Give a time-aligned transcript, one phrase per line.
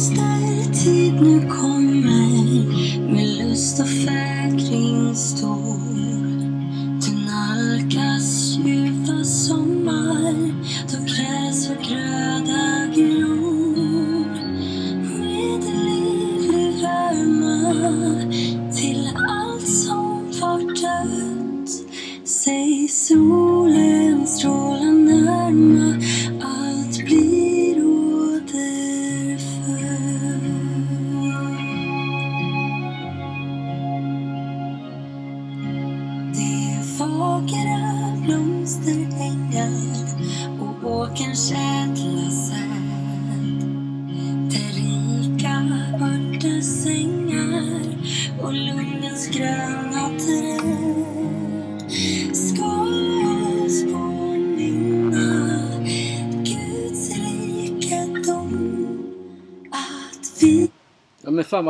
[0.00, 2.64] blomstertid nu kommer
[3.12, 5.80] med lust och fägring stor.
[7.00, 8.09] Du nalkas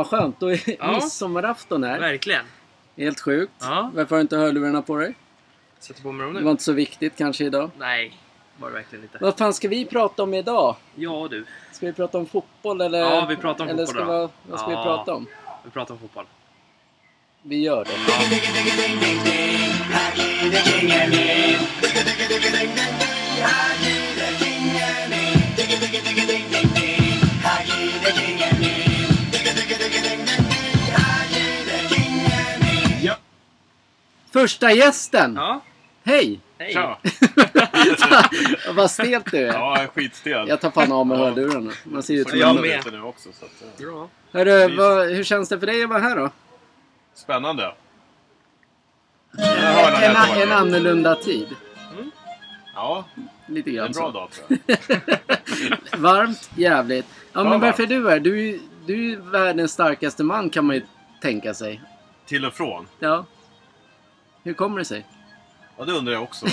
[0.03, 0.39] vad skönt.
[0.39, 0.91] Då är Ja.
[0.91, 1.99] midsommarafton här.
[1.99, 2.45] Verkligen.
[2.97, 3.51] Helt sjukt.
[3.59, 3.91] Ja.
[3.95, 5.15] Varför har du inte hörlurarna på dig?
[5.79, 6.43] Sätter på mig dem Det nu.
[6.45, 7.71] var inte så viktigt kanske idag.
[7.77, 8.17] Nej,
[8.57, 9.17] var det verkligen inte.
[9.21, 10.75] Vad fan ska vi prata om idag?
[10.95, 12.99] Ja du, Ska vi prata om fotboll eller?
[12.99, 14.27] Ja, vi pratar om eller fotboll ska då.
[14.27, 14.83] vi, Vad ska vi Ja.
[14.83, 15.27] prata om?
[15.63, 16.25] vi pratar om fotboll.
[17.41, 17.91] Vi gör det.
[23.39, 24.10] Ja.
[34.33, 35.35] Första gästen!
[35.35, 35.61] Ja,
[36.03, 36.39] Hej!
[36.57, 36.73] hej.
[36.73, 36.97] Tja!
[38.75, 39.53] Vad stelt du är.
[39.53, 40.47] Ja, skitstel.
[40.47, 41.23] Jag tar fan av mig Ja.
[41.25, 41.71] hörlurarna.
[41.83, 42.61] Man ser ut som Jag en...
[42.61, 42.83] med.
[42.91, 43.29] nu också.
[43.39, 44.09] Så att, eh, Bra.
[44.31, 46.29] Hörru, vad, hur känns det för dig att vara här då?
[47.13, 47.73] spännande.
[49.37, 50.51] En, en dagen.
[50.51, 51.47] annorlunda tid.
[52.75, 53.05] Ja,
[53.47, 54.11] Lite grann en bra så.
[54.11, 54.59] dag tror
[55.91, 55.97] jag.
[55.99, 57.05] Varmt, jävligt.
[57.33, 57.61] Ja, men varmt.
[57.63, 58.19] varför är du här?
[58.19, 60.81] Du, är ju- du är ju världens starkaste man kan man ju
[61.21, 61.81] tänka sig.
[62.25, 62.87] Till och från.
[62.99, 63.25] Ja.
[64.43, 65.05] Hur kommer det sig?
[65.77, 66.45] Ja, det undrar jag också.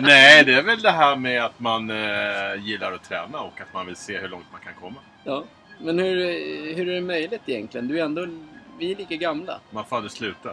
[0.00, 3.74] Nej, det är väl det här med att man eh, gillar att träna och att
[3.74, 4.96] man vill se hur långt man kan komma.
[5.24, 5.44] Ja.
[5.80, 6.14] Men hur,
[6.74, 7.88] hur är det möjligt egentligen?
[7.88, 8.26] Du är ändå...
[8.78, 9.60] Vi är lika gamla.
[9.70, 10.50] Man får aldrig sluta.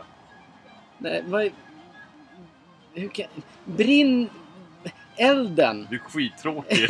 [0.98, 1.50] Nej, vad.
[2.94, 3.26] Hur kan...
[3.66, 4.30] Brinn...
[5.18, 5.88] Elden!
[5.90, 6.88] Du är skittråkig.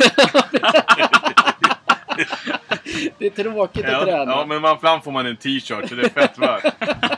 [3.18, 4.32] Det är tråkigt att ja, träna.
[4.32, 6.74] ja, men man, ibland får man en t-shirt så det är fett värt.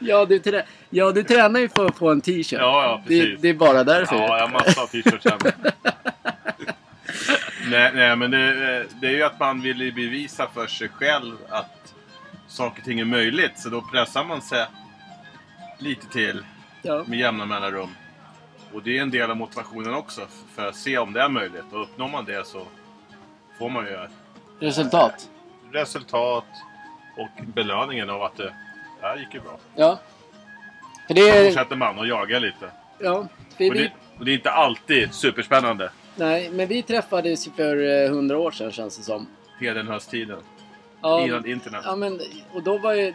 [0.00, 0.64] Ja, du trä...
[0.90, 2.52] ja, du tränar ju för att få en t-shirt.
[2.60, 3.40] Ja, ja, det, precis.
[3.40, 4.16] det är bara därför.
[4.16, 5.52] Ja, jag har massa av t-shirts hemma.
[7.70, 11.94] nej, nej, men det, det är ju att man vill bevisa för sig själv att
[12.48, 13.58] saker och ting är möjligt.
[13.58, 14.66] Så då pressar man sig
[15.78, 16.44] lite till
[16.82, 17.04] Ja.
[17.06, 17.88] med jämna mellanrum.
[18.72, 20.20] Och det är en del av motivationen också
[20.54, 21.64] för att se om det är möjligt.
[21.72, 22.66] Och uppnår man det så
[23.58, 23.98] får man ju
[24.60, 25.28] Resultat.
[25.72, 26.44] resultat
[27.16, 28.54] och belöningen av att det,
[29.06, 29.58] det här gick ju bra.
[29.74, 29.98] Ja.
[31.06, 32.70] För det Då fortsätter man och jagar lite.
[32.98, 33.78] Ja, för Och vi...
[33.78, 35.90] det, och det är inte alltid superspännande.
[36.16, 39.26] Nej, men vi träffades ju för eh, hundra år sedan känns det som.
[39.60, 40.38] Hedenhöstiden.
[41.02, 41.82] Ja, Innan internet.
[41.84, 42.20] ja men
[42.54, 43.14] och då var ju...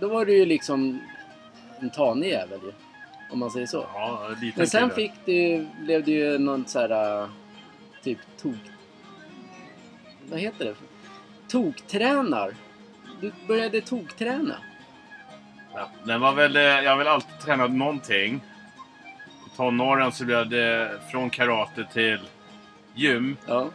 [0.00, 1.00] Då var du ju liksom
[1.80, 2.72] en tanig jävel ju.
[3.30, 3.86] Om man säger så.
[3.94, 7.28] Ja, en liten Men sen fick du, blev det ju någon så här...
[8.02, 8.54] Typ tok...
[10.30, 10.74] Vad heter det?
[11.48, 12.54] Toktränar.
[13.20, 14.56] Du började tokträna.
[15.74, 18.40] Ja, den var väl, eh, jag har väl alltid tränat någonting.
[19.46, 22.20] I tonåren så blev det från karate till
[22.94, 23.36] gym.
[23.46, 23.68] Ja.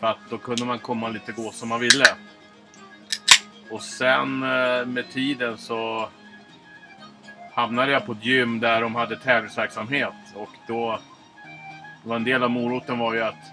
[0.00, 2.04] För att då kunde man komma lite gå som man ville.
[3.70, 6.08] Och sen eh, med tiden så
[7.54, 10.14] hamnade jag på ett gym där de hade tävlingsverksamhet.
[10.34, 10.98] Och då
[12.04, 13.52] var en del av moroten var ju att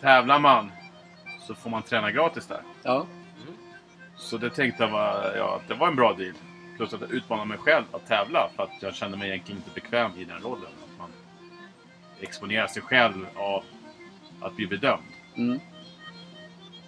[0.00, 0.72] tävlar man
[1.40, 2.60] så får man träna gratis där.
[2.82, 3.06] Ja.
[4.16, 6.34] Så det tänkte jag var, ja, det var en bra deal.
[6.76, 9.80] Plus att jag utmanade mig själv att tävla för att jag kände mig egentligen inte
[9.80, 10.64] bekväm i den rollen.
[10.64, 11.10] Att man
[12.20, 13.64] exponerar sig själv av
[14.40, 15.02] att bli bedömd.
[15.36, 15.60] Mm.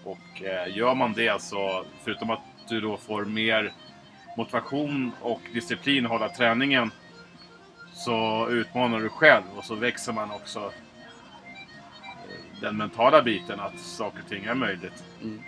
[0.04, 3.72] Och eh, gör man det så, förutom att du då får mer
[4.36, 6.90] motivation och disciplin att hålla träningen,
[7.92, 10.72] så utmanar du själv och så växer man också eh,
[12.60, 15.04] den mentala biten att saker och ting är möjligt.
[15.22, 15.42] Mm.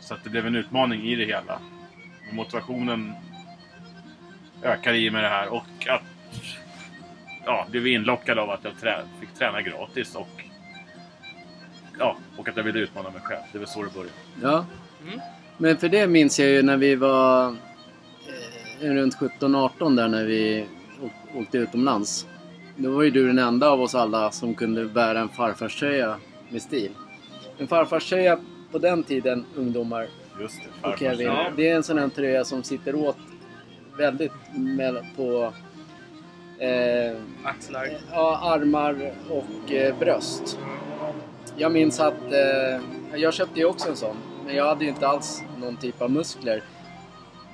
[0.00, 1.60] Så att det blev en utmaning i det hela.
[2.34, 3.12] Motivationen
[4.62, 6.02] ökar i med det här och att
[7.46, 10.28] ja, blev inlockad av att jag trä, fick träna gratis och
[11.98, 13.40] ja, och att jag ville utmana mig själv.
[13.52, 14.12] Det var så det började.
[14.42, 14.64] Ja.
[15.06, 15.20] Mm.
[15.58, 17.48] Men för det minns jag ju när vi var
[18.80, 20.66] eh, runt 17-18 där när vi
[21.02, 22.26] å- åkte utomlands.
[22.76, 26.16] då var ju du den enda av oss alla som kunde bära en farfarströja
[26.48, 26.90] med stil.
[27.58, 28.38] En farfarströja
[28.72, 30.06] på den tiden, ungdomar
[30.40, 31.46] Just det, och Kevin, Ja.
[31.56, 33.16] det är en sån här tröja som sitter åt
[33.96, 35.52] väldigt med, på
[36.58, 37.88] eh, Axlar.
[38.12, 40.58] ja, armar och eh, bröst.
[41.56, 42.80] Jag minns att eh,
[43.20, 44.16] jag köpte ju också en sån,
[44.46, 46.62] men jag hade ju inte alls någon typ av muskler.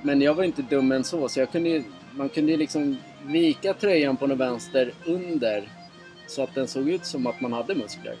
[0.01, 2.97] Men jag var inte dum än så, så jag kunde ju, man kunde ju liksom
[3.25, 5.69] vika tröjan på något vänster under
[6.27, 8.15] så att den såg ut som att man hade muskler.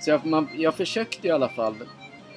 [0.00, 1.74] Så jag, man, jag försökte i alla fall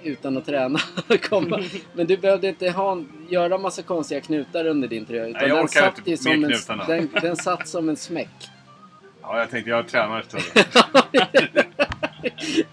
[0.03, 0.79] utan att träna
[1.29, 1.63] komma.
[1.93, 5.27] Men du behövde inte ha, göra massa konstiga knutar under din tröja.
[5.27, 6.85] Utan Nej, jag den orkar satt inte med som en, knutarna.
[6.85, 8.29] den, den satt som en smäck.
[9.21, 10.41] Ja, jag tänkte jag tränar större.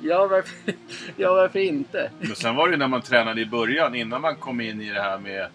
[0.00, 0.75] ja, varför,
[1.17, 2.11] ja, varför inte?
[2.20, 4.93] Men sen var det ju när man tränade i början, innan man kom in i
[4.93, 5.49] det här med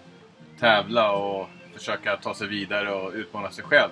[0.59, 3.91] tävla och försöka ta sig vidare och utmana sig själv.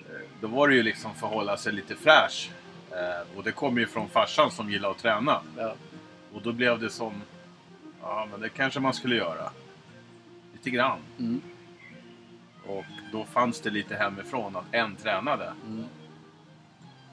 [0.00, 2.50] Eh, Då var det ju liksom förhålla sig lite fräsch.
[2.90, 5.40] Eh, Och det kom ju från farsan som gillade att träna.
[5.56, 5.74] Ja,
[6.34, 7.22] Och då blev det som,
[8.02, 9.50] ja men det kanske man skulle göra.
[10.52, 10.98] Lite grann.
[11.18, 11.40] mm,
[12.66, 15.52] Och då fanns det lite hemifrån att en tränade.
[15.66, 15.84] mm.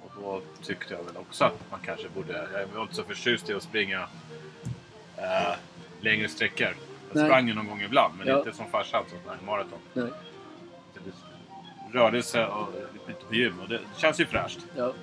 [0.06, 2.48] Och då tyckte jag väl också att man kanske borde...
[2.54, 4.08] Jag var inte så förtjust i att springa
[5.18, 5.56] eh,
[6.02, 6.68] längre sträckor.
[6.68, 7.26] Jag Nej.
[7.26, 8.38] sprang ju någon gång ibland, men Ja.
[8.38, 9.80] inte som farsan som sprang maraton.
[9.94, 10.08] Nej,
[10.94, 12.74] Det- Rörelse och
[13.08, 14.94] lite på gym och det känns ju fräscht, ja.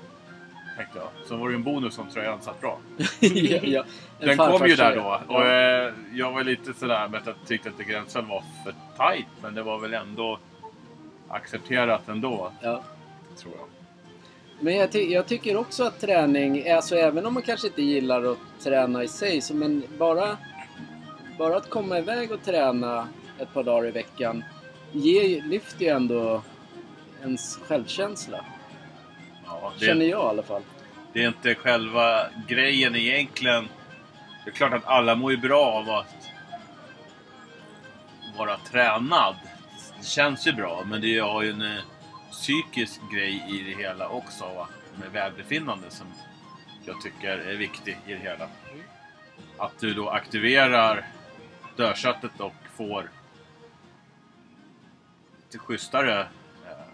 [0.79, 1.09] Tänkte jag.
[1.29, 2.79] Så var det ju en bonus om tröjan satt bra.
[3.21, 3.85] ja, ja.
[4.21, 7.35] En Den kom ju där då och eh, jag var lite sådär med att jag
[7.47, 9.27] tyckte att gränsen var för tight.
[9.43, 10.39] Men det var väl ändå
[11.29, 12.83] accepterat ändå, Ja.
[13.39, 13.67] tror jag.
[14.61, 18.33] Men jag, ty- jag tycker också att träning, alltså även om man kanske inte gillar
[18.33, 20.37] att träna i sig, så men bara,
[21.39, 23.09] bara att komma iväg och träna
[23.39, 24.45] ett par dagar i veckan
[24.93, 26.43] ger, lyfter ju ändå
[27.23, 28.45] ens självkänsla.
[29.49, 30.63] Ja, Känner jag i alla fall.
[31.13, 33.69] Det är inte själva grejen egentligen.
[34.45, 36.31] Det är klart att alla mår ju bra av att
[38.39, 39.37] vara tränad.
[39.99, 41.83] Det känns ju bra, men det har ju en eh,
[42.31, 44.45] psykisk grej i det hela också.
[44.45, 44.69] Va?
[45.01, 46.07] Med välbefinnande som
[46.85, 48.49] jag tycker är viktig i det hela.
[49.59, 51.07] Att du då aktiverar
[51.77, 53.11] dödköttet och får
[55.45, 56.21] lite schysstare
[56.67, 56.87] eh,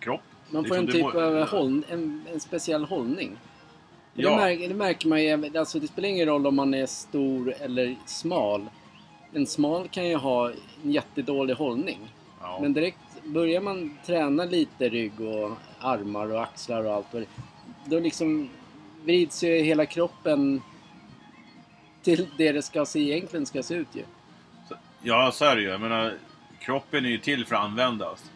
[0.00, 0.22] kropp.
[0.50, 3.38] Man får Liksom en det typ av håll, en, en speciell hållning.
[4.14, 4.36] Det, Ja.
[4.36, 7.96] märker, det märker man ju, alltså det spelar ingen roll om man är stor eller
[8.06, 8.66] smal.
[9.32, 11.98] En smal kan ju ha en jättedålig hållning.
[12.40, 12.58] Ja.
[12.62, 15.50] Men direkt börjar man träna lite rygg och
[15.80, 17.24] armar och axlar och allt det
[17.84, 18.48] Då liksom
[19.04, 20.62] vrids ju hela kroppen
[22.02, 24.02] till det det ska se, egentligen ska se ut ju.
[25.02, 25.68] Ja, så är det ju.
[25.68, 26.14] Jag menar,
[26.60, 28.30] kroppen är ju till för att användas.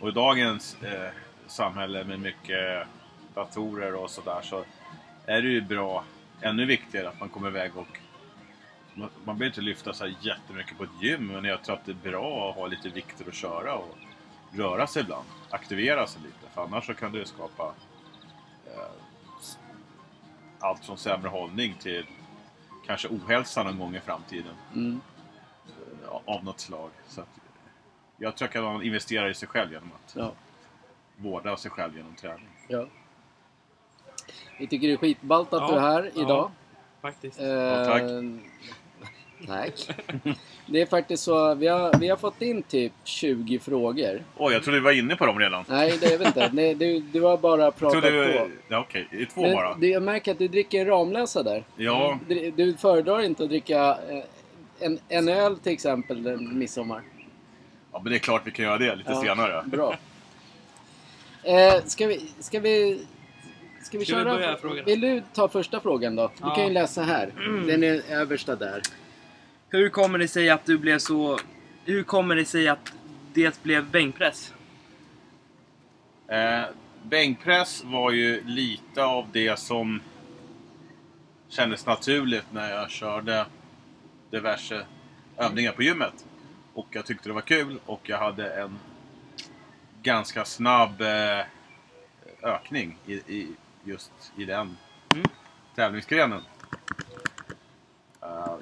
[0.00, 1.10] Och i dagens eh,
[1.48, 2.86] samhälle med mycket
[3.34, 4.64] datorer och sådär så
[5.26, 6.04] är det ju bra,
[6.40, 7.98] ännu viktigare att man kommer iväg och
[8.94, 11.84] man, man behöver inte lyfta så här jättemycket på ett gym men jag tror att
[11.84, 13.98] det är bra att ha lite vikter att köra och
[14.52, 15.26] röra sig ibland.
[15.50, 17.74] Aktivera sig lite för annars så kan det skapa
[18.66, 18.82] eh,
[20.60, 22.06] allt från sämre hållning till
[22.86, 25.00] kanske ohälsa någon gång i framtiden Mm.
[26.24, 26.90] av något slag.
[27.08, 27.28] Så att,
[28.16, 30.32] jag tror att man investerar i sig själv genom att Ja,
[31.18, 32.48] vårda sig själv genom träning.
[32.68, 32.86] ja.
[34.58, 36.22] Vi tycker det är skitballt att Ja, du är här ja.
[36.22, 36.50] idag.
[37.02, 37.40] Faktiskt.
[37.40, 38.02] Eh, tack.
[39.46, 39.88] Tack.
[40.66, 44.24] Det är faktiskt så, vi har, vi har fått in typ 20 frågor.
[44.36, 45.64] Oj, jag trodde du var inne på dem redan.
[45.68, 46.50] Nej, det är väl inte.
[46.52, 48.44] Nej, du, du har bara Jag pratat trodde på.
[48.48, 48.50] du...
[48.68, 49.08] Ja, okej.
[49.10, 49.70] Det är två bara.
[49.70, 51.64] Men du, jag märker att du dricker en Ramlösa där.
[51.76, 54.24] Ja, Du, du föredrar inte att dricka eh,
[54.86, 57.02] en, en öl till exempel midsommar.
[57.92, 59.62] ja, men det är klart vi kan göra det lite Ja, senare.
[59.66, 59.94] Bra.
[61.42, 62.30] Eh, ska vi...
[62.38, 63.04] Ska vi
[63.82, 64.34] Ska vi Ska vi köra?
[64.34, 64.82] börja frågorna?
[64.82, 66.26] Vill du ta första frågan då?
[66.26, 66.54] Du Ja.
[66.54, 67.32] kan ju läsa här.
[67.66, 68.82] Den är översta där.
[69.68, 71.38] Hur kommer det sig att du blev så...
[71.84, 72.92] Hur kommer det sig att
[73.34, 74.54] det blev bänkpress?
[76.28, 76.62] Eh,
[77.02, 80.00] bänkpress var ju lite av det som
[81.48, 83.46] kändes naturligt när jag körde
[84.30, 84.86] diverse
[85.36, 86.26] övningar på gymmet.
[86.74, 88.78] Och jag tyckte det var kul och jag hade en
[90.02, 91.40] ganska snabb eh,
[92.42, 93.48] ökning i, i,
[93.84, 94.76] just i den
[95.12, 95.26] Mm.
[95.74, 96.42] tävlingsgrenen.
[98.22, 98.54] Eh,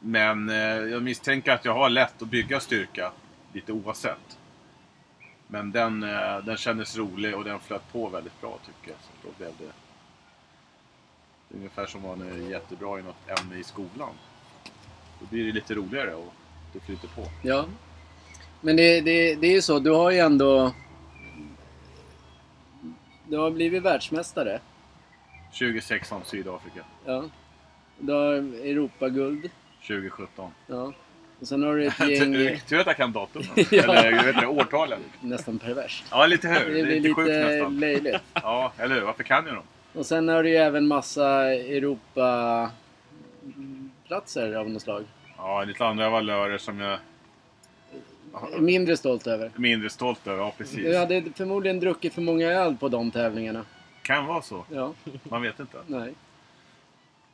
[0.00, 3.12] men eh, jag misstänker att jag har lätt att bygga styrka
[3.52, 4.38] lite oavsett.
[5.46, 8.98] Men den, eh, den kändes rolig och den flöt på väldigt bra tycker jag.
[9.00, 9.72] Så då blev det
[11.48, 14.14] det är ungefär som om man är jättebra i något ämne i skolan.
[15.20, 16.34] Då blir det lite roligare och
[16.72, 17.22] det flyter på.
[17.42, 17.64] Ja.
[18.64, 20.72] Men det, det, det är ju så, du har ju ändå...
[23.28, 24.60] Du har blivit världsmästare.
[25.58, 26.80] 2016 Sydafrika.
[27.04, 27.24] Ja.
[27.98, 28.32] Du har
[28.64, 29.50] Europaguld.
[29.86, 30.50] 2017.
[30.66, 30.92] Ja.
[31.40, 32.60] Och sen har du ett gäng...
[32.68, 33.42] Tur att jag kan datum.
[33.70, 33.82] Ja.
[33.82, 34.98] Eller jag vet inte, årtalet.
[35.20, 36.04] nästan perverst.
[36.10, 36.74] Ja, lite hur.
[36.74, 37.80] Det Det är lite sjukt nästan.
[37.80, 38.16] löjligt.
[38.34, 39.02] Ja, eller hur?
[39.02, 39.64] Varför kan jag dem?
[39.94, 45.04] Och sen har du ju även massa Europa-platser av något slag.
[45.36, 46.98] Ja, lite andra valörer som jag
[48.58, 49.50] Mindre stolt över.
[49.56, 50.38] mindre stolt över.
[50.42, 50.76] Ja, precis.
[50.76, 53.64] Du hade förmodligen druckit för många öl på de tävlingarna.
[54.02, 54.64] Kan vara så.
[54.72, 55.78] Ja, Man vet inte.
[55.86, 56.12] nej.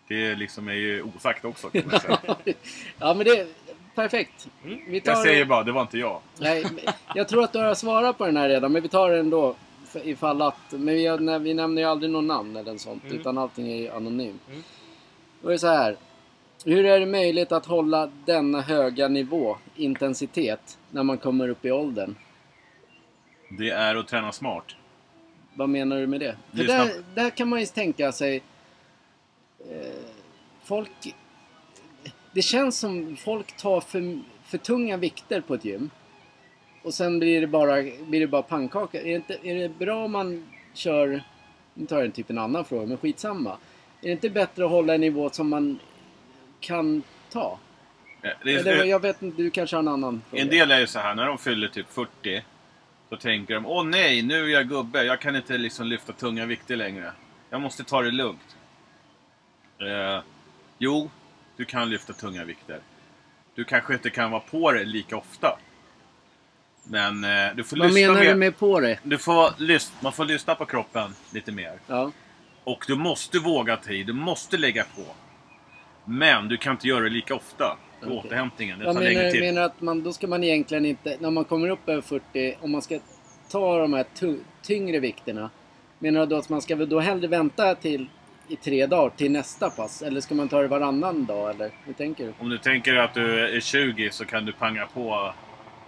[0.09, 2.19] Det liksom är ju osagt också kan man säga.
[2.99, 3.47] ja, men det är
[3.95, 4.49] perfekt.
[4.89, 5.13] Vi tar...
[5.13, 6.21] Jag säger bara, det var inte jag.
[6.39, 6.65] Nej,
[7.15, 9.55] jag tror att du har svarat på den här redan, men vi tar den ändå.
[10.05, 10.57] Ifall att...
[10.71, 13.17] Men vi, vi nämner ju aldrig någon namn eller sånt, Mm.
[13.21, 14.41] utan allting är ju anonymt.
[14.49, 14.63] Mm.
[15.43, 15.97] Då är det så här.
[16.65, 21.71] Hur är det möjligt att hålla denna höga nivå, intensitet, när man kommer upp i
[21.71, 22.15] åldern?
[23.59, 24.65] Det är att träna smart.
[25.55, 26.37] Vad menar du med det?
[26.51, 28.43] För Lyssna där, där kan man ju tänka sig...
[29.59, 30.05] Eh,
[30.65, 31.15] folk...
[32.33, 35.91] Det känns som folk tar för, för tunga vikter på ett gym.
[36.83, 39.01] Och sen blir det bara, blir det bara pannkaka.
[39.01, 41.23] Är det, inte, är det bra om man kör...
[41.75, 43.51] Nu tar jag typ en annan fråga, men skitsamma.
[44.01, 45.79] Är det inte bättre att hålla en nivå som man
[46.61, 47.03] kan
[47.33, 47.59] ta?
[48.23, 50.43] Det är, Eller, jag vet inte, du kanske har en annan fråga?
[50.43, 52.45] En del är ju så här, när de fyller typ 40
[53.09, 55.05] så tänker de Åh nej, nu är jag gubbe.
[55.05, 57.13] Jag kan inte liksom lyfta tunga vikter längre.
[57.51, 58.57] Jag måste ta det lugnt.
[59.81, 60.23] Eh,
[60.79, 61.11] jo,
[61.57, 62.81] du kan lyfta tunga vikter.
[63.55, 65.59] Du kanske inte kan vara på det lika ofta.
[66.85, 68.31] Men eh, du får Vad lyssna menar mer.
[68.31, 68.99] du med på det?
[69.03, 71.79] Du får man får lyssna på kroppen lite mer.
[71.87, 72.11] Ja.
[72.65, 75.05] Och du måste våga ta i, du måste lägga på.
[76.05, 77.77] Men du kan inte göra det lika ofta.
[78.03, 78.19] Okej.
[78.19, 79.41] återhämtningen, det Jag tar längre menar, tid.
[79.41, 82.71] menar att man, då ska man egentligen inte, när man kommer upp över 40, om
[82.71, 82.99] man ska
[83.51, 84.07] ta de här
[84.63, 85.51] tyngre vikterna.
[85.99, 88.07] Menar du då att man ska då hellre vänta till
[88.49, 90.03] i tre dagar till nästa pass?
[90.03, 92.33] Eller ska man ta det varannan dag eller hur tänker du?
[92.39, 95.33] Om du tänker att du är 20 så kan du panga på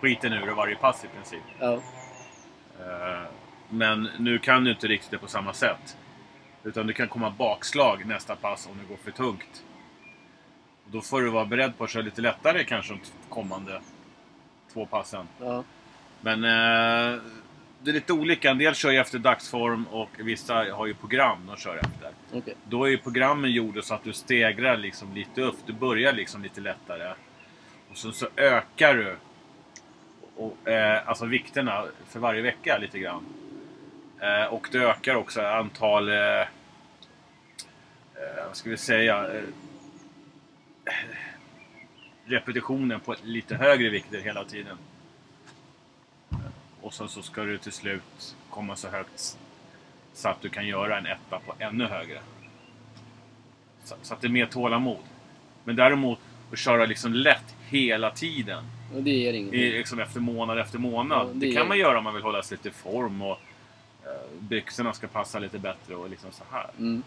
[0.00, 1.42] skiten ur varje pass i princip.
[1.58, 1.80] Ja,
[2.80, 3.22] Eh,
[3.68, 5.96] Men nu kan du inte riktigt det på samma sätt.
[6.64, 9.64] Utan det kan komma bakslag nästa pass om det går för tungt.
[10.92, 13.80] Då får du vara beredd på att köra lite lättare kanske de kommande
[14.72, 15.26] två passen.
[15.40, 15.64] ja,
[16.20, 17.20] Men eh,
[17.82, 18.50] det är lite olika.
[18.50, 22.10] En del kör ju efter dagsform och vissa har ju program de kör efter.
[22.32, 22.54] okej.
[22.64, 25.56] Då är ju programmen gjorda så att du stegrar liksom lite upp.
[25.66, 27.14] Du börjar liksom lite lättare.
[27.90, 29.16] Och sen så ökar du
[30.36, 33.24] och, eh, alltså vikterna för varje vecka lite grann.
[34.20, 36.08] Eh, och du ökar också antal...
[36.08, 36.46] Eh, eh,
[38.46, 39.26] vad ska vi säga?
[42.24, 44.76] Repetitioner på lite högre vikter hela tiden.
[46.80, 49.38] Och sen så ska du till slut komma så högt
[50.12, 52.20] så att du kan göra en etta på ännu högre.
[53.84, 54.98] Så, så att det är mer tålamod.
[55.64, 56.18] Men däremot
[56.52, 58.64] att köra liksom lätt hela tiden.
[58.94, 59.60] Och det ger ingenting.
[59.60, 61.28] I, liksom efter månad efter månad.
[61.28, 63.40] Ja, det det, kan man göra om man vill hålla sig lite i form och
[64.04, 66.70] eh, byxorna ska passa lite bättre och liksom så här.
[66.78, 67.02] Mm.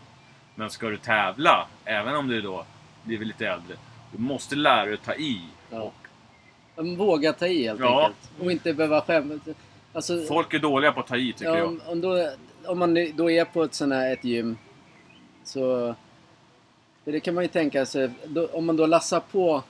[0.55, 2.65] Men ska du tävla, även om du då
[3.05, 3.75] blir lite äldre,
[4.11, 5.41] du måste lära dig att ta i.
[5.69, 5.91] Ja.
[6.97, 8.05] Våga ta i helt Ja.
[8.05, 8.31] enkelt.
[8.39, 9.39] Och inte behöva skämmas.
[9.93, 11.79] Alltså, folk är dåliga på att ta i tycker ja, jag.
[11.87, 12.29] om, då,
[12.65, 14.57] om man då är på ett sånt här ett gym
[15.43, 15.95] så...
[17.03, 18.09] Det kan man ju tänka sig.
[18.25, 19.63] Då, om man då lassar på,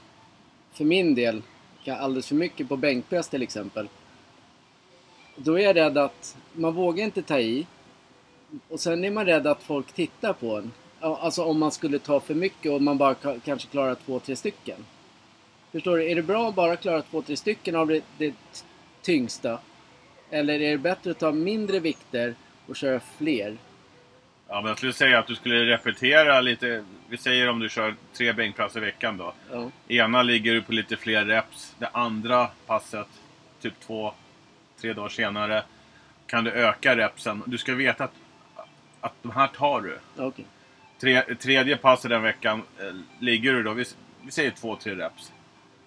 [0.73, 1.41] för min del,
[1.87, 3.87] alldeles för mycket på bänkpress till exempel.
[5.35, 7.67] Då är jag rädd att man vågar inte ta i.
[8.69, 10.71] Och sen är man rädd att folk tittar på en.
[10.99, 14.35] Alltså om man skulle ta för mycket och man bara ka- kanske klarar två, tre
[14.35, 14.85] stycken.
[15.71, 16.11] Förstår du?
[16.11, 18.33] Är det bra att bara klara två, tre stycken av det, det
[19.01, 19.59] tyngsta?
[20.29, 22.35] Eller är det bättre att ta mindre vikter
[22.67, 23.57] och köra fler?
[24.47, 26.85] Ja, men jag skulle säga att du skulle repetera lite.
[27.09, 29.33] Vi säger om du kör tre bänkpass i veckan då.
[29.51, 29.69] Ja.
[29.87, 31.75] Ena ligger du på lite fler reps.
[31.79, 33.07] Det andra passet,
[33.61, 34.13] typ två,
[34.81, 35.63] tre dagar senare,
[36.27, 37.43] kan du öka repsen.
[37.45, 38.13] Du ska veta att,
[39.01, 39.99] att de här tar du.
[40.23, 40.45] Okej.
[40.99, 42.85] Tre, tredje passet den veckan eh,
[43.19, 43.85] ligger du då, vi,
[44.21, 45.31] vi säger två, tre reps.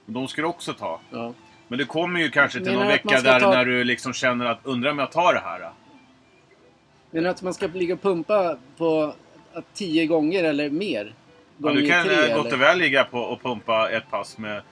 [0.07, 1.01] Och de ska du också ta.
[1.11, 1.33] Ja.
[1.69, 4.13] Men det kommer ju kanske till Menar någon du vecka där ta- när du liksom
[4.13, 5.61] känner att undrar om jag tar det här.
[5.61, 5.73] Då?
[7.11, 9.15] Men att man ska ligga och pumpa på
[9.75, 11.15] tio gånger eller mer?
[11.59, 14.63] Ja, du kan tre eh, gott och väl ligga på och pumpa ett pass med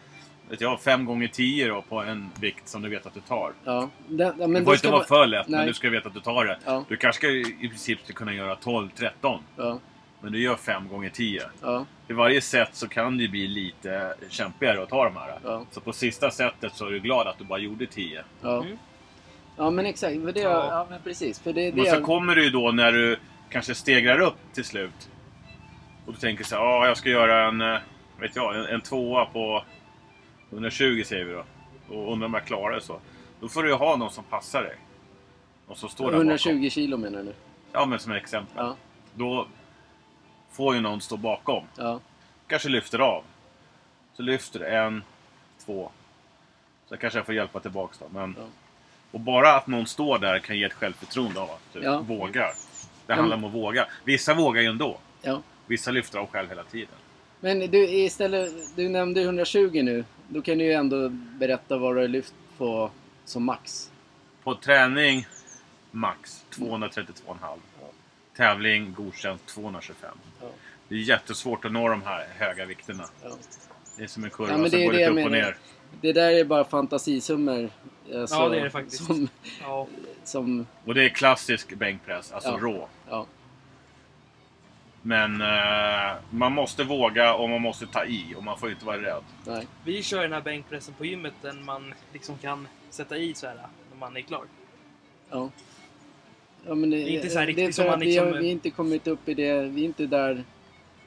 [0.50, 3.52] vet jag, fem gånger tio då, på en vikt som du vet att du tar.
[3.64, 3.88] Ja.
[4.08, 5.66] Ja, men det får inte vara man- för lätt, men Nej.
[5.68, 6.58] du ska veta att du tar det.
[6.64, 6.84] Ja.
[6.88, 9.38] Du kanske ska i princip ska kunna göra 12-13.
[9.56, 9.78] Ja.
[10.26, 11.42] Men du gör fem gånger 10.
[11.62, 11.86] Ja.
[12.08, 15.38] I varje set så kan det bli lite kämpigare att ta de här.
[15.44, 15.64] Ja.
[15.70, 18.24] Så på sista setet så är du glad att du bara gjorde 10.
[18.42, 18.62] Ja.
[18.62, 18.78] Mm.
[19.56, 20.50] Ja men exakt, för det, Ja.
[20.50, 20.66] ja.
[20.70, 21.40] ja men precis.
[21.40, 23.18] För det, det Men så kommer det ju då när du
[23.50, 25.10] kanske stegrar upp till slut.
[26.06, 27.78] Och du tänker så här, ja jag ska göra en, eh,
[28.20, 29.64] vet jag, en, en tvåa på
[30.50, 31.44] 120 säger vi då.
[31.94, 33.00] Och undrar om jag klarar det så.
[33.40, 34.76] Då får du ju ha någon som passar dig.
[35.66, 36.28] Och så står där bakom.
[36.28, 37.32] 120 kilo menar du?
[37.72, 38.54] Ja men som exempel.
[38.56, 38.76] Ja.
[39.14, 39.46] Då
[40.56, 41.64] får ju någon stå bakom.
[41.76, 42.00] Ja.
[42.46, 43.24] Kanske lyfter av.
[44.16, 45.02] Så lyfter en,
[45.64, 45.90] två.
[46.88, 48.04] Så kanske jag får hjälpa tillbaks då.
[48.10, 48.44] Men, Ja.
[49.10, 51.98] Och bara att någon står där kan ge ett självförtroende av att du Ja.
[52.00, 52.52] vågar.
[53.06, 53.86] Det handlar om att våga.
[54.04, 54.98] Vissa vågar ju ändå.
[55.22, 55.42] ja.
[55.66, 56.94] Vissa lyfter av själv hela tiden.
[57.40, 60.04] Men du istället, du nämnde 120 nu.
[60.28, 62.90] Då kan du ju ändå berätta vad du har lyft på
[63.24, 63.90] som max.
[64.42, 65.26] På träning
[65.90, 67.58] max 232,5.
[68.36, 70.18] Tävling godkänt 225.
[70.40, 70.46] Ja.
[70.88, 73.04] Det är jättesvårt att nå de här höga vikterna.
[73.22, 73.30] Ja.
[73.96, 75.56] Det är som en kurva Ja, som går det lite upp och ner.
[76.00, 77.70] Det där är bara fantasisummor.
[78.14, 79.04] Alltså, Ja, det är det faktiskt.
[79.04, 79.28] Som,
[79.62, 79.86] Ja.
[80.24, 82.58] som, Och det är klassisk bänkpress, alltså Ja.
[82.60, 82.88] rå.
[83.08, 83.26] ja.
[85.02, 89.02] Men eh, man måste våga och man måste ta i och man får inte vara
[89.02, 89.22] rädd.
[89.46, 89.66] Nej.
[89.84, 93.54] Vi kör den här bänkpressen på gymmet där man liksom kan sätta i så här
[93.54, 94.44] när man är klar.
[95.30, 95.50] Ja.
[96.66, 98.52] Ja, men det, Det är inte så riktigt som man vi, har, liksom- vi har
[98.52, 99.62] inte kommit upp i det.
[99.62, 100.44] Vi är inte där.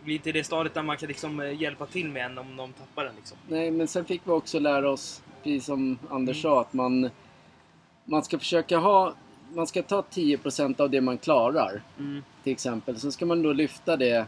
[0.03, 2.37] Vi är inte i det stadiet där man kan liksom eh, hjälpa till med en
[2.37, 3.37] om de tappar den liksom.
[3.47, 6.41] Nej, men sen fick vi också lära oss, precis som Anders Mm.
[6.41, 7.09] sa, att man,
[8.05, 9.13] man ska försöka ha...
[9.53, 12.23] Man ska ta 10% av det man klarar, Mm.
[12.43, 12.99] till exempel.
[12.99, 14.25] Så ska man då lyfta det,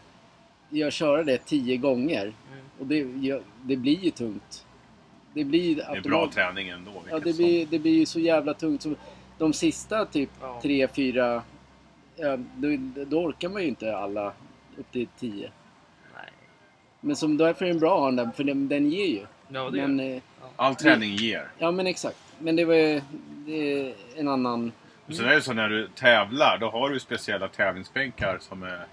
[0.69, 2.21] gör, köra det 10 gånger.
[2.23, 2.65] Mm.
[2.79, 3.03] Och det,
[3.63, 4.65] det blir ju tungt.
[5.33, 6.91] Det blir Det är bra träning ändå.
[7.09, 8.81] Ja, det blir, det blir ju så jävla tungt.
[8.81, 8.95] Så
[9.41, 10.59] de sista typ Ja.
[10.61, 11.43] tre, fyra,
[12.15, 12.67] ja, då,
[13.05, 14.33] då orkar man ju inte alla
[14.77, 15.51] upp till 10.
[16.15, 16.31] Nej.
[16.99, 19.25] Men som därför är den bra att ha den där, för den, den ger ju.
[19.47, 20.21] Ja, det men, gör eh,
[20.55, 21.47] All träning ger.
[21.57, 22.17] ja men exakt.
[22.39, 23.01] Men det var ju
[23.45, 24.71] det är en annan...
[25.07, 28.85] Och sen är det så när du tävlar, då har du speciella tävlingsbänkar som är,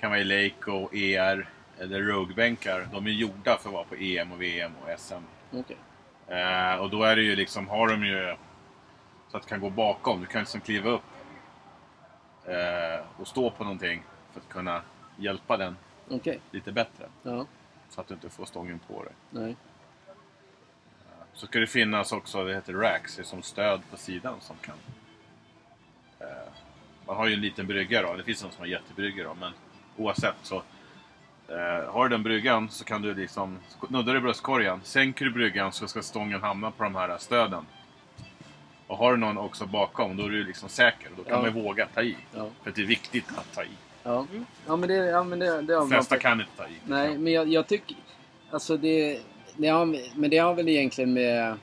[0.00, 2.88] kan vara Eleiko, ER eller Rogue-bänkar.
[2.92, 5.14] De är gjorda för att vara på EM och VM och SM.
[5.52, 5.76] Okej.
[6.26, 8.36] Eh, och då är det ju liksom, har de ju
[9.32, 10.20] så att du kan gå bakom.
[10.20, 11.02] Du kan liksom kliva upp
[12.44, 14.82] eh, och stå på någonting för att kunna
[15.16, 15.76] hjälpa den
[16.10, 16.40] Okej.
[16.50, 17.08] lite bättre.
[17.22, 17.46] Ja.
[17.88, 19.12] Så att du inte får stången på dig.
[19.30, 19.56] Nej.
[21.32, 24.56] Så ska det finnas också, det heter racks, det är som stöd på sidan som
[24.56, 24.74] kan...
[26.20, 26.52] Eh,
[27.06, 29.52] man har ju en liten brygga då, det finns någon som har jättebrygga då, men
[29.96, 30.62] oavsett så...
[31.48, 33.58] Eh, har du den bryggan så kan du liksom...
[33.88, 37.66] Nuddar du bröstkorgen, sänker du bryggan så ska stången hamna på de här stöden.
[38.92, 41.10] Och har du någon också bakom, då är du liksom säker.
[41.16, 41.42] Då kan Ja.
[41.42, 42.16] man våga ta i.
[42.34, 42.48] Ja.
[42.62, 43.68] För det är viktigt att ta i.
[44.02, 44.26] Ja.
[44.66, 46.72] Ja men det, ja, men det, det har De flesta kan inte ta i.
[46.84, 47.96] Nej, men jag, jag tycker...
[48.50, 49.20] Alltså det,
[49.56, 49.86] det har,
[50.18, 51.56] men det har väl egentligen med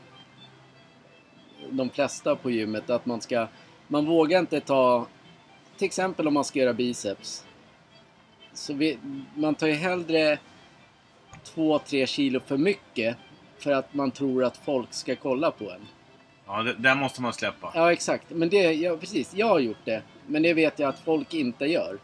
[1.69, 3.47] de flesta på gymmet att man ska...
[3.87, 5.07] Man vågar inte ta...
[5.77, 7.45] Till exempel om man ska göra biceps.
[8.53, 8.97] Så vi,
[9.35, 10.37] man tar ju hellre
[11.55, 13.17] 2-3 kilo för mycket
[13.57, 15.87] för att man tror att folk ska kolla på en.
[16.51, 17.71] Ja, det, där måste man släppa.
[17.75, 18.25] Ja, exakt.
[18.29, 19.33] Men det, ja, precis.
[19.35, 20.01] Jag har gjort det.
[20.27, 21.97] Men det vet jag att folk inte gör.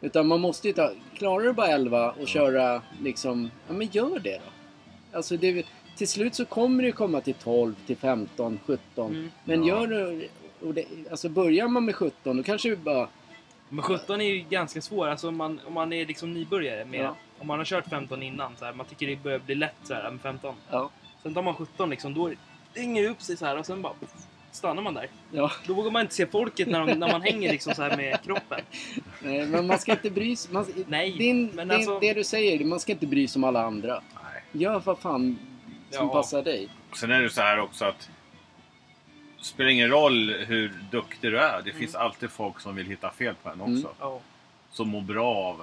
[0.00, 0.90] Utan man måste ju ta...
[1.14, 3.50] Klarar du bara 11 och köra liksom...
[3.68, 5.16] Ja, men gör det då.
[5.16, 9.10] Alltså det, till slut så kommer det komma till 12, till 15, 17.
[9.10, 9.30] Mm.
[9.44, 9.80] Men Ja.
[9.80, 10.28] gör du...
[10.66, 13.08] Och det, alltså börjar man med 17 då kanske du bara...
[13.68, 16.84] Men 17 är ju ganska svår, alltså om man, om man är liksom nybörjare.
[16.84, 17.16] Med, Ja.
[17.38, 19.94] Om man har kört 15 innan, så här, man tycker det börjar bli lätt så
[19.94, 20.54] här, med 15.
[20.70, 20.90] Ja.
[21.22, 22.30] Sen tar man 17 liksom, då
[22.76, 23.92] hänger det upp sig så här och sen bara
[24.52, 25.08] stannar man där.
[25.32, 25.50] Ja.
[25.66, 28.22] Då vågar man inte se folket när, de, när man hänger liksom så här med
[28.24, 28.60] kroppen.
[29.22, 30.52] Nej, men man ska inte bry sig.
[30.52, 33.44] Man, Nej, din, men din, alltså- Det du säger, man ska inte bry sig om
[33.44, 34.02] alla andra.
[34.14, 34.42] Nej.
[34.52, 35.38] Gör vad fan
[35.90, 36.12] som Ja.
[36.12, 36.68] passar dig.
[36.96, 38.10] Sen är det så här också att
[39.38, 41.62] det spelar ingen roll hur duktig du är.
[41.62, 43.70] Det finns alltid folk som vill hitta fel på en också.
[43.72, 43.86] Mm.
[44.00, 44.20] Ja.
[44.70, 45.60] Som mår bra av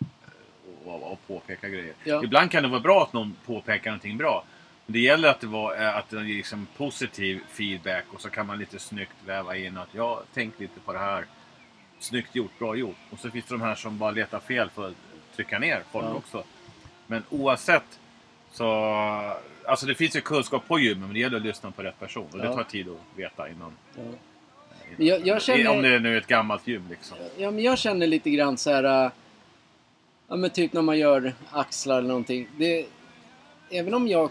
[0.00, 1.94] eh, att- att påpeka grejer.
[2.04, 2.24] Ja.
[2.24, 4.44] Ibland kan det vara bra att någon påpekar någonting bra.
[4.92, 8.46] Det gäller att det, var, eh, att det ger liksom positiv feedback och så kan
[8.46, 11.24] man lite snyggt väva in att jag tänkt lite på det här.
[11.98, 12.96] Snyggt gjort, bra gjort.
[13.10, 14.94] Och så finns det de här som bara letar fel för att
[15.36, 16.12] trycka ner folk Ja.
[16.14, 16.44] också.
[17.06, 17.98] Men oavsett
[18.52, 18.66] så...
[19.64, 22.26] Alltså det finns ju kunskap på gymmet men det gäller att lyssna på rätt person.
[22.32, 22.54] Och det Ja.
[22.54, 23.72] tar tid att veta innan.
[23.96, 24.02] Ja.
[24.96, 27.16] Men jag- jag känner- Om det nu är ett gammalt gym liksom.
[27.38, 29.04] Ja, men jag känner lite grann så här...
[29.04, 29.10] äh,
[30.28, 32.48] Ja, men typ när man gör axlar eller någonting.
[32.56, 32.86] Det,
[33.70, 34.30] även om jag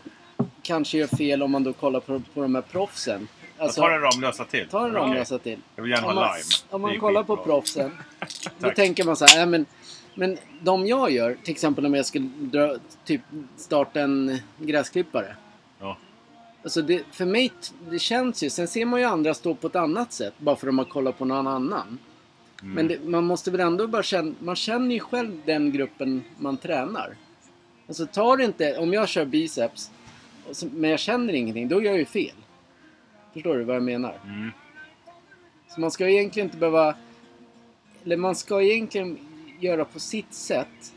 [0.62, 3.28] kanske gör fel om man då kollar på, på de här proffsen.
[3.58, 4.68] Alltså, tar en Ramlösa till.
[4.68, 4.94] ta en.
[4.94, 5.60] Ramlösa till.
[5.76, 6.44] Jag vill gärna Om ha man, lime.
[6.70, 7.92] om man kollar på proffsen.
[8.60, 9.66] då tänker man så här, äh, men,
[10.16, 12.76] men de jag gör, till exempel om jag skulle dra,
[13.06, 13.22] typ
[13.58, 15.36] starta en gräsklippare.
[15.80, 15.98] Ja.
[16.64, 17.52] Alltså det, för mig,
[17.90, 20.68] det känns ju, sen ser man ju andra stå på ett annat sätt bara för
[20.68, 22.00] att de har kollat på någon annan.
[22.62, 22.74] Mm.
[22.74, 26.58] Men det, man måste väl ändå bara känna, man känner ju själv den gruppen man
[26.58, 27.16] tränar.
[27.88, 29.92] Alltså tar det inte, om jag kör biceps,
[30.72, 32.36] men jag känner ingenting, då gör jag ju fel.
[33.34, 34.20] Förstår du vad jag menar?
[34.26, 34.52] Mm.
[35.68, 36.96] Så man ska egentligen inte behöva...
[38.04, 39.18] Eller man ska egentligen
[39.60, 40.94] göra på sitt sätt.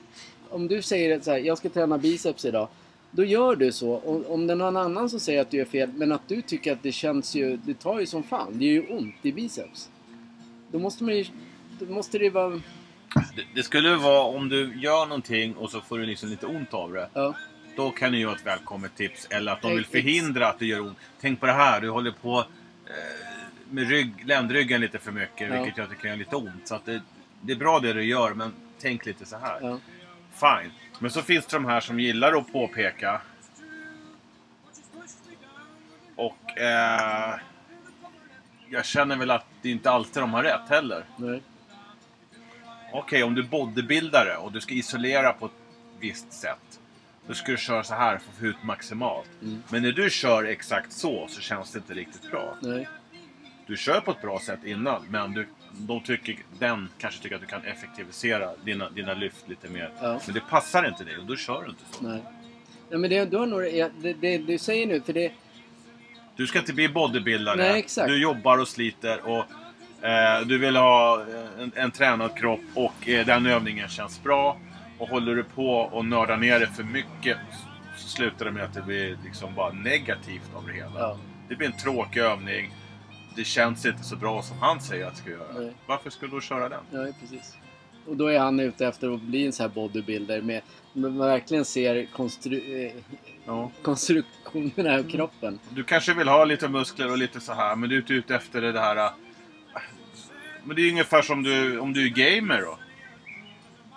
[0.50, 2.68] Om du säger så här, jag ska träna biceps idag.
[3.10, 3.90] Då gör du så.
[3.90, 6.42] Och om det är någon annan som säger att du gör fel, men att du
[6.42, 7.56] tycker att det känns ju...
[7.56, 8.58] Det tar ju som fan.
[8.58, 9.90] Det gör ju ont i biceps.
[10.70, 11.24] Då måste man ju...
[11.78, 12.50] Då måste det vara...
[13.36, 16.74] Det, det skulle vara om du gör någonting och så får du liksom lite ont
[16.74, 17.08] av det.
[17.14, 17.34] Ja,
[17.76, 19.26] Då kan du göra ett välkommet tips.
[19.30, 20.98] Eller att de vill förhindra att det gör ont.
[21.20, 22.38] Tänk på det här, du håller på
[22.87, 22.94] eh,
[23.70, 25.50] med rygg, ländryggen lite för mycket.
[25.50, 25.56] Ja.
[25.56, 26.68] Vilket gör att det kan göra lite ont.
[26.68, 27.02] Så det,
[27.40, 29.58] det är bra det du gör, men tänk lite så här.
[29.61, 29.78] ja.
[30.35, 30.72] Fine.
[30.98, 33.20] Men så finns det de här som gillar att påpeka.
[36.16, 37.35] Och eh,
[38.68, 41.04] jag känner väl att det inte alltid de har rätt heller.
[41.16, 41.42] Nej.
[42.92, 45.52] Okej, om du är bodybuildare och du ska isolera på ett
[46.00, 46.71] visst sätt.
[47.26, 49.30] Då ska du köra så här för att få ut maximalt.
[49.42, 49.62] Mm.
[49.68, 52.56] Men när du kör exakt så, så känns det inte riktigt bra.
[52.61, 52.88] Nej.
[53.66, 57.40] Du kör på ett bra sätt innan, men du, då tycker, den kanske tycker att
[57.40, 59.90] du kan effektivisera dina, dina lyft lite mer.
[60.00, 60.20] Ja.
[60.26, 62.04] Men det passar inte dig och då kör du inte så.
[62.04, 62.22] Nej.
[62.90, 63.74] Nej men det, du har nog...
[63.74, 65.32] ja, Det, det du säger nu, för det...
[66.37, 67.56] Du ska inte bli bodybuildare.
[67.56, 68.08] Nej, exakt.
[68.08, 69.44] Du jobbar och sliter och
[70.06, 71.24] eh, du vill ha
[71.58, 74.61] en, en tränad kropp och eh, den övningen känns bra.
[75.02, 77.38] Och håller du på och nördar ner det för mycket
[77.96, 80.90] så slutar det med att det blir liksom bara negativt av det hela.
[81.00, 81.18] Ja.
[81.48, 82.70] Det blir en tråkig övning.
[83.36, 85.52] Det känns inte så bra som han säger att det ska göra.
[85.58, 85.72] Nej.
[85.86, 86.80] Varför skulle du köra den?
[86.90, 87.56] Ja, precis.
[88.06, 90.62] Och då är han ute efter att bli en sån här bodybuilder med...
[90.92, 92.92] Man verkligen ser konstru, eh,
[93.46, 93.70] Ja.
[93.82, 95.58] konstruktionerna av kroppen.
[95.70, 98.34] Du kanske vill ha lite muskler och lite så här, men du är inte ute
[98.34, 98.96] efter det här...
[98.96, 99.10] äh,
[100.64, 102.08] Men det är ungefär som du, om du är
[102.40, 102.78] gamer då.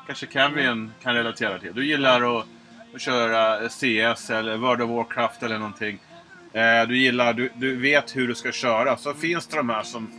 [0.05, 1.73] Kanske Cambian kan relatera till.
[1.73, 2.45] Du gillar att,
[2.95, 5.99] att köra CS eller World of Warcraft eller någonting.
[6.53, 8.97] Eh, Du gillar, du, du vet hur du ska köra.
[8.97, 10.11] Så finns det de här som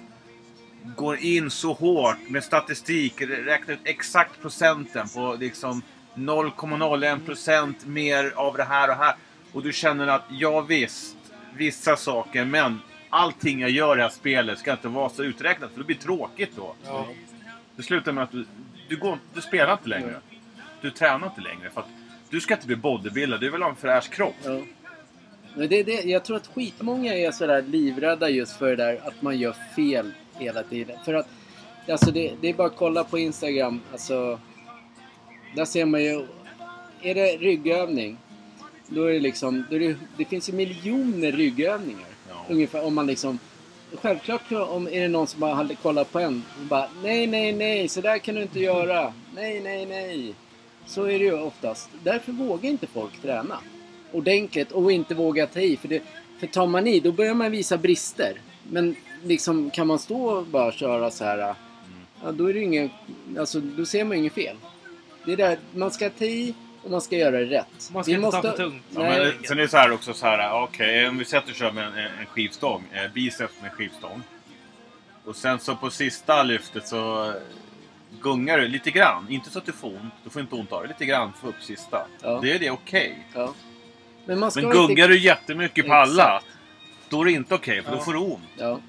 [0.96, 5.82] går in så hårt med statistik, räknar ut exakt procenten på liksom
[6.14, 9.14] 0,01% mer av det här och här.
[9.52, 11.16] Och du känner att, ja visst,
[11.56, 15.70] vissa saker, men allting jag gör i det här spelet ska inte vara så uträknat,
[15.70, 16.74] för det blir tråkigt då.
[16.84, 17.06] Ja.
[17.76, 18.46] Det slutar med att du,
[18.88, 20.14] du, går, du spelar inte längre.
[20.80, 21.70] Du tränar inte längre.
[21.70, 21.88] För att
[22.30, 24.34] du ska inte bli bodybuilder, du vill ha en fräsch kropp.
[24.44, 24.60] Ja.
[25.54, 29.22] Men det, det, jag tror att skitmånga är sådär livrädda just för det där att
[29.22, 30.96] man gör fel hela tiden.
[31.04, 31.28] För att,
[31.88, 33.80] alltså det, det är bara att kolla på Instagram.
[33.92, 34.40] Alltså,
[35.54, 36.26] där ser man ju...
[37.02, 38.18] Är det ryggövning,
[38.86, 39.64] då är det liksom...
[39.70, 42.08] Då är det, det finns ju miljoner ryggövningar.
[42.28, 42.44] Ja.
[42.48, 43.38] Ungefär om man liksom...
[43.94, 47.52] Självklart om är det någon som bara hade kollat på en och bara Nej, nej,
[47.52, 49.12] nej, så där kan du inte göra.
[49.34, 50.34] Nej, nej, nej.
[50.86, 51.90] Så är det ju oftast.
[52.02, 53.58] Därför vågar inte folk träna
[54.12, 55.76] ordentligt och inte våga ta i.
[55.76, 56.02] För, det,
[56.38, 58.40] för tar man i, då börjar man visa brister.
[58.70, 61.54] Men liksom, kan man stå och bara köra så här,
[62.22, 62.90] ja, då är det ingen,
[63.38, 64.56] alltså, då ser man ju inget fel.
[65.24, 66.54] Det är där, man ska ta i
[66.86, 67.90] och man ska göra det rätt.
[67.92, 68.82] Man ska Vi inte ta måste- för tungt.
[68.94, 71.50] Ja, Nej, men sen är det så här också så här, okej, om vi sätter
[71.50, 74.22] och kör med en, en skivstång, eh, biceps med en skivstång.
[75.24, 77.32] Och sen så på sista lyftet så
[78.20, 79.26] gungar du lite grann.
[79.30, 80.88] Inte så att du får ont, du får inte ont av det.
[80.88, 82.06] Lite grann för upp sista.
[82.22, 82.38] Ja.
[82.42, 83.18] Det är det okej.
[83.34, 83.54] ja.
[84.24, 84.94] Men man ska Men inte...
[84.94, 86.42] gungar du jättemycket på alla,
[87.08, 88.02] då är det inte okej, för då Ja.
[88.02, 88.42] får du ont.
[88.58, 88.80] Ja,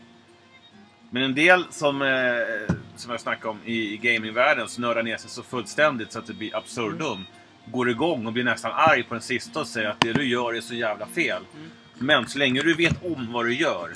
[1.09, 5.17] Men en del som, eh, som jag snackade om i, i gamingvärlden, som nördar ner
[5.17, 7.25] sig så fullständigt så att det blir absurdum.
[7.71, 10.53] Går igång och blir nästan arg på den sista och säger att det du gör
[10.53, 11.41] är så jävla fel.
[11.55, 11.69] Mm.
[11.99, 13.93] Men så länge du vet om vad du gör,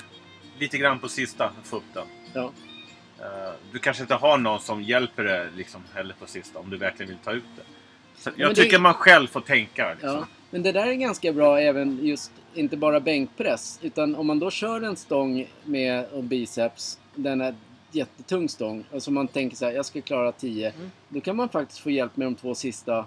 [0.58, 2.04] lite grann på sista, få upp den.
[2.34, 2.50] ja.
[3.20, 6.76] Eh, du kanske inte har någon som hjälper dig liksom, heller på sista, om du
[6.76, 7.62] verkligen vill ta ut det.
[8.16, 9.90] Så jag det- tycker man själv får tänka.
[9.92, 10.10] Liksom.
[10.10, 13.78] Ja, men det där är ganska bra även just, inte bara bänkpress.
[13.82, 17.54] Utan om man då kör en stång med och biceps, den är
[17.92, 18.84] jättetung stång.
[18.92, 20.70] Alltså man tänker så här, jag ska klara 10.
[20.70, 20.90] Mm.
[21.08, 23.04] Då kan man faktiskt få hjälp med de två sista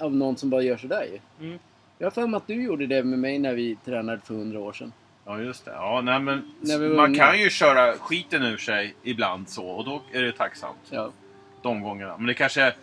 [0.00, 1.46] av någon som bara gör sådär ju.
[1.46, 1.58] Mm.
[1.98, 4.58] Jag har för mig att du gjorde det med mig när vi tränade för 100
[4.60, 4.92] år sedan.
[5.24, 5.70] Ja, just det.
[5.70, 6.52] Ja, nej, men
[6.96, 7.18] man unga.
[7.26, 10.78] kan ju köra skiten ur sig ibland så och då är det tacksamt.
[10.90, 11.10] Ja,
[11.62, 12.16] de gångerna.
[12.16, 12.74] Men det kanske...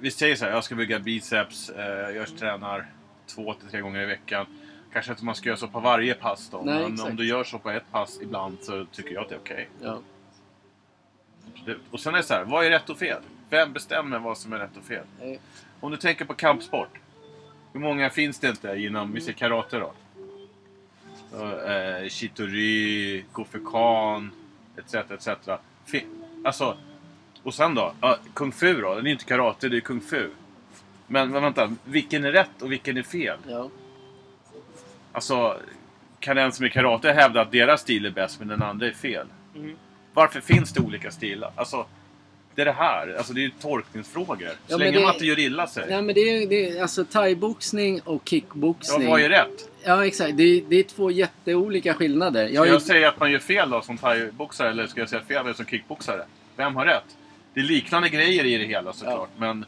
[0.00, 2.86] Vi säger så här, jag ska bygga biceps, eh, jag tränar
[3.26, 4.46] två till tre gånger i veckan.
[4.92, 6.62] Kanske inte man ska göra så på varje pass då.
[6.64, 7.10] Nej, men exakt.
[7.10, 9.68] om du gör så på ett pass ibland så tycker jag att det är okej.
[9.82, 9.98] ja.
[11.66, 13.22] Det- Och sen är det så här, vad är rätt och fel?
[13.50, 15.04] Vem bestämmer vad som är rätt och fel?
[15.20, 15.40] Nej.
[15.80, 16.98] Om du tänker på kampsport.
[17.72, 19.92] Hur många finns det inte inom, vi säger karate då?
[21.40, 24.30] eh, Chitori, Kofi Khan,
[24.76, 24.94] etc.
[24.94, 25.28] etc.
[26.44, 26.76] Alltså,
[27.42, 27.92] och sen då?
[28.00, 28.94] Ja, kung fu då?
[29.00, 30.30] Det är inte karate, det är kung fu.
[31.06, 33.38] Men, men vänta, vilken är rätt och vilken är fel?
[33.48, 33.70] Ja.
[35.12, 35.60] Alltså,
[36.20, 38.92] kan en som är karate hävda att deras stil är bäst men den andra är
[38.92, 39.26] fel?
[39.54, 39.76] Mm.
[40.14, 41.52] Varför finns det olika stilar?
[41.54, 41.86] Alltså,
[42.54, 43.14] det är det här.
[43.18, 44.48] Alltså, det är ju tolkningsfrågor.
[44.48, 45.84] Så Ja, länge det- man inte gör illa sig.
[45.88, 49.10] Nej men det är, det är alltså thaiboxning och Ja, kickboxning.
[49.10, 49.68] vad är rätt?
[49.84, 52.42] Ja exakt, det är, det är två jätteolika skillnader.
[52.42, 55.00] Jag, Ska har ju- jag säga att man gör fel då som thaiboxare eller ska
[55.00, 56.24] jag säga fel som kickboxare?
[56.56, 57.16] Vem har rätt?
[57.54, 59.64] Det är liknande grejer i det hela såklart, men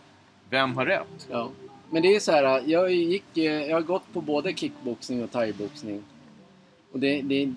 [0.51, 1.27] vem har rätt?
[1.31, 1.51] ja.
[1.91, 5.31] Men det är så här, jag, gick, eh, jag har gått på både kickboxning och
[5.33, 6.03] thaiboxning.
[6.93, 7.53] Och det, det,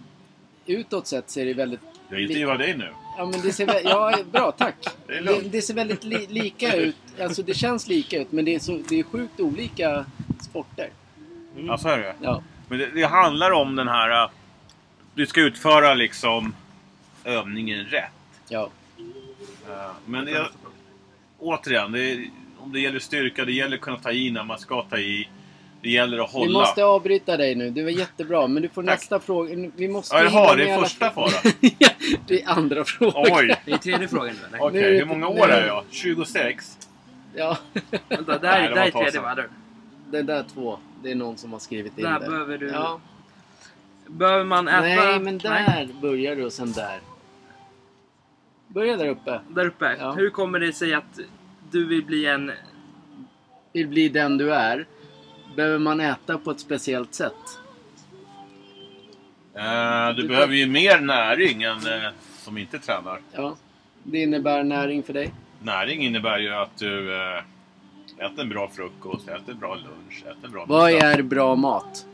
[0.65, 1.79] utåt sett ser det väldigt...
[2.09, 2.89] Jag intervjuar dig nu.
[3.19, 4.75] Ja men det ser vä- ja, bra tack.
[5.07, 5.51] Det är Det, lugnt.
[5.51, 6.95] det ser väldigt li, lika ut.
[7.21, 10.05] Alltså det känns lika ut men det är, så, det är sjukt olika
[10.41, 10.89] sporter.
[11.57, 12.15] Ja, så är det.
[12.21, 12.41] Ja.
[12.67, 14.23] Men det, det handlar om den här...
[14.23, 14.29] äh,
[15.15, 16.55] Du ska utföra liksom
[17.23, 18.11] övningen rätt.
[18.49, 18.69] Ja.
[19.69, 20.47] Äh, Men det,
[21.39, 22.29] återigen, det är,
[22.59, 25.29] om det gäller styrka, det gäller att kunna ta i när man ska ta i.
[25.81, 26.45] Det gäller att hålla.
[26.47, 27.69] Vi måste avbryta dig nu.
[27.69, 28.47] Det var jättebra.
[28.47, 28.99] Men du får Tack.
[28.99, 29.69] nästa fråga.
[29.75, 31.11] Vi måste Ja, jaha, det är första.
[31.79, 31.89] Ja,
[32.27, 33.25] det är andra frågan.
[33.31, 33.55] Oj!
[33.65, 34.57] Det är tredje frågan nu?
[34.59, 35.83] Okej, Nu är det- hur många nu- år är jag?
[35.91, 36.77] 26?
[37.35, 37.57] Ja.
[38.09, 39.35] Vänta, där, Nej, det där är tredje va?
[39.35, 39.49] Där.
[40.11, 40.77] Det där två.
[41.03, 42.27] Det är någon som har skrivit in Där det.
[42.29, 42.67] behöver du...
[42.69, 42.99] Ja.
[44.07, 44.81] Behöver man äta...
[44.81, 46.99] Nej, men där börjar du och sen där.
[48.67, 49.39] Börja där uppe.
[49.49, 49.95] Där uppe.
[49.99, 50.11] Ja.
[50.11, 51.19] Hur kommer det sig att
[51.71, 52.51] du vill bli en...
[53.73, 54.85] Vill bli den du är.
[55.55, 57.33] Behöver man äta på ett speciellt sätt?
[59.55, 63.19] Eh, du Du behöver ju mer näring än eh, som inte tränar.
[63.31, 63.55] Ja.
[64.03, 65.33] Det innebär näring för dig.
[65.61, 67.37] Näring innebär ju att du eh,
[68.17, 71.05] äter en bra frukost, äter en bra lunch, äter en bra Vad middag.
[71.13, 72.05] är bra mat?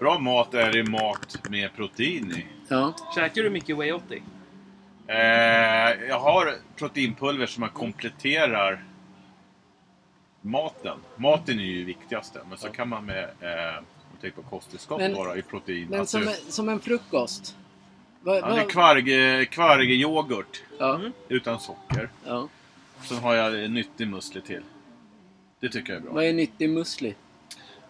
[0.00, 2.46] Bra mat är det mat med protein i.
[2.68, 2.94] Ja.
[3.14, 4.22] Käkar du mycket Way 80?
[5.06, 5.16] Eh,
[6.08, 8.84] jag har proteinpulver som man kompletterar
[10.44, 10.98] maten.
[11.16, 13.84] Maten är ju viktigaste, men så kan man med eh, om
[14.20, 15.86] tänker på kosttillskott Men- bara i protein.
[15.90, 17.56] Men att som, du, en, som en frukost?
[18.20, 20.94] Va, ja, det är va- kvarg, kvargyoghurt ja.
[20.94, 21.12] Mm.
[21.28, 22.08] utan socker.
[22.26, 22.48] ja.
[23.02, 24.62] Sen har jag nyttig musli till.
[25.60, 26.12] Det tycker jag är bra.
[26.12, 27.14] Vad är nyttig musli?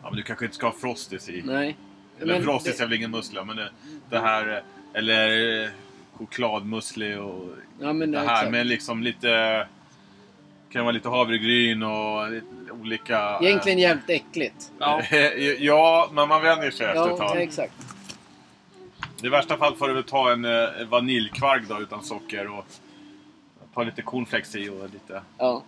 [0.02, 1.42] Ja, men du kanske inte ska ha frostis i.
[1.42, 1.76] Nej.
[2.20, 3.70] Eller frostis det- är väl ingen musli, men det,
[4.10, 4.56] det här...
[4.56, 4.62] eh,
[4.98, 5.68] Eller eh,
[6.12, 7.48] chokladmusli och
[7.80, 8.50] Ja, men det här exakt.
[8.50, 9.66] med liksom lite...
[10.74, 13.38] Kan vara lite havregryn och lite olika...
[13.42, 14.72] Egentligen jävligt äckligt.
[14.78, 15.00] Ja.
[15.10, 15.18] eh,
[15.64, 17.42] ja, men man vänjer sig efter ett Ja, tag.
[17.42, 17.74] exakt.
[19.22, 22.66] I värsta fall får du väl ta en eh, vaniljkvarg då utan socker och
[23.74, 25.22] ta lite cornflakes i och lite...
[25.38, 25.62] Ja.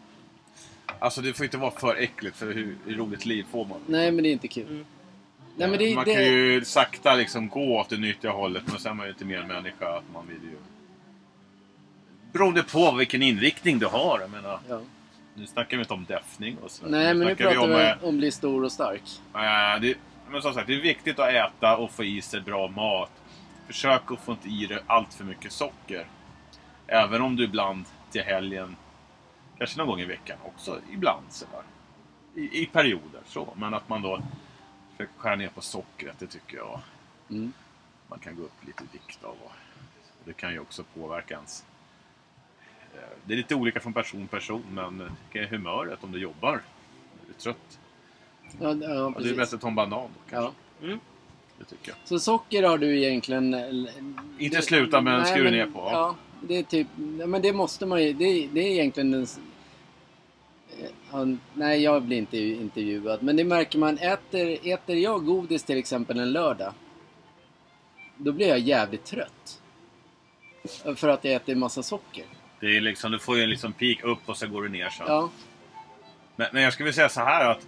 [0.99, 3.79] Alltså det får inte vara för äckligt för hur, hur roligt liv får man?
[3.87, 4.66] Nej, men det är inte kul.
[4.69, 4.85] Mm.
[5.57, 8.79] Nej, men det, man det, kan ju sakta liksom gå åt det nyttiga hållet men
[8.79, 10.57] sen är man ju lite mer människa att man vill ju...
[12.33, 14.21] Beroende på vilken inriktning du har.
[14.21, 14.81] Jag menar, Ja.
[15.37, 16.87] Nu snackar vi inte om däffning och så.
[16.87, 17.72] Nej, men nu pratar vi om...
[17.72, 19.03] eh, om, att bli stor och stark.
[19.35, 19.94] eh, det,
[20.31, 23.11] men som sagt, det är viktigt att äta och få i sig bra mat.
[23.66, 26.07] Försök att få inte i dig allt för mycket socker.
[26.87, 28.77] Även om du ibland till helgen,
[29.59, 31.62] kanske någon gång i veckan också, ibland sådär.
[32.35, 33.55] I, I perioder så.
[33.57, 34.20] Men att man då
[34.90, 36.81] försöker skära ner på sockret, det tycker jag
[37.31, 37.53] Mm.
[38.09, 39.31] man kan gå upp lite i vikt av.
[39.44, 39.53] Och
[40.25, 41.64] det kan ju också påverka ens...
[43.24, 46.52] Det är lite olika från person till person, men kan ju humöret om du jobbar.
[46.54, 46.61] Är
[47.26, 47.78] du trött?
[48.61, 50.52] Ja, ja, Ja, det är bättre att ta en banan då kanske.
[50.80, 50.87] Ja.
[50.87, 51.00] Mm.
[51.59, 51.96] Det tycker jag.
[52.04, 53.54] Så socker har du egentligen...
[54.38, 55.78] Inte det- sluta, men Nej, skur men- ner på.
[55.92, 56.87] Ja, det är typ...
[57.26, 58.12] Men det måste man ju...
[58.12, 59.22] Det, det är egentligen den...
[59.22, 59.38] s-
[61.12, 63.22] eh, nej, jag blir inte intervjuad.
[63.22, 63.98] Men det märker man.
[63.98, 66.72] Äter, äter jag godis till exempel en lördag.
[68.16, 69.62] Då blir jag jävligt trött.
[70.96, 72.24] För att jag äter massa socker.
[72.66, 74.88] Det är liksom, du får ju en liksom peak upp och så går du ner
[74.88, 75.07] sen.
[75.09, 75.31] Ja.
[76.37, 77.66] Men, men jag skulle vilja säga så här att...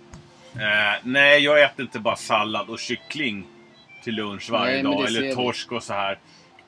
[0.55, 3.47] Eh, nej, jag äter inte bara sallad och kyckling
[4.05, 5.07] till lunch varje Nej, dag.
[5.07, 5.35] Eller vi.
[5.35, 6.19] torsk och så här.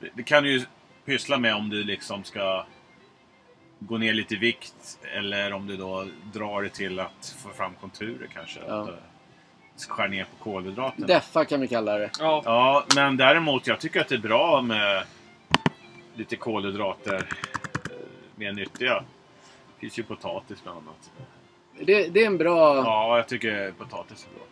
[0.01, 0.64] Det, det kan du ju
[1.05, 2.66] pyssla med om du liksom ska
[3.79, 4.99] gå ner lite i vikt.
[5.14, 8.61] Eller om du då drar det till att få fram konturer kanske.
[8.69, 8.83] Ja.
[8.83, 8.95] Att, eh,
[9.88, 11.07] skär ner på kolhydraterna.
[11.07, 12.11] Deffa kan vi kalla det.
[12.19, 12.43] Ja.
[12.45, 15.05] Ja, men däremot jag tycker att det är bra med
[16.14, 17.27] lite kolhydrater.
[18.40, 18.94] Mer nyttiga.
[19.74, 21.11] Det finns ju potatis bland annat.
[21.81, 22.76] Det, det är en bra...
[22.76, 24.46] Ja, jag tycker potatis är bra.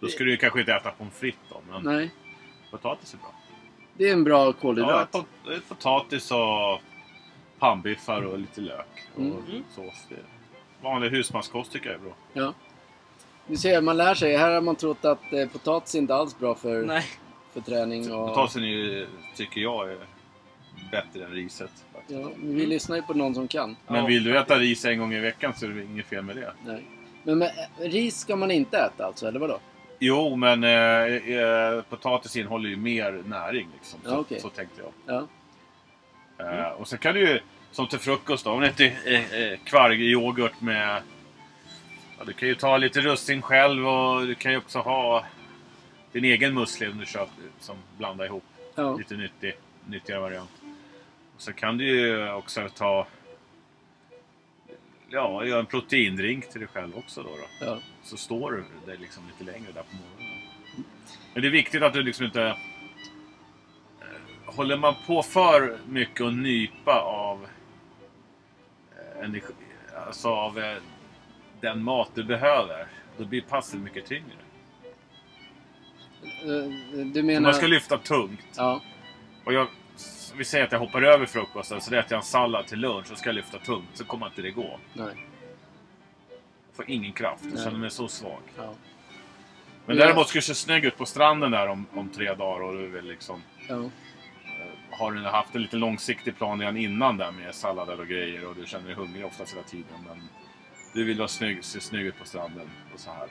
[0.00, 2.10] Då ska du ju kanske inte äta pommes frites då, men Nej.
[2.70, 3.32] potatis är bra.
[3.94, 5.10] Det är en bra Ja, kolhydrat.
[5.12, 6.80] pot- potatis och
[7.58, 9.64] pannbiffar och lite lök och Mm.
[9.74, 10.06] sås.
[10.08, 10.16] Det
[10.82, 12.12] vanlig husmanskost tycker jag är bra.
[12.32, 12.54] Ja.
[13.46, 14.36] Du ser, man lär sig.
[14.36, 17.04] Här har man trott att eh, potatis är inte alls bra för, Nej.
[17.52, 18.12] för träning.
[18.12, 19.98] Och, Potatisen är ju, tycker jag, är
[20.90, 21.70] bättre än riset.
[21.92, 22.20] faktiskt.
[22.20, 23.76] ja, vi lyssnar ju på någon som kan.
[23.88, 26.36] Men vill du äta ris en gång i veckan så är det inget fel med
[26.36, 26.52] det.
[26.66, 26.84] Nej.
[27.22, 29.58] Men, men eh, ris ska man inte äta alltså, eller vadå?
[29.98, 33.68] Jo, men eh, eh, potatis innehåller ju mer näring.
[33.74, 34.00] Liksom.
[34.04, 34.40] Så, Ja, okej.
[34.40, 34.92] så tänkte jag.
[35.16, 35.26] Ja.
[36.44, 39.58] Eh, och sen kan du ju, som till frukost då, om det inte är eh,
[39.64, 41.02] kvargyoghurt med...
[42.18, 45.24] Ja, du kan ju ta lite russin själv och du kan ju också ha
[46.12, 48.44] din egen musli om du köper, som blandar ihop.
[48.74, 48.96] Ja.
[48.96, 49.52] Lite nyttig,
[49.86, 50.50] nyttigare variant.
[51.40, 53.06] Så kan du ju också ta...
[55.08, 57.28] Ja, göra en proteindrink till dig själv också då.
[57.28, 57.66] då.
[57.66, 57.78] Ja.
[58.02, 60.42] Så står du där liksom lite längre där på morgonen.
[61.32, 62.42] Men det är viktigt att du liksom inte...
[62.46, 62.54] eh,
[64.44, 67.46] Håller man på för mycket och nypa av
[68.96, 69.52] eh, energi,
[70.06, 70.76] alltså av eh,
[71.60, 72.86] den mat du behöver,
[73.18, 74.36] då blir passet mycket tyngre.
[77.12, 77.40] Du menar...
[77.40, 78.82] man ska lyfta tungt Ja.
[79.44, 79.68] och jag,
[80.40, 83.18] vi säger att jag hoppar över frukosten så äter jag en sallad till lunch och
[83.18, 84.78] ska lyfta tungt så kommer inte det gå.
[84.92, 85.26] Nej.
[86.68, 87.44] Jag får ingen kraft.
[87.50, 88.40] Jag känner mig så svag.
[88.56, 88.74] Ja.
[89.86, 90.04] Men Ja.
[90.06, 92.88] däremot ska du se snygg ut på stranden där om, om tre dagar och du
[92.88, 93.74] vill liksom Ja.
[93.74, 93.88] eh,
[94.98, 98.54] har du haft en lite långsiktig plan redan innan där med sallader och grejer och
[98.56, 100.04] du känner dig hungrig oftast hela tiden.
[100.08, 100.28] Men
[100.94, 103.28] du vill vara snygg, se snygg ut på stranden och så här.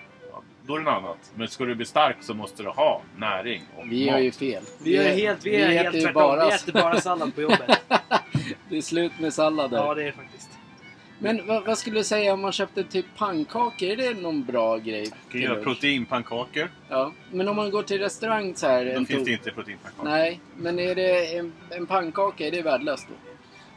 [0.69, 1.31] Då är det något annat.
[1.35, 4.13] Men ska du bli stark så måste du ha näring och Vi mat.
[4.15, 4.63] gör ju fel.
[4.83, 6.13] Vi är helt, vi är äter helt tvärtom.
[6.13, 7.81] bara- Vi äter bara sallad på jobbet.
[8.69, 9.77] Det är slut med sallader.
[9.77, 10.49] ja, det är faktiskt.
[11.19, 13.87] Men vad, vad skulle du säga om man köpte typ pannkakor?
[13.89, 15.03] Är det någon bra grej?
[15.03, 16.71] Du kan göra proteinpannkakor.
[16.89, 17.11] Ja.
[17.31, 18.85] Men om man går till restaurang så här.
[18.85, 20.09] Då en finns det inte proteinpannkakor.
[20.09, 23.13] Nej, men är det en, en pannkaka, är det värdelöst då?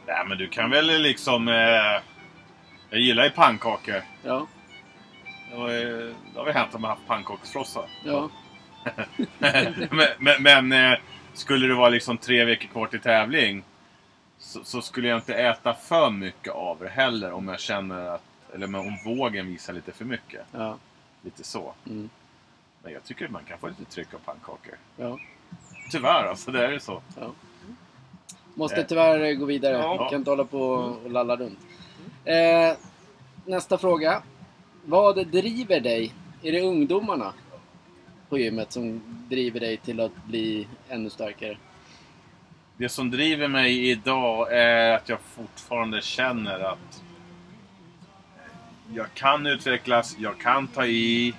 [0.07, 1.47] Nej, men du kan väl liksom...
[1.47, 1.53] Eh,
[2.89, 4.01] jag gillar ju pannkakor.
[4.23, 4.47] Ja.
[5.53, 7.85] Det har, ju- det har vi hänt om man haft pannkaksfrossa.
[8.03, 8.29] Ja.
[9.89, 10.99] men men, men eh,
[11.33, 13.63] skulle det vara liksom tre veckor kvar till tävling
[14.37, 18.21] så, så skulle jag inte äta för mycket av det heller om jag känner att...
[18.53, 20.41] Eller om vågen visar lite för mycket.
[20.51, 20.77] Ja.
[21.21, 21.73] Lite så.
[21.89, 22.09] Mm.
[22.83, 24.75] Men jag tycker att man kan få lite tryck av pannkakor.
[24.97, 25.19] ja.
[25.91, 27.01] Tyvärr alltså, det är ju så.
[28.53, 28.87] Måste Eh.
[28.87, 29.77] tyvärr gå vidare.
[29.77, 30.09] Ja.
[30.09, 31.59] Kan inte hålla på och lalla runt.
[32.25, 32.77] Eh,
[33.45, 34.21] nästa fråga.
[34.85, 36.13] Vad driver dig?
[36.43, 37.33] Är det ungdomarna
[38.29, 41.57] på gymmet som driver dig till att bli ännu starkare?
[42.77, 47.03] Det som driver mig idag är att jag fortfarande känner att
[48.93, 51.33] jag kan utvecklas, jag kan ta i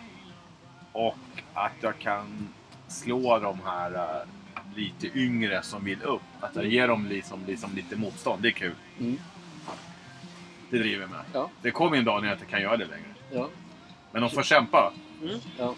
[0.93, 1.19] och
[1.55, 2.49] att jag kan
[2.89, 6.23] slå de här äh, lite yngre som vill upp.
[6.41, 8.43] Att jag ger dem liksom, liksom lite motstånd.
[8.43, 8.75] Det är kul.
[9.01, 9.19] Mm.
[10.71, 11.21] Det driver mig.
[11.33, 11.51] Ja.
[11.63, 13.15] Det kommer en dag när jag inte kan göra det längre.
[13.33, 13.49] Ja.
[14.13, 14.93] Men de får kämpa.
[15.59, 15.75] ja.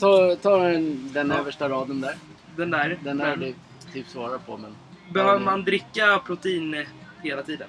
[0.00, 2.16] Ta, ta den, den översta raden där.
[2.56, 2.98] Den där.
[3.04, 3.54] Den men du
[3.92, 4.76] typ svarat på men...
[5.12, 6.86] behöver Ja, man dricka protein
[7.22, 7.68] hela tiden?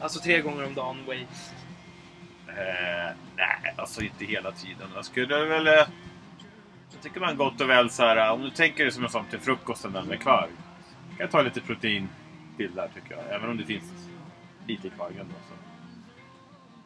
[0.00, 1.20] Alltså tre gånger om dagen, whey.
[2.48, 4.88] Eh, nej, alltså inte hela tiden.
[4.94, 5.66] Jag skulle väl...
[5.66, 5.72] Eh,
[6.92, 9.24] jag tycker man gott och väl så här, om du tänker dig som jag sa
[9.30, 10.50] till frukosten där med kvarg.
[11.08, 12.08] kan jag ta lite protein
[12.56, 13.34] till där tycker jag.
[13.34, 13.92] Även om det finns
[14.66, 15.26] lite i kvargen.
[15.28, 15.65] Då, så.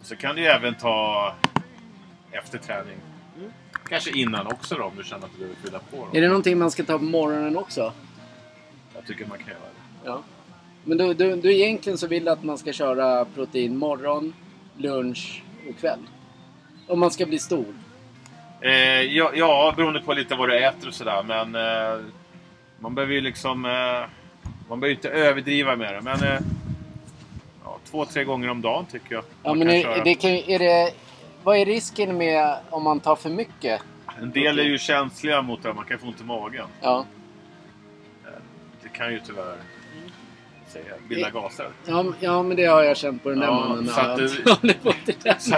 [0.03, 1.35] Så kan du ju även ta
[2.31, 2.97] efter träning.
[3.39, 3.51] Mm.
[3.89, 6.09] Kanske innan också då om du känner att du behöver fylla på.
[6.13, 6.19] Då.
[6.19, 7.93] Är det någonting man ska ta på morgonen också?
[8.95, 10.09] Jag tycker man kan göra det.
[10.09, 10.23] Ja.
[10.85, 14.35] Men du, du, du egentligen så vill att man ska köra protein morgon,
[14.77, 15.99] lunch och kväll?
[16.87, 17.67] Om man ska bli stor?
[18.61, 21.23] Eh, ja, ja, beroende på lite vad du äter och sådär.
[21.23, 22.05] Men eh,
[22.79, 23.65] man behöver ju liksom...
[23.65, 24.09] Eh,
[24.69, 26.01] man behöver inte överdriva med det.
[26.01, 26.41] Men eh,
[27.71, 29.25] ja, två, tre gånger om dagen tycker jag.
[29.43, 30.93] Ja, men är, det kan, är det,
[31.45, 33.83] vad är risken med om man tar för mycket?
[34.19, 35.73] En del är ju känsliga mot det.
[35.75, 36.67] Man kan få ont i magen.
[36.81, 37.05] Ja,
[38.83, 39.57] Det kan ju tyvärr
[40.69, 41.69] säga, bilda gaser.
[41.87, 43.87] ja, ja men det har jag känt på den där Ja, mannen.
[43.87, 44.21] så att.
[45.43, 45.57] Så,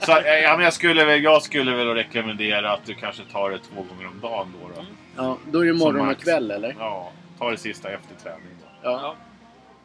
[0.00, 3.58] så, ja, men jag, skulle väl, jag skulle väl rekommendera att du kanske tar det
[3.58, 4.68] två gånger om dagen då.
[4.76, 4.84] då.
[5.16, 6.76] Ja, då är det morgon och kväll eller?
[6.78, 8.42] Ja, ta det sista efter träning.
[8.62, 8.66] Då.
[8.90, 9.14] Ja.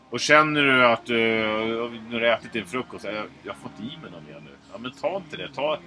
[0.10, 1.18] Och känner du att du,
[2.10, 4.52] när du har ätit din frukost, jag, jag har fått i mig något mer nu.
[4.72, 5.50] Ja men ta inte det.
[5.56, 5.78] Ta,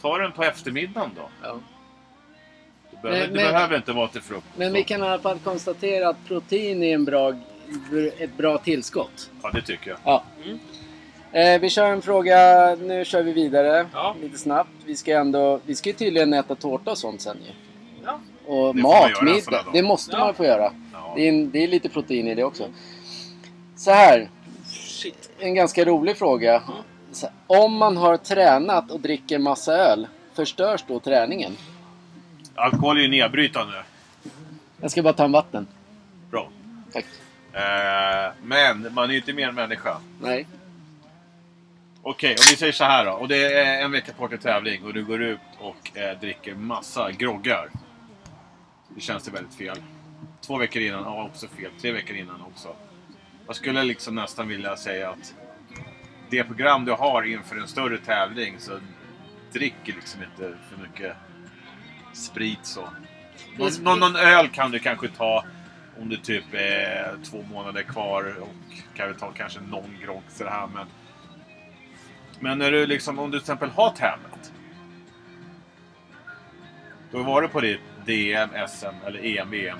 [0.00, 1.28] ta den på eftermiddagen då.
[1.42, 1.56] ja.
[2.90, 4.46] Det behöver, Men- det men- behöver inte vara till frukost.
[4.56, 7.34] Men vi kan i alla fall konstatera att protein är en bra,
[8.18, 9.30] ett bra tillskott.
[9.42, 9.98] Ja, det tycker jag.
[10.04, 10.24] Ja.
[11.40, 12.38] Eh, vi kör en fråga,
[12.74, 14.16] nu kör vi vidare Ja.
[14.22, 14.70] lite snabbt.
[14.84, 17.50] Vi ska ändå, vi ska ju tydligen äta tårta och sånt sen ju.
[18.04, 18.20] Ja.
[18.46, 20.18] Och Det mat, middag, det måste Ja.
[20.24, 20.72] man få göra.
[20.92, 21.12] Ja.
[21.16, 22.64] Det är, en, det är lite protein i det också.
[23.76, 24.28] Så här,
[24.66, 25.30] Shit.
[25.38, 26.62] en ganska rolig fråga.
[27.22, 31.56] Här, om man har tränat och dricker massa öl, förstörs då träningen?
[32.54, 33.84] Alkohol är ju nedbrytande.
[34.80, 35.66] Jag ska bara ta en vatten.
[36.30, 36.50] Bra.
[36.92, 37.04] Tack.
[37.52, 40.00] Eh, men man är ju inte mer än människa.
[40.20, 40.46] Nej.
[42.02, 43.12] Okej, om vi säger så här då.
[43.12, 46.54] Och det är en vecka kvar till tävling och du går ut och eh, dricker
[46.54, 47.70] massa groggar.
[48.88, 49.76] Det känns det väldigt fel.
[50.40, 51.70] Två veckor innan, ja också fel.
[51.80, 52.68] Tre veckor innan också.
[53.46, 55.34] Jag skulle liksom nästan vilja säga att
[56.30, 58.78] det program du har inför en större tävling så
[59.52, 61.16] dricker liksom inte för mycket
[62.12, 62.88] sprit så.
[63.58, 65.44] Någon, någon, någon öl kan du kanske ta
[66.00, 70.50] om det typ är två månader kvar och kan vi ta kanske någon grogg det
[70.50, 70.86] här men
[72.40, 74.52] men när du liksom, om du till exempel har tävlat.
[77.10, 79.78] Du har varit på ditt DM, SM eller EM, VM.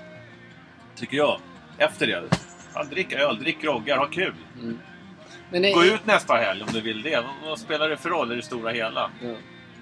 [0.97, 1.41] Tycker jag.
[1.79, 2.44] Efter det.
[2.83, 4.35] Drick öl, drick groggar, ha kul.
[5.51, 7.25] Men det, Gå ut nästa helg om du vill det.
[7.45, 9.11] Vad, spelar det för roll i det stora hela?
[9.23, 9.35] Ja.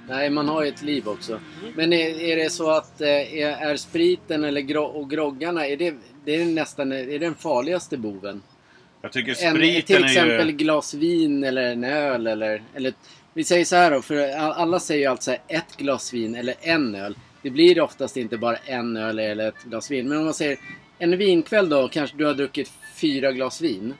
[0.08, 1.40] Nej, man har ju ett liv också.
[1.74, 5.76] Men är, är det så att eh, är, är spriten eller gro och groggarna, är
[5.76, 8.42] det, det är nästan är det den farligaste boven?
[9.02, 10.56] Jag tycker En, spriten till är exempel ju...
[10.56, 12.92] glas vin eller en öl eller, eller...
[13.34, 16.94] Vi säger så här då, för alla säger ju alltså ett glas vin eller en
[16.94, 17.16] öl.
[17.42, 20.08] Det blir oftast inte bara en öl eller ett glas vin.
[20.08, 20.58] Men om man säger
[21.02, 23.94] en vinkväll då, kanske du har druckit fyra glas vin.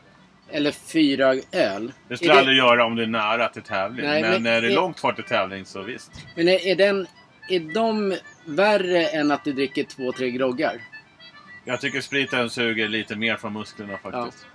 [0.51, 1.93] Eller fyra öl.
[2.09, 4.07] Det skulle jag aldrig göra om du är nära till tävling.
[4.07, 6.11] Nej, men, men- när det är långt kvar till tävling så visst.
[6.37, 7.07] Men är, är, den,
[7.49, 10.81] är de värre än att du dricker två, tre groggar?
[11.65, 14.47] Jag tycker spriten suger lite mer från musklerna faktiskt.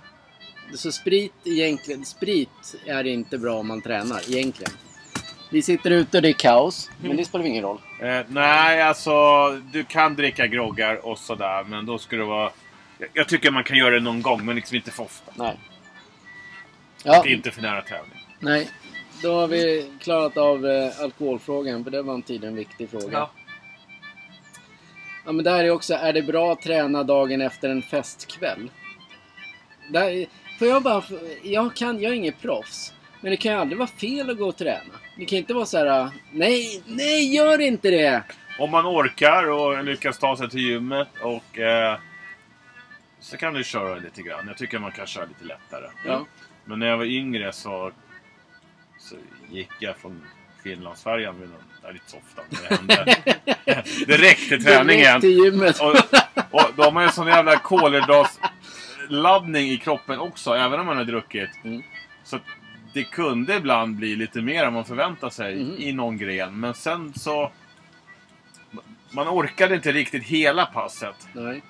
[0.74, 4.72] Så sprit egentligen, sprit är inte bra om man tränar egentligen.
[5.50, 7.78] Vi sitter ute och det är kaos, men det spelar ingen roll.
[8.00, 9.12] Eh, nej, alltså
[9.72, 12.50] du kan dricka groggar och sådär, men då ska det vara...
[13.12, 15.32] Jag, tycker man kan göra det någon gång, men liksom inte för ofta.
[15.34, 15.56] Nej.
[17.04, 18.18] Ja, Och inte för nära tävling.
[18.40, 18.68] nej.
[19.22, 23.08] Då har vi klarat av eh, alkoholfrågan, för det var en tid en viktig fråga.
[23.12, 23.30] Ja.
[25.24, 28.70] Ja, men där är också, är det bra att träna dagen efter en festkväll?
[29.90, 30.26] Där,
[30.58, 31.02] får jag bara,
[31.42, 32.92] jag, kan, jag är inget proffs.
[33.20, 34.94] Men det kan ju aldrig vara fel att gå och träna.
[35.16, 38.22] Det kan inte vara så här, nej, nej, gör inte det!
[38.58, 41.58] Om man orkar och lyckas ta sig till gymmet och...
[41.58, 41.98] Eh,
[43.20, 44.48] så kan du köra lite grann.
[44.48, 45.86] Jag tycker man kan köra lite lättare.
[46.06, 46.26] Ja.
[46.64, 47.92] Men när jag var yngre så,
[48.98, 49.14] så
[49.50, 50.22] gick jag från
[50.62, 51.62] Finlandsfärjan med någon...
[51.82, 52.42] Ja, lite så ofta.
[52.48, 53.16] men Det hände.
[54.06, 54.96] Direkt till träningen.
[54.96, 55.80] Direkt till gymmet.
[55.80, 55.94] Och,
[56.50, 61.04] och då har man ju sån jävla kolhydratladdning i kroppen också, även om man har
[61.04, 61.50] druckit.
[61.64, 61.82] Mm.
[62.24, 62.38] Så
[62.92, 65.74] det kunde ibland bli lite mer än man förväntar sig Mm.
[65.78, 66.60] i någon gren.
[66.60, 67.52] Men sen så...
[69.10, 71.28] Man orkade inte riktigt hela passet.
[71.32, 71.62] Nej.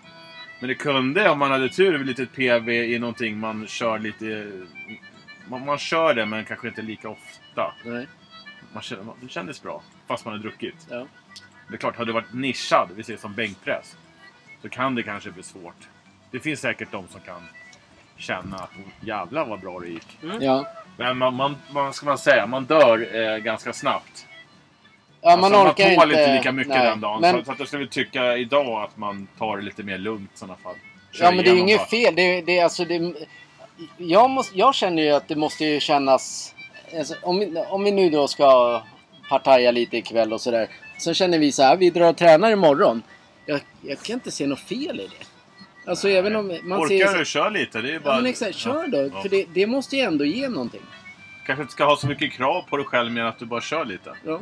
[0.60, 4.52] Men det kunde, om man hade tur, bli lite PV i någonting man kör lite...
[5.48, 7.74] Man, man kör det, men kanske inte lika ofta.
[7.84, 8.06] Nej.
[8.72, 10.86] Man kände, det kändes bra, fast man hade druckit.
[10.90, 11.06] Ja.
[11.68, 13.96] Det är klart, hade du varit nischad, vi säger som bänkpress,
[14.62, 15.88] så kan det kanske bli svårt.
[16.30, 17.42] Det finns säkert de som kan
[18.18, 20.18] känna att jävlar vad bra det gick.
[20.40, 20.66] Ja.
[20.96, 24.26] Men man, man, vad ska man säga, man dör eh, ganska snabbt.
[25.20, 26.22] Ja, man alltså, orkar man tål inte...
[26.22, 26.86] inte lika mycket nej.
[26.86, 27.20] den dagen.
[27.20, 30.30] Men, Så, så att jag skulle tycka idag att man tar det lite mer lugnt
[30.34, 30.74] i sådana fall.
[31.12, 31.86] Kör ja, men det är ju inget bara.
[31.86, 32.14] fel.
[32.14, 33.14] Det, det, är alltså, det,
[33.96, 36.54] jag, måste, jag känner ju att det måste ju kännas...
[36.98, 38.82] Alltså, om, vi- om vi nu då ska
[39.28, 40.68] partaja lite ikväll och sådär.
[40.98, 43.02] Så känner vi så här, vi drar och tränar imorgon.
[43.46, 45.26] Jag, jag kan inte se något fel i det.
[45.88, 47.18] Alltså även om man Orkar ser...
[47.18, 47.80] du, kör lite.
[47.80, 48.14] Det är bara...
[48.14, 49.10] Ja men exakt, kör då.
[49.14, 49.22] Ja.
[49.22, 50.80] För det, det måste ju ändå ge någonting.
[51.46, 53.60] Kanske inte ska ha så mycket krav på dig själv mer än att du bara
[53.60, 54.12] kör lite.
[54.24, 54.40] Ja.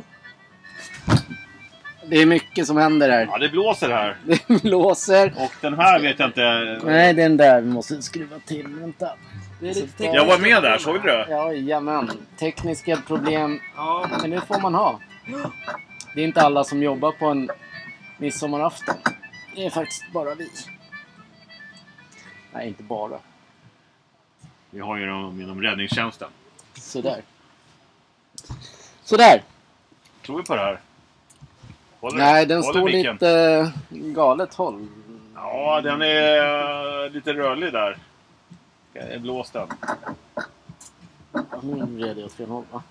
[2.05, 3.27] Det är mycket som händer här.
[3.31, 4.17] Ja, det blåser här.
[4.47, 5.33] Det blåser.
[5.37, 6.79] Och den här vet jag inte...
[6.83, 8.67] Nej, den där vi måste skruva till.
[8.67, 9.09] Vänta.
[9.61, 11.27] Det är lite Jag Jag var med där, såg du det?
[11.29, 12.11] Jajamän.
[12.39, 13.59] Tekniska problem.
[13.75, 14.99] Ja, Men det får man ha.
[16.15, 17.49] Det är inte alla som jobbar på en
[18.17, 18.95] midsommarafton.
[19.55, 20.49] Det är faktiskt bara vi.
[22.53, 23.19] Nej, inte bara.
[24.69, 26.29] Vi har ju dem inom räddningstjänsten.
[26.73, 27.21] Sådär.
[29.03, 29.43] Sådär.
[30.25, 30.79] Tror vi på det här?
[31.99, 33.13] Håller, Nej, den håller står micken?
[33.13, 34.87] lite eh, galet håll.
[35.35, 37.97] Ja, den är eh, lite rörlig där.
[38.93, 39.67] Är blåst den.
[41.61, 42.83] Nu vred jag åt fel håll va?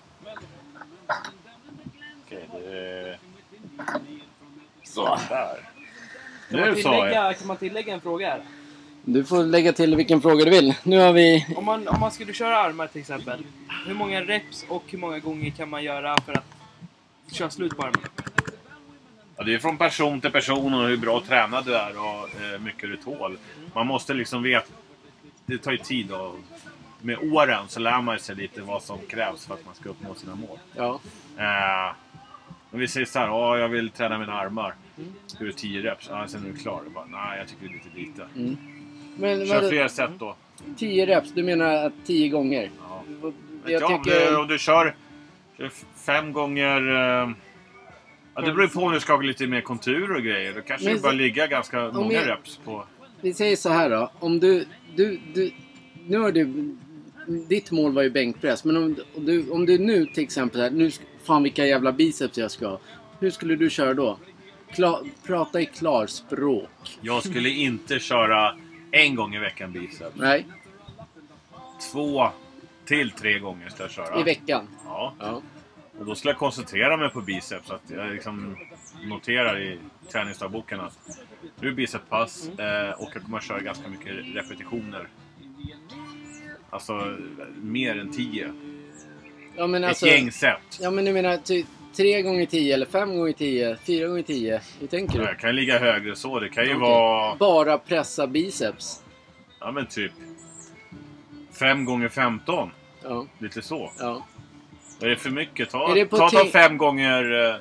[2.25, 3.17] Okej, det är...
[4.83, 5.19] Så.
[5.29, 5.69] Där.
[6.49, 6.75] kan, man Nu jag.
[6.75, 8.41] tillägga, kan man tillägga en fråga här?
[9.09, 10.73] Du får lägga till vilken fråga du vill.
[10.83, 11.45] Nu har vi...
[11.55, 13.43] Om man, om man skulle köra armar till exempel.
[13.87, 16.45] Hur många reps och hur många gånger kan man göra för att
[17.31, 18.01] köra slut på armen?
[19.37, 22.59] Ja, det är från person till person och hur bra tränad du är och hur
[22.59, 23.37] mycket du tål.
[23.73, 24.67] Man måste liksom veta...
[25.45, 26.35] Det tar ju tid och
[27.01, 30.15] med åren så lär man sig lite vad som krävs för att man ska uppnå
[30.15, 30.59] sina mål.
[30.75, 30.99] Ja.
[31.37, 31.95] Eh,
[32.71, 34.73] men vi säger så här, ja, jag vill träna mina armar.
[35.27, 36.07] Ska du 10 reps?
[36.09, 36.81] Ja, sen är du klar.
[36.93, 38.27] Bara, Nej, jag tycker det är lite lite.
[39.19, 40.35] Men Kör vadå, fler set då.
[40.77, 42.71] 10 reps, du menar att 10 gånger?
[42.79, 43.03] Ja.
[43.65, 44.39] Jag ja, om, du, tycker...
[44.39, 44.95] om du kör
[46.05, 46.87] fem gånger...
[47.21, 47.29] eh,
[48.35, 50.53] Ja, det beror på om du ska ha lite mer konturer och grejer.
[50.53, 52.85] Då kanske Men det bara ligga ganska många jag- reps på...
[53.21, 54.11] Vi säger så här då.
[54.19, 54.65] Om du...
[54.95, 55.51] du, du
[56.07, 56.75] nu har du...
[57.27, 58.63] Ditt mål var ju bänkpress.
[58.63, 60.91] Men om, om, du, om du nu till exempel här, nu,
[61.23, 62.79] Fan vilka jävla biceps jag ska ha.
[63.19, 64.17] Hur skulle du köra då?
[64.73, 66.97] Kla, prata i klarspråk.
[67.01, 68.55] Jag skulle inte köra
[68.97, 70.15] en gång i veckan biceps.
[70.15, 70.45] Nej,
[71.91, 72.29] Två
[72.85, 74.19] till tre gånger ska jag köra.
[74.19, 74.67] i veckan.
[74.85, 75.13] Ja.
[75.19, 75.41] Ja.
[75.99, 77.71] Och då skulle jag koncentrera mig på biceps.
[77.71, 78.57] Att jag liksom
[79.05, 79.79] noterar i
[80.11, 80.97] träningsdagboken att
[81.59, 85.07] nu är bicepspass eh, och jag kommer att köra ganska mycket repetitioner.
[86.69, 87.17] Alltså
[87.61, 88.53] mer än tio.
[89.55, 90.05] Ja alltså...
[90.07, 90.79] Ett gäng set.
[90.79, 91.65] Ja men du menar ty,
[91.97, 95.25] 3 gånger 10 eller 5 gånger 10 4 gånger 10 Hur tänker du?
[95.25, 96.39] Jag kan ligga högre så.
[96.39, 96.81] Det kan ju Okej.
[96.81, 97.35] vara...
[97.35, 99.03] Bara pressa biceps?
[99.59, 100.11] Ja men typ...
[101.59, 102.71] 5 gånger 15
[103.03, 103.91] Ja, Lite så.
[103.99, 104.25] ja.
[105.01, 105.69] Är det för mycket?
[105.69, 107.55] Ta, Är det på ta, ta 5 gånger eh,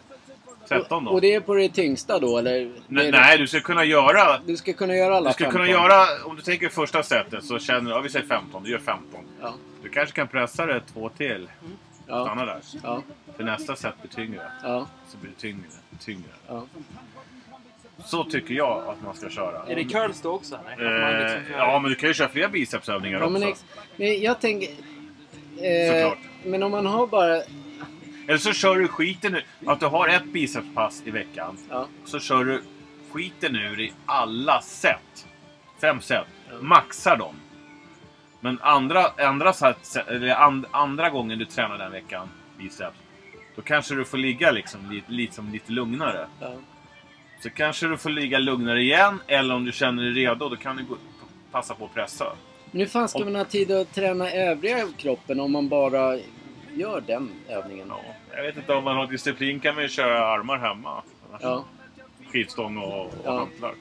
[0.69, 1.11] 13 då.
[1.11, 2.73] Och det är på det tyngsta då eller?
[2.89, 4.41] Nej, nej, du ska kunna göra...
[4.47, 5.61] Du ska kunna göra alla Du ska 15.
[5.61, 6.25] kunna göra...
[6.25, 7.91] Om du tänker första setet så känner du...
[7.91, 8.63] Ja, vi säger 15.
[8.63, 9.21] Du gör 15.
[9.41, 11.49] Ja, Du kanske kan pressa det två till.
[12.07, 12.61] Ja, Stanna där.
[12.83, 13.03] ja,
[13.37, 14.51] För nästa set blir tyngre.
[14.63, 15.65] ja, Så blir det tyngre.
[16.01, 16.29] tyngre.
[16.49, 16.65] ja.
[18.05, 19.63] Så tycker jag att man ska köra.
[19.67, 20.59] Är det curls då också?
[20.77, 21.15] eller?
[21.19, 23.65] Eh, liksom kör- ja, men du kan ju köra fler bicepsövningar ja men, också.
[23.97, 24.69] men jag tänker...
[24.69, 26.19] Eh, Såklart.
[26.45, 27.43] men om man har bara...
[28.29, 29.45] Eller så kör du skiten ur...
[29.67, 31.59] Att du har ett bicepspass i veckan.
[31.71, 32.63] Ja, Så kör du
[33.13, 35.27] skiten ur i alla set.
[35.81, 36.27] Fem set.
[36.51, 36.55] Ja.
[36.61, 37.35] Maxar dem.
[38.41, 39.53] Men andra, andra,
[40.07, 42.29] eller and, andra gången du tränar den veckan,
[42.59, 42.97] biceps.
[43.57, 46.27] Då kanske du får ligga liksom lite, lite, som lite lugnare.
[46.41, 46.53] ja.
[47.43, 49.21] Så kanske du får ligga lugnare igen.
[49.27, 50.97] Eller om du känner dig redo, då kan du gå,
[51.53, 52.33] passa på att pressa.
[52.71, 56.19] Men hur fan ska man ha tid att träna övriga kroppen om man bara
[56.75, 57.89] gör den övningen?
[57.89, 58.01] Ja,
[58.37, 61.03] jag vet inte om man har disciplin kan man ju köra armar hemma.
[61.41, 61.65] Ja,
[62.33, 63.39] skivstång och, och Ja.
[63.39, 63.75] hantlar.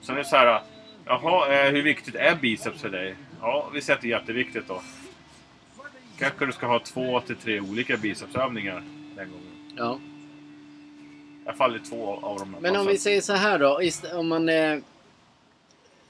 [0.00, 0.62] Sen är det så här.
[1.08, 3.14] Jaha, eh, hur viktigt är biceps för dig?
[3.40, 4.82] Ja, vi säger att det är jätteviktigt då.
[6.18, 8.82] Kanske du ska ha två till tre olika bicepsövningar
[9.16, 9.72] den gången.
[9.76, 9.98] ja.
[11.44, 12.56] I alla fall i två av dem.
[12.60, 13.80] Men om vi säger så här då.
[14.18, 14.48] Om man...
[14.48, 14.72] Eh,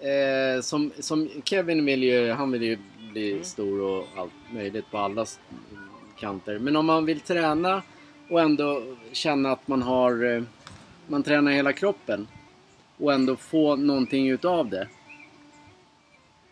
[0.09, 2.30] eh, som, som Kevin vill ju...
[2.32, 2.78] Han vill ju
[3.12, 5.26] bli stor och allt möjligt på alla
[6.18, 6.59] kanter.
[6.59, 7.82] Men om man vill träna
[8.28, 8.82] och ändå
[9.12, 10.24] känna att man har...
[10.24, 10.42] Eh,
[11.07, 12.26] man tränar hela kroppen.
[12.99, 14.88] Och ändå få någonting utav det.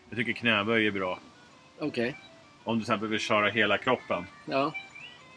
[0.09, 1.19] Jag tycker knäböj är bra.
[1.79, 2.17] Okej.
[2.63, 4.25] Om du till exempel vill köra hela kroppen.
[4.45, 4.73] Ja.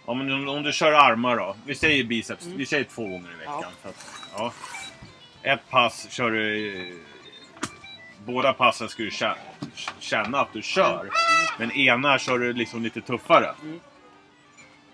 [0.04, 1.56] Om, om, om du kör armar då.
[1.66, 2.46] Vi säger biceps.
[2.46, 2.58] Mm.
[2.58, 3.62] Vi säger två gånger i veckan.
[3.82, 3.88] Ja.
[3.88, 4.06] Att,
[4.36, 4.52] ja.
[5.42, 6.98] Ett pass kör du...
[8.26, 9.34] Båda passen ska du kä-
[9.98, 11.08] känna att du kör.
[11.58, 13.54] Men ena kör du liksom lite tuffare.
[13.62, 13.80] Mm.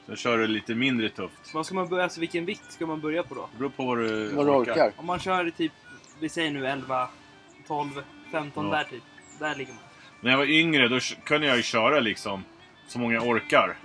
[0.06, 1.54] Sen kör du lite mindre tufft.
[1.54, 3.48] Vad ska man börja, alltså vilken vikt ska man börja på då?
[3.52, 4.92] Det beror på vad du Vad du orkar.
[4.96, 5.72] Om man kör typ,
[6.20, 7.08] vi säger nu 11,
[7.66, 8.02] 12,
[8.32, 8.76] 15 Ja.
[8.76, 9.02] där typ.
[9.38, 9.82] Där ligger man.
[10.20, 12.44] När jag var yngre då kunde jag ju köra liksom
[12.88, 13.76] så många jag orkar.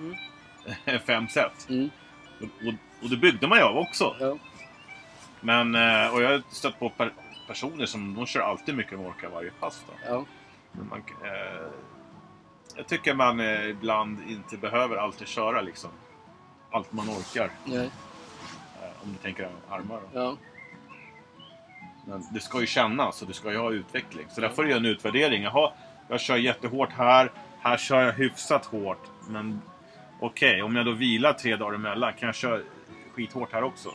[1.05, 1.69] Fem set.
[1.69, 1.89] Mm.
[2.39, 2.73] Och, och,
[3.03, 4.15] och det byggde man ju av också.
[4.19, 4.38] Ja.
[5.41, 7.13] Men, eh, och jag har stött på per,
[7.47, 9.84] personer som de kör alltid mycket de orkar varje pass.
[9.88, 9.93] Då.
[10.07, 10.25] Ja.
[10.71, 11.67] Men man, eh,
[12.75, 15.89] jag tycker man eh, ibland inte behöver alltid köra liksom
[16.71, 17.51] allt man orkar.
[17.65, 17.91] Nej.
[18.82, 20.01] Eh, om du tänker armar.
[20.13, 20.19] Då.
[20.19, 20.38] Ja.
[22.05, 24.25] Men det ska ju kännas och det ska ju ha utveckling.
[24.29, 25.43] Så där får du göra en utvärdering.
[25.43, 25.71] Jaha,
[26.07, 27.31] jag kör jättehårt här.
[27.59, 29.03] Här kör jag hyfsat hårt.
[29.29, 29.61] Men
[30.19, 32.59] okej, om jag då vilar tre dagar emellan kan jag köra
[33.15, 33.89] skithårt här också.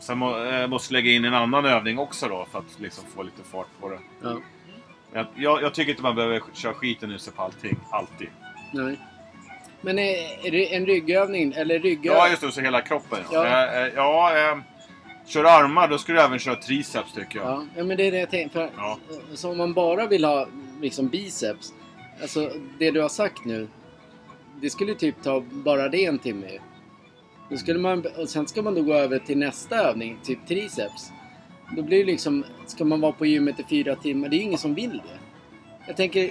[0.00, 3.22] Sen må, eh, måste lägga in en annan övning också då för att liksom få
[3.22, 3.98] lite fart på det.
[4.22, 4.40] Ja.
[5.12, 7.76] Jag, jag, jag tycker inte man behöver köra skiten ur sig på allting.
[7.90, 8.28] Alltid.
[8.72, 8.96] Nej.
[9.80, 12.20] Men är, är det en ryggövning eller ryggövning?
[12.20, 12.52] Ja, just det.
[12.52, 13.18] Så hela kroppen.
[13.32, 13.46] Ja.
[13.46, 14.58] Ja, eh, eh, ja eh,
[15.32, 17.48] kör armar då ska du även köra triceps tycker jag.
[17.48, 18.58] Ja, ja men det är det jag tänkte.
[18.58, 18.98] För, Ja.
[19.34, 20.48] Så om man bara vill ha
[20.80, 21.72] liksom biceps.
[22.22, 23.68] Alltså det du har sagt nu.
[24.60, 26.58] Det skulle typ ta bara det en timme ju.
[27.50, 31.12] Då skulle man, och sen ska man då gå över till nästa övning, typ triceps.
[31.76, 34.28] Då blir det liksom, ska man vara på gymmet i fyra timmar?
[34.28, 35.18] Det är ju ingen som vill det.
[35.86, 36.30] Jag tänker,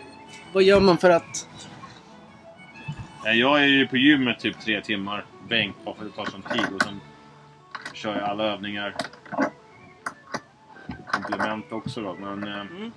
[0.53, 1.47] vad gör man för att...
[3.23, 5.25] Jag är ju på gymmet typ tre timmar.
[5.49, 6.75] Bänk bara för att det tar sån tid.
[6.75, 6.99] Och sen
[8.01, 8.95] kör jag alla övningar.
[11.07, 12.15] Komplement också då.
[12.19, 12.43] Men...
[12.43, 12.91] Mm.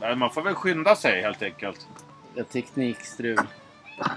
[0.00, 1.88] nej, man får väl skynda sig helt enkelt.
[2.34, 3.38] Ja, teknikstrul.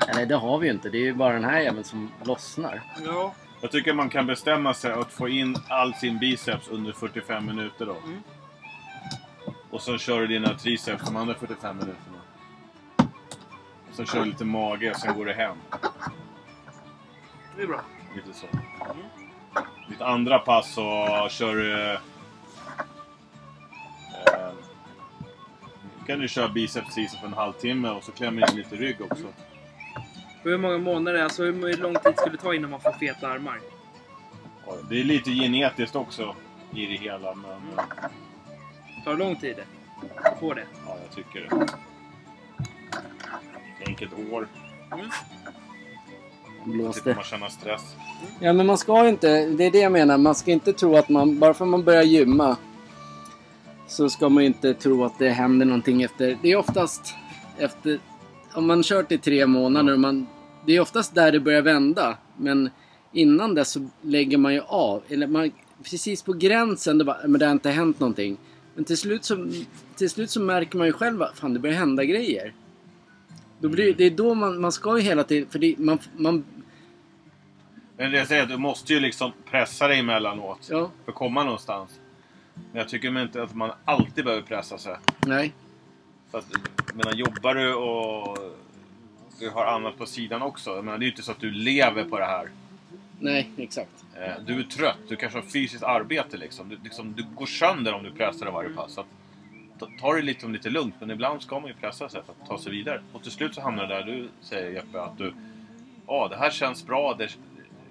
[0.07, 0.89] Eller det har vi ju inte.
[0.89, 2.81] Det är ju bara den här jäveln som lossnar.
[3.05, 3.33] Ja.
[3.61, 7.85] Jag tycker man kan bestämma sig att få in all sin biceps under 45 minuter
[7.85, 7.95] då.
[8.05, 8.23] Mm.
[9.69, 12.17] Och sen kör du dina triceps de andra 45 minuterna.
[13.89, 15.57] Och sen kör du lite mage, sen går det hem.
[17.55, 17.81] Det är bra.
[18.15, 18.47] Lite så.
[19.89, 21.93] Ditt andra pass så kör du...
[21.93, 21.99] Eh,
[26.07, 29.25] kan du köra biceps triceps en halvtimme och så klämmer in lite rygg också.
[30.43, 33.59] Hur många månader, alltså hur lång tid skulle det ta innan man får feta armar?
[34.89, 36.35] Det är lite genetiskt också
[36.73, 37.83] i det hela men eh,
[39.03, 39.55] Tar det lång tid?
[40.15, 40.65] Att få det?
[40.85, 41.67] ja, jag tycker det.
[43.85, 44.47] Tänk ett år.
[46.65, 47.01] Blåste.
[47.01, 47.95] Slipper man känna stress.
[48.39, 50.95] Ja men man ska ju inte, det är det jag menar, man ska inte tro
[50.95, 52.57] att man, bara för att man börjar gymma
[53.87, 57.15] så ska man ju inte tro att det händer någonting efter, det är oftast
[57.57, 57.99] efter,
[58.53, 60.27] om man kört i tre månader och man,
[60.65, 62.17] det är oftast där det börjar vända.
[62.37, 62.69] Men
[63.11, 65.51] innan dess så lägger man ju av, eller man,
[65.83, 68.37] precis på gränsen, det, bara, men det har inte hänt någonting.
[68.75, 69.47] Men till slut så,
[69.95, 72.53] till slut så märker man ju själv att fan det börjar hända grejer.
[73.59, 76.43] Då blir, det är då man, man ska ju hela tiden, för det, man, man,
[77.97, 81.43] Men det jag säger, du måste ju liksom pressa dig emellanåt ja, för att komma
[81.43, 81.99] någonstans.
[82.53, 84.95] Men jag tycker inte att man alltid behöver pressa sig.
[85.25, 85.53] nej.
[86.31, 86.45] För att,
[86.95, 88.37] menar, jobbar du och
[89.39, 90.69] du har annat på sidan också.
[90.75, 92.49] Jag menar, det är ju inte så att du lever på det här.
[93.19, 94.05] Nej, exakt.
[94.15, 96.69] Eh, Du är trött, du kanske har fysiskt arbete liksom.
[96.69, 98.93] Du, liksom, du går sönder om du pressar dig varje pass.
[98.93, 99.07] Så att,
[99.79, 102.59] ta, det lite, lite lugnt, men ibland ska man ju pressa sig för att ta
[102.59, 103.01] sig vidare.
[103.13, 105.33] Och till slut så hamnar det där du säger Jeppe, att du...
[106.07, 107.37] Ja, det här känns bra, det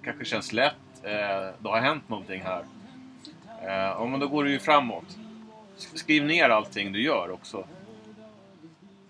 [0.03, 0.74] kanske känns lätt.
[1.03, 1.11] Eh,
[1.59, 2.64] det har hänt någonting här.
[3.62, 5.18] Eh, ja, men då går du ju framåt.
[5.76, 7.64] Skriv ner allting du gör också.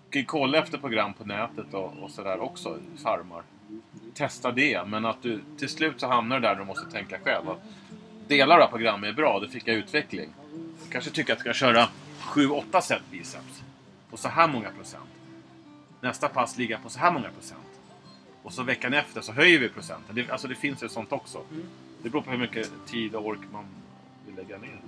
[0.05, 3.43] Du kan ju kolla efter program på nätet och, och sådär också, farmar.
[4.13, 7.49] Testa det, men att du till slut så hamnar du där du måste tänka själv.
[7.49, 7.61] Att
[8.27, 10.29] delar av programmet är bra, det fick jag utveckling.
[10.83, 11.87] Du kanske tycker att jag ska köra
[12.29, 13.63] 7-8 set biceps.
[14.09, 15.09] På så här många procent.
[16.01, 17.61] Nästa pass ligga på så här många procent.
[18.43, 20.15] Och så veckan efter så höjer vi procenten.
[20.15, 21.41] Det, alltså det finns ju sånt också.
[22.03, 23.65] Det beror på hur mycket tid och ork man
[24.25, 24.79] vill lägga ner.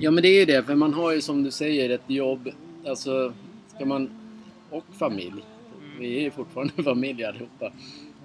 [0.00, 2.48] Ja men det är ju det, för man har ju som du säger ett jobb,
[2.86, 3.32] alltså
[3.74, 4.10] ska man,
[4.70, 5.44] och familj.
[5.98, 7.72] Vi är ju fortfarande familj allihopa.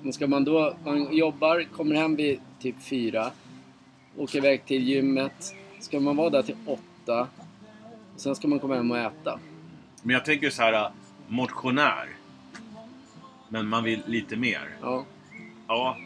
[0.01, 3.31] Men ska man då, man jobbar, kommer hem vid typ fyra,
[4.17, 7.27] åker iväg till gymmet, ska man vara där till åtta,
[8.15, 9.39] sen ska man komma hem och äta.
[10.03, 10.91] Men jag tänker så här,
[11.27, 12.09] motionär.
[13.49, 14.69] Men man vill lite mer.
[14.81, 15.05] Ja,
[15.67, 15.97] Ja.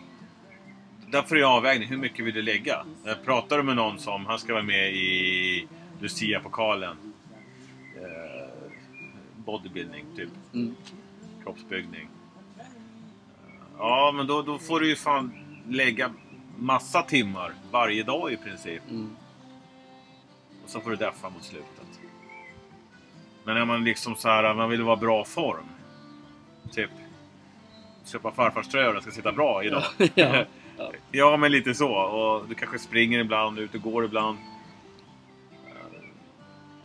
[1.11, 1.87] Där får du göra avvägning.
[1.89, 2.85] Hur mycket vill du lägga?
[3.03, 5.67] Jag pratar du med någon som, han ska vara med i
[5.99, 6.97] Lucia-pokalen.
[7.95, 8.71] Eh,
[9.35, 10.29] bodybuilding, typ.
[10.53, 10.75] mm.
[11.43, 12.09] Kroppsbyggning.
[13.77, 15.31] Ja, men då, då får du ju fan
[15.69, 16.11] lägga
[16.57, 18.81] massa timmar varje dag i princip.
[18.89, 19.09] Mm.
[20.63, 21.76] Och så får du deffa mot slutet.
[23.47, 25.65] Men är man liksom så här, man vill vara bra form.
[26.71, 26.89] Typ
[28.05, 29.83] köpa farfars tröja och den ska sitta bra idag.
[30.15, 30.45] ja.
[31.11, 31.91] Ja, men lite så.
[31.91, 34.37] Och du kanske springer ibland, ute och går ibland.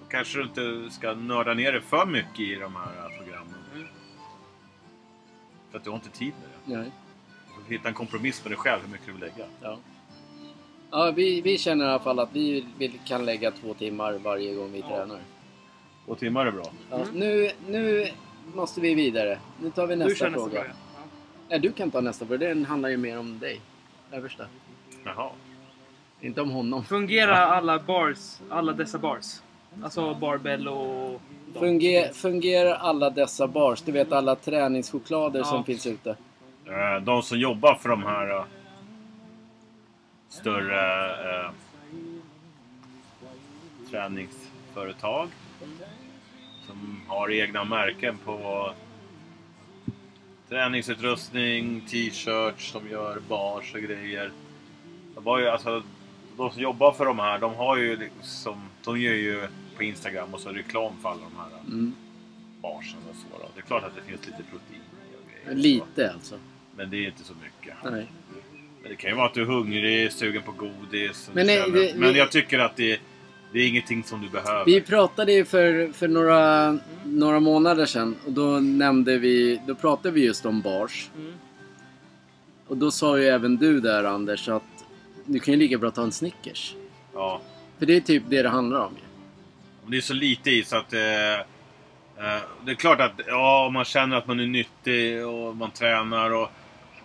[0.00, 3.54] Då kanske du inte ska nörda ner dig för mycket i de här eh, programmen.
[3.74, 3.86] Mm.
[5.70, 6.78] För att du har inte tid med det.
[6.78, 6.90] Nej.
[7.58, 9.46] Du får hitta en kompromiss med dig själv hur mycket du vill lägga.
[9.60, 9.78] Ja.
[10.90, 14.54] Ja, vi, vi känner i alla fall att vi, vi kan lägga två timmar varje
[14.54, 15.20] gång vi tränar.
[16.06, 16.64] Två timmar är bra.
[16.90, 17.08] Ja, Mm.
[17.14, 18.08] nu, nu
[18.54, 19.38] måste vi vidare.
[19.62, 20.50] Nu tar vi nästa nästa fråga.
[20.50, 20.64] fråga.
[20.68, 20.74] Ja.
[21.48, 22.48] Ja, du kan ta nästa fråga.
[22.48, 23.60] Den handlar ju mer om dig.
[24.12, 24.46] Översta.
[25.04, 25.30] Jaha.
[26.20, 26.84] Inte om honom.
[26.84, 29.40] Fungerar alla bars, alla dessa bars?
[29.82, 31.20] Alltså barbell och...
[31.54, 33.82] Funger, fungerar alla dessa bars?
[33.82, 35.44] Du vet alla träningschoklader Ja.
[35.44, 36.10] som finns ute.
[36.66, 38.44] Eh, De som jobbar för de här eh,
[40.28, 41.10] större
[41.44, 41.50] eh,
[43.90, 45.28] träningsföretag
[46.66, 48.72] som har egna märken på
[50.48, 54.30] träningsutrustning, t-shirts, de gör bars och grejer.
[55.14, 55.82] De, har ju, alltså,
[56.36, 60.34] de som jobbar för de här, de har ju liksom, de gör ju på Instagram
[60.34, 61.94] och så reklam för alla de här Mm.
[62.62, 63.38] barsen och så.
[63.38, 63.48] Då.
[63.54, 64.80] Det är klart att det finns lite protein
[65.24, 65.56] och grejer.
[65.62, 66.38] Lite alltså.
[66.76, 67.74] Men det är inte så mycket.
[67.84, 68.06] Nej.
[68.82, 71.30] Men det kan ju vara att du är hungrig, sugen på godis.
[71.32, 73.00] Men nej, det- men jag tycker att det,
[73.52, 74.64] det är ingenting som du behöver.
[74.64, 80.10] Vi pratade ju för, för några, några månader sedan och då nämnde vi, då pratade
[80.10, 81.10] vi just om bars.
[81.16, 81.32] Mm.
[82.66, 84.62] Och då sa ju även du där Anders att
[85.24, 86.74] du kan ju lika bra ta en Snickers.
[87.14, 87.40] Ja.
[87.78, 89.02] För det är typ det det handlar om ju.
[89.90, 90.92] Det är så lite i så att...
[90.92, 95.56] Eh, eh, det är klart att ja, om man känner att man är nyttig och
[95.56, 96.50] man tränar och...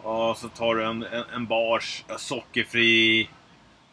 [0.01, 3.29] Och så tar du en, en, en bars, sockerfri,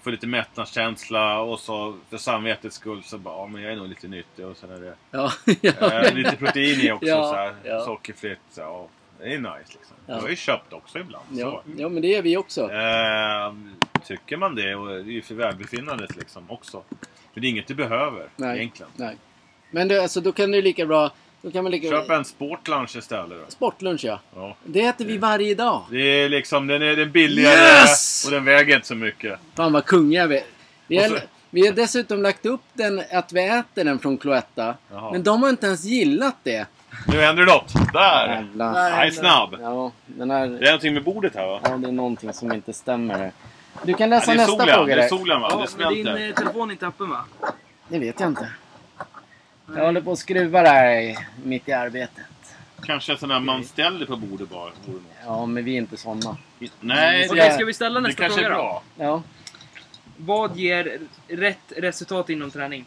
[0.05, 3.88] får lite mättnadskänsla och så för samvetets skull så bara, ja men jag är nog
[3.88, 6.02] lite nyttig och sen är det Ja, ja.
[6.05, 7.84] eh, lite protein i också Ja, så här, ja.
[7.84, 8.38] sockerfritt.
[8.50, 8.88] Så,
[9.18, 9.96] det är nice liksom.
[10.07, 10.14] Ja.
[10.14, 11.24] Jag har ju köpt också ibland.
[11.30, 11.72] Ja, Så.
[11.76, 12.72] ja, men det är vi också.
[12.72, 13.55] Eh,
[14.07, 16.82] tycker man det, och det är ju för välbefinnandet liksom också.
[17.34, 18.59] Men det är inget du behöver Nej.
[18.59, 18.90] egentligen.
[18.96, 19.16] Nej.
[19.70, 21.11] Men du, alltså, då kan du lika bra...
[21.45, 23.45] Då kan man lika Köp en sportlunch istället då.
[23.51, 24.20] Sportlunch ja.
[24.36, 24.57] Ja.
[24.64, 25.82] Det äter vi varje dag.
[25.90, 28.24] Det är liksom, den är, den är billigare Yes!
[28.26, 29.38] och den väger inte så mycket.
[29.55, 30.45] Fan vad kungiga vi är.
[30.86, 31.16] Vi har, så-
[31.51, 34.74] vi har dessutom lagt upp den, att vi äter den från Cloetta.
[34.92, 35.12] Jaha.
[35.12, 36.66] Men de har inte ens gillat det.
[37.09, 37.72] Nu händer det något.
[37.92, 38.47] Där!
[38.59, 39.57] Jag är snabb.
[39.61, 41.61] Ja, den här, Det är någonting med bordet här va?
[41.64, 43.32] ja, det är någonting som inte stämmer här.
[43.82, 45.49] Du kan Ja, läsa är nästa solen, fråga det är solen va?
[45.51, 46.28] Ja, det men din smälter.
[46.28, 47.24] eh, telefon är inte öppen va?
[47.88, 48.49] Det vet jag inte.
[49.66, 52.24] Jag håller på att skruva där mitt i arbetet.
[52.82, 54.70] Kanske här man ställer på bordet bara.
[55.24, 56.36] Ja, men vi är inte såna.
[56.80, 58.82] Nej, Okej, ska vi ställa det nästa fråga då?
[58.96, 59.22] Ja.
[60.16, 60.98] Vad ger
[61.28, 62.84] rätt resultat inom träning?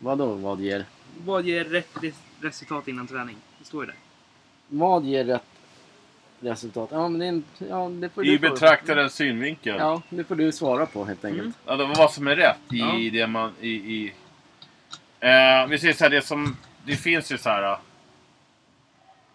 [0.00, 0.84] Vadå vad ger?
[1.24, 3.36] Vad ger rätt res- resultat inom träning?
[3.58, 3.96] Det står ju där.
[4.68, 5.42] Vad ger rätt
[6.40, 6.88] resultat?
[6.92, 9.76] Ja, men det, är en, ja, det får I du betraktarens synvinkel.
[9.78, 11.54] Ja, det får du svara på helt enkelt.
[11.66, 11.78] Mm.
[11.78, 13.20] Var vad som är rätt i Ja.
[13.20, 13.52] det man...
[13.60, 14.12] I, i,
[15.22, 16.56] eh, vi säger så här, det som...
[16.84, 17.62] Det finns ju så här...
[17.72, 17.78] eh,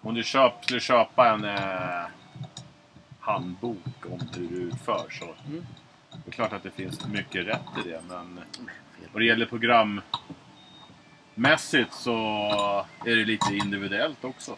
[0.01, 2.05] Om du köp, skulle köpa en eh,
[3.19, 5.25] handbok om hur du utför så...
[5.47, 5.65] Mm.
[6.11, 8.39] Det är klart att det finns mycket rätt i det, men...
[9.13, 12.15] Vad det gäller programmässigt så
[13.05, 14.55] är det lite individuellt också.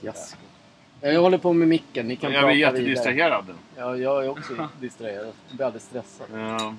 [0.00, 0.38] Fiasko.
[1.00, 2.90] Jag håller på med micken, ni kan Jag blir prata vidare.
[2.92, 3.44] jättedistraherad.
[3.76, 5.26] Ja, jag är också distraherad.
[5.48, 6.34] Jag blir alldeles stressad.
[6.34, 6.72] Eh,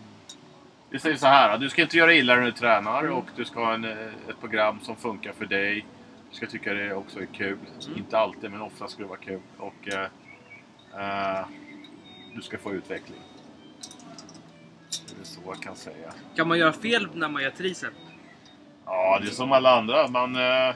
[0.89, 3.65] Vi säger så här, du ska inte göra illa när du tränar och du ska
[3.65, 5.85] ha en, eh, ett program som funkar för dig.
[6.29, 7.57] Du ska tycka det också är kul.
[7.97, 9.39] Inte alltid, men ofta ska det vara kul.
[9.57, 10.07] Och eh,
[12.35, 13.19] du ska få utveckling.
[14.89, 16.13] Det är så jag kan säga.
[16.35, 17.93] Kan man göra fel när man gör tricep?
[18.85, 20.07] Ja, det är som alla andra.
[20.07, 20.75] Man eh, eh,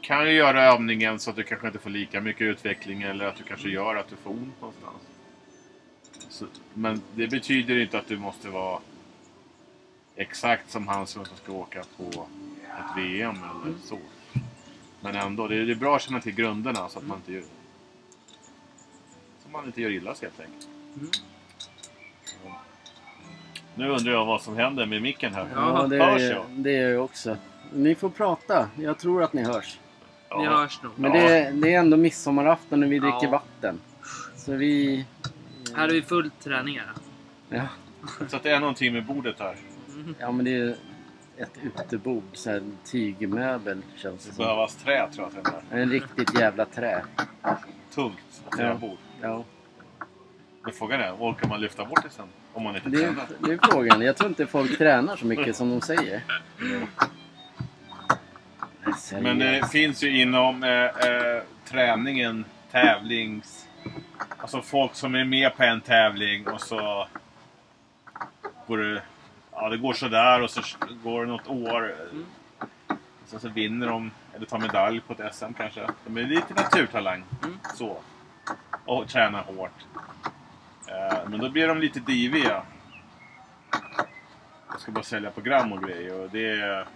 [0.00, 3.36] kan ju göra övningen så att du kanske inte får lika mycket utveckling eller att
[3.36, 5.02] du kanske gör att du får ont någonstans.
[6.34, 8.80] Så, men det betyder inte att du måste vara
[10.16, 12.04] exakt som han som ska åka på
[12.62, 13.98] ett VM eller så.
[15.00, 17.32] Men ändå, det är, det är bra att känna till grunderna så att man inte
[17.32, 17.42] gör,
[19.42, 20.68] så man inte gör illa sig helt enkelt.
[20.96, 21.10] Mm.
[22.44, 22.60] Ja.
[23.74, 25.46] Nu undrar jag vad som händer med micken här.
[25.54, 26.44] Ja, Ja, det, hörs är, jag?
[26.50, 27.36] det är jag också.
[27.72, 28.68] Ni får prata.
[28.80, 29.78] Jag tror att ni hörs.
[30.38, 30.92] Ni hörs nog.
[30.96, 31.28] Men Ja.
[31.28, 33.30] det, det är ändå midsommarafton och vi dricker Ja.
[33.30, 33.80] vatten.
[34.36, 35.04] Så vi...
[35.76, 36.88] Här är vi full träning här.
[37.48, 37.68] Ja,
[38.28, 39.56] Så att det är någonting med bordet här.
[39.94, 40.14] Mm.
[40.18, 40.76] ja men det är
[41.36, 42.22] ett utebord.
[42.32, 44.44] Så här, tygmöbel känns det Det som.
[44.44, 45.82] behövas trä tror jag att det är.
[45.82, 47.02] En riktigt jävla trä.
[47.94, 48.98] Tungt träbord.
[49.22, 49.44] Ja,
[50.62, 52.26] Men frågan är, orkar man lyfta bort det sen?
[52.52, 53.26] Om man inte det är, tränar?
[53.38, 54.00] det är frågan.
[54.00, 56.22] Jag tror inte folk tränar så mycket som de säger.
[59.22, 63.63] Men det finns ju inom eh, eh, träningen, tävlings...
[64.38, 67.08] Alltså folk som är med på en tävling och så
[68.66, 69.02] går det...
[69.52, 70.60] Ja, det går sådär och så
[71.04, 71.94] går det något år.
[72.12, 72.26] Mm.
[73.26, 75.86] Sen så vinner de, eller tar medalj på ett SM kanske.
[76.06, 77.24] De är lite naturtalang.
[77.42, 77.58] Mm.
[77.74, 77.98] Så.
[78.84, 79.86] Och tränar hårt.
[80.88, 82.62] Eh, men då blir de lite diviga.
[84.70, 86.86] Jag ska bara sälja program och grejer och det är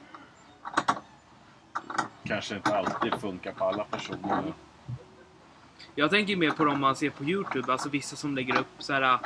[2.25, 4.53] kanske inte alltid funkar på alla personer.
[5.99, 8.93] Jag tänker mer på dem man ser på Youtube, alltså vissa som lägger upp så
[8.93, 9.21] här uh,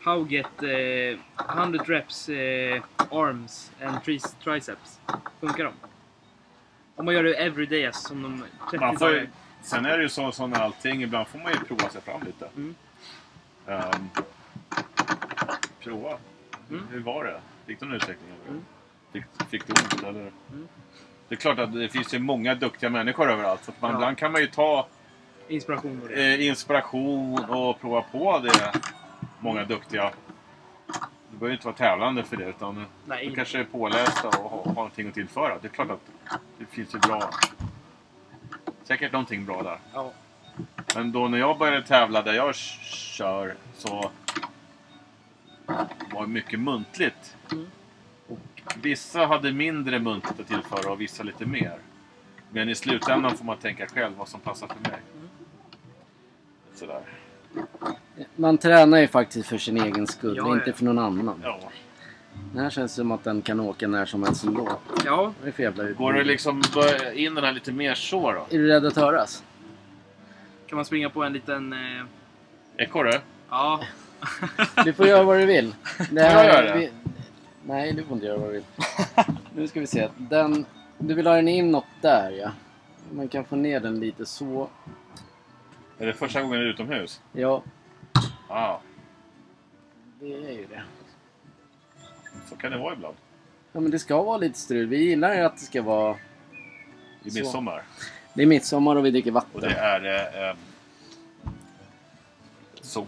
[0.00, 5.00] How get eh, 100 reps eh, arms and tri- triceps.
[5.40, 5.72] Funkar de?
[6.96, 9.28] Om man gör det everyday, alltså som de 30 Man får dagar.
[9.62, 12.22] sen är det ju så som med allting, ibland får man ju prova sig fram
[12.22, 12.48] lite.
[12.56, 12.74] Mm.
[13.66, 14.08] Ehm,
[15.82, 16.18] prova.
[16.70, 16.82] Mm.
[16.90, 17.40] Hur var det?
[17.66, 18.30] Fick du någon utveckling?
[18.48, 18.64] Mm.
[19.12, 20.02] Fick, fick du ont?
[20.02, 20.20] Eller?
[20.20, 20.68] Mm.
[21.28, 23.64] Det är klart att det finns ju många duktiga människor överallt.
[23.64, 23.96] Så man, Ja.
[23.96, 24.86] Ibland kan man ju ta
[25.48, 26.34] Inspiration och det.
[26.34, 28.72] eh, inspiration och prova på det.
[29.40, 30.12] Många duktiga.
[31.30, 33.26] Du behöver inte vara tävlande för det utan Nej.
[33.28, 35.58] du kanske är pålästa och har, har någonting att tillföra.
[35.62, 36.10] Det är klart att
[36.58, 37.30] det finns ju bra...
[38.84, 39.78] Säkert någonting bra där.
[39.94, 40.12] Ja.
[40.94, 44.10] Men då när jag började tävla där jag kör så
[46.12, 47.36] var det mycket muntligt.
[47.52, 47.66] Mm.
[48.28, 48.38] Och
[48.82, 51.78] vissa hade mindre muntligt att tillföra och vissa lite mer.
[52.50, 55.00] Men i slutändan får man tänka själv vad som passar för mig.
[56.74, 57.00] Sådär.
[58.36, 61.40] Man tränar ju faktiskt för sin egen skull, Ja, inte för någon annan.
[61.42, 61.60] Ja.
[62.52, 64.78] Den här känns som att den kan åka när som helst ändå.
[65.04, 66.62] Ja, Vad är det för jävla Går det liksom
[67.14, 68.46] in den här lite mer så då?
[68.50, 69.44] Är du rädd att höras?
[70.66, 71.72] kan man springa på en liten...
[71.72, 72.04] Eh,
[72.76, 73.20] Ekorre?
[73.50, 73.80] ja.
[74.84, 75.74] Du får göra vad du vill.
[76.10, 76.78] Det jag göra det?
[76.78, 76.90] vi-
[77.66, 78.64] Nej, du får inte göra vad du vill.
[79.54, 80.08] Nu ska vi se.
[80.16, 80.66] Den...
[80.98, 82.50] Du vill ha den inåt där ja.
[83.12, 84.68] Man kan få ner den lite så.
[85.98, 87.20] Är det första gången du är utomhus?
[87.32, 87.62] Ja,
[88.48, 88.80] Ja,
[90.20, 90.82] det är ju det.
[92.50, 93.16] så kan det vara ibland.
[93.72, 94.86] Ja, men det ska vara lite strul.
[94.86, 96.16] Vi gillar ju att det ska vara...
[97.24, 97.38] I Så.
[97.38, 97.82] midsommar.
[98.34, 99.60] Det är midsommar och vi dricker Och vatten.
[99.60, 100.56] det är eh, eh,
[102.80, 103.06] sol,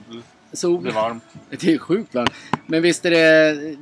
[0.52, 0.84] Sol.
[0.84, 1.24] det är varmt.
[1.50, 2.32] Det är sjukt varmt.
[2.66, 3.76] Men visst är det...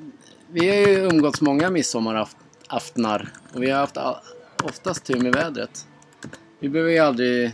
[0.49, 3.29] Vi har ju umgåtts många midsommaraftnar.
[3.55, 3.97] Och vi har haft
[4.65, 5.87] oftast tur med vädret.
[6.59, 7.53] Vi behöver ju aldrig...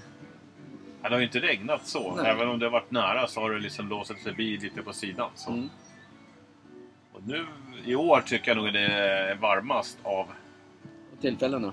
[1.03, 2.15] Ja, Det har ju inte regnat så.
[2.15, 2.31] Nej.
[2.31, 5.31] Även om det har varit nära så har det liksom blåsit förbi lite på sidan.
[5.35, 5.51] Så.
[5.51, 5.71] Mm.
[7.13, 7.47] Och nu
[7.85, 10.27] i år tycker jag nog det är varmast av...
[11.21, 11.73] tillfällena.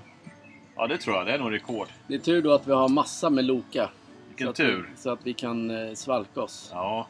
[0.76, 1.26] Ja, det tror jag.
[1.26, 1.88] Det är nog rekord.
[2.06, 3.90] Det är tur då att vi har massa med Loka.
[4.28, 4.88] Vilken så att tur.
[4.94, 6.70] Vi, så att vi kan eh, svalka oss.
[6.74, 7.08] Ja.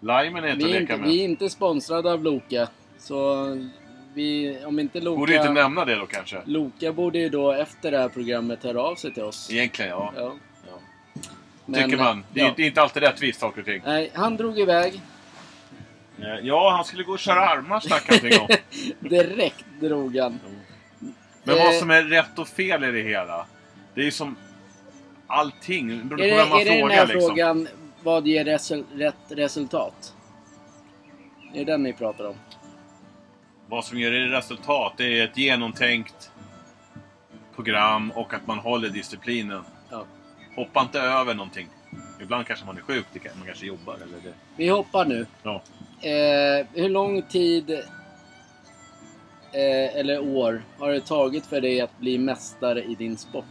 [0.00, 1.08] Limen är inte att Vi är leka inte, med.
[1.10, 2.68] vi är inte sponsrade av Loka.
[2.98, 3.46] Så
[4.14, 5.18] vi, om inte Loka...
[5.18, 6.42] Borde inte nämna det då kanske?
[6.44, 9.50] Loka borde ju då efter det här programmet höra av sig till oss.
[9.52, 10.12] Egentligen ja.
[10.16, 10.34] Ja.
[11.66, 12.24] Men, Tycker man.
[12.32, 12.48] Det är, ja.
[12.48, 13.82] inte, det är inte alltid rättvist saker och ting.
[13.84, 15.00] Nej, han drog iväg.
[16.18, 18.48] Eh, Ja, han skulle gå och köra armar snackade om.
[19.08, 20.40] Direkt drog han.
[21.44, 21.78] Men vad Eh.
[21.78, 23.46] som är rätt och fel i det hela.
[23.94, 24.36] Det är ju som
[25.26, 25.98] allting.
[25.98, 27.28] Det beror Är på vem man är det den frågar här liksom.
[27.28, 27.68] frågan,
[28.02, 30.14] vad ger resul, rätt resultat?
[31.54, 32.34] Är det den ni pratar om?
[33.68, 36.30] Vad som ger det resultat, det är ett genomtänkt
[37.54, 39.64] program och att man håller disciplinen.
[40.56, 41.68] Hoppa inte över någonting.
[42.20, 44.32] Ibland kanske man är sjuk, det kan- man kanske jobbar eller det.
[44.56, 45.26] Vi hoppar nu.
[45.42, 45.62] Ja.
[46.00, 47.70] Eh, hur lång tid
[49.52, 53.44] eh, eller år har det tagit för dig att bli mästare i din sport?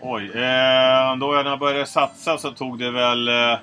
[0.00, 3.58] Oj, eh, då när jag började satsa så tog det väl eh,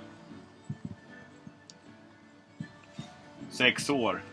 [3.50, 4.24] sex år.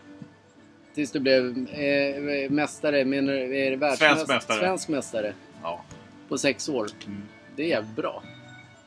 [0.95, 3.97] Tills du blev eh, mästare, menar du, är det?
[3.97, 4.57] Svensk mästare.
[4.59, 5.33] Svensk mästare
[5.63, 5.81] Ja.
[6.31, 6.87] På sex år.
[7.07, 7.23] Mm.
[7.55, 8.23] Det är jävligt bra.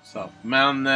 [0.02, 0.28] Så.
[0.42, 0.92] Men eh,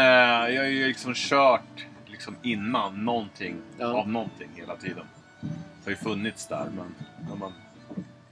[0.55, 3.87] jag har ju liksom kört liksom innan någonting Ja.
[3.87, 5.07] av någonting hela tiden.
[5.41, 6.95] Det har ju funnits där men
[7.29, 7.53] när man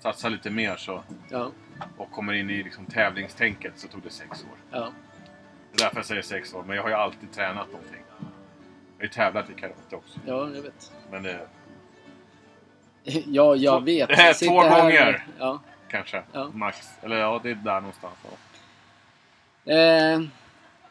[0.00, 1.50] satsar lite mer så Ja,
[1.96, 4.78] och kommer in i liksom tävlingstänket så tog det sex år.
[4.78, 4.92] ja.
[5.72, 8.02] Det är därför jag säger sex år, men jag har ju alltid tränat någonting.
[8.18, 8.26] Jag
[8.98, 10.18] har ju tävlat i karate också.
[10.26, 10.92] ja jag vet.
[11.10, 11.40] Men det
[13.26, 14.08] Ja, jag vet.
[14.08, 15.26] det här är Sitter två här- gånger.
[15.38, 15.60] Ja.
[15.90, 16.50] Kanske Ja.
[16.54, 16.90] max.
[17.02, 18.14] Eller ja, det är där någonstans.
[19.64, 19.72] Ja.
[19.72, 20.20] Eh,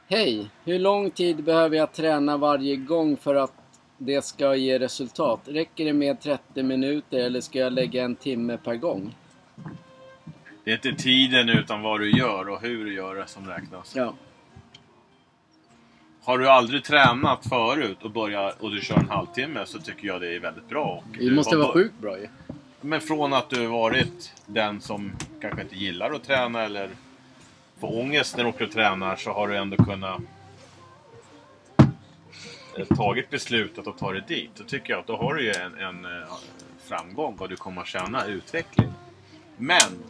[0.07, 0.49] Hej!
[0.65, 3.53] Hur lång tid behöver jag träna varje gång för att
[3.97, 5.41] det ska ge resultat?
[5.45, 9.15] Räcker det med 30 minuter eller ska jag lägga en timme per gång?
[10.63, 13.95] Det är inte tiden utan vad du gör och hur du gör det som räknas.
[13.95, 14.13] Ja.
[16.23, 20.21] Har du aldrig tränat förut och börjar och du kör en halvtimme så tycker jag
[20.21, 21.03] det är väldigt bra.
[21.09, 22.27] Och du måste vara sjukt bra ju.
[22.86, 25.11] Men från att du varit den som
[25.41, 26.89] kanske inte gillar att träna eller
[27.79, 30.21] får ångest när du åker och tränar så har du ändå kunnat
[32.77, 34.49] eh, tagit beslutet att ta dig dit.
[34.55, 36.27] Då tycker jag att då har du ju en, en eh,
[36.83, 38.91] framgång och du kommer att känna utveckling.
[39.57, 40.03] Men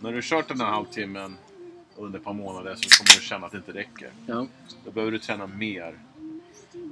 [0.00, 1.36] när du har kört den här halvtimmen
[1.96, 4.10] under ett par månader så kommer du känna att det inte räcker.
[4.26, 4.46] Ja.
[4.84, 5.98] Då behöver du träna mer.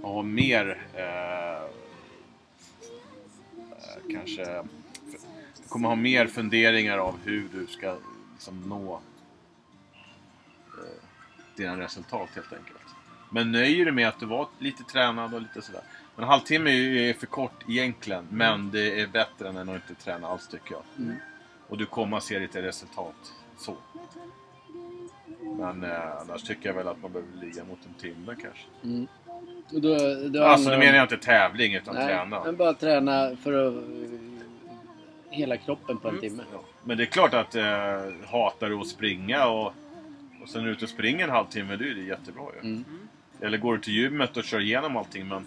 [0.02, 0.86] Och ha mer...
[0.94, 1.85] Eh,
[4.12, 4.64] kanske...
[5.62, 7.96] Du kommer ha mer funderingar av hur du ska
[8.32, 9.00] liksom, nå
[10.78, 11.02] eh,
[11.56, 12.78] dina resultat helt enkelt.
[13.30, 15.82] Men nöjer du med att du var lite tränad och lite sådär.
[16.14, 18.26] Men en halvtimme är för kort egentligen.
[18.30, 20.82] Men det är bättre än att inte träna alls tycker jag.
[20.98, 21.16] Mm.
[21.68, 23.76] Och du kommer att se lite resultat så.
[25.58, 28.66] Men eh, annars tycker jag väl att man behöver ligga mot en timme kanske.
[28.82, 29.06] Mm.
[29.70, 29.96] Då,
[30.28, 32.44] då Alltså om- menar jag inte tävling utan Nej, träna.
[32.44, 33.74] men bara träna för att...
[33.74, 33.80] eh,
[35.30, 36.20] Hela kroppen på en Mm.
[36.30, 36.42] timme.
[36.52, 36.60] Ja.
[36.84, 37.64] Men det är klart att eh,
[38.30, 39.66] hatar du att springa och,
[40.42, 42.68] och sen är du ute och springer en halvtimme, det är det jättebra ju.
[42.68, 42.84] Mm.
[43.40, 45.46] Eller går du till gymmet och kör igenom allting men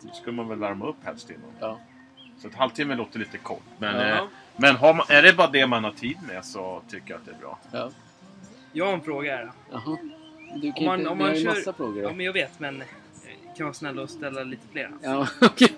[0.00, 1.50] då ska man väl värma upp helst innan.
[1.60, 1.78] Ja.
[2.38, 3.62] Så ett halvtimme låter lite kort.
[3.78, 4.14] Men, Ja.
[4.16, 4.24] eh,
[4.56, 7.26] men har man, är det bara det man har tid med så tycker jag att
[7.26, 7.58] det är bra.
[7.72, 7.90] Ja.
[8.72, 9.50] Jag har en fråga här.
[9.72, 9.96] Jaha.
[10.56, 12.02] Du kan Om man- inte, om man har ju kör- massa frågor.
[12.02, 12.82] Ja, men jag vet, men
[13.56, 14.90] kan vara snäll och ställa lite fler.
[15.02, 15.76] Ja, okej.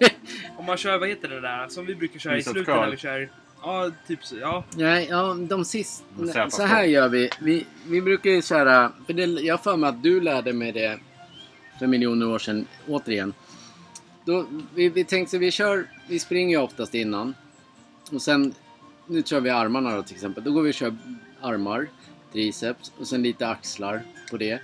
[0.57, 1.69] Om man kör, vad heter det där?
[1.69, 3.31] Som vi brukar köra i slutet när vi kör...
[3.63, 4.37] Ja, typ så.
[4.37, 4.65] Ja.
[4.77, 6.51] Nej, ja, de sista...
[6.51, 7.31] Så här gör vi.
[7.41, 8.93] Vi, vi brukar ju köra...
[9.07, 10.99] För det, jag för mig att du lärde mig det
[11.79, 13.35] för miljoner år sedan, återigen.
[14.25, 17.35] Då, vi, vi tänkte så vi kör, vi springer ju oftast innan.
[18.13, 18.55] Och sen,
[19.07, 20.45] nu kör vi armarna då till exempel.
[20.45, 20.97] Då går vi och kör
[21.41, 21.89] armar,
[22.33, 24.61] triceps och sen lite axlar på det.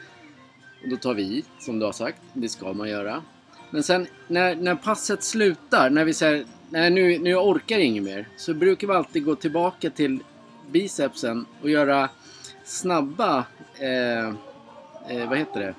[0.83, 2.22] Och då tar vi i, som du har sagt.
[2.33, 3.22] Det ska man göra.
[3.70, 8.28] Men sen när, när passet slutar, när vi säger nej nu, nu orkar inget mer.
[8.37, 10.18] Så brukar vi alltid gå tillbaka till
[10.70, 12.09] bicepsen och göra
[12.64, 13.45] snabba,
[13.78, 14.28] eh,
[15.09, 15.74] eh, vad heter det?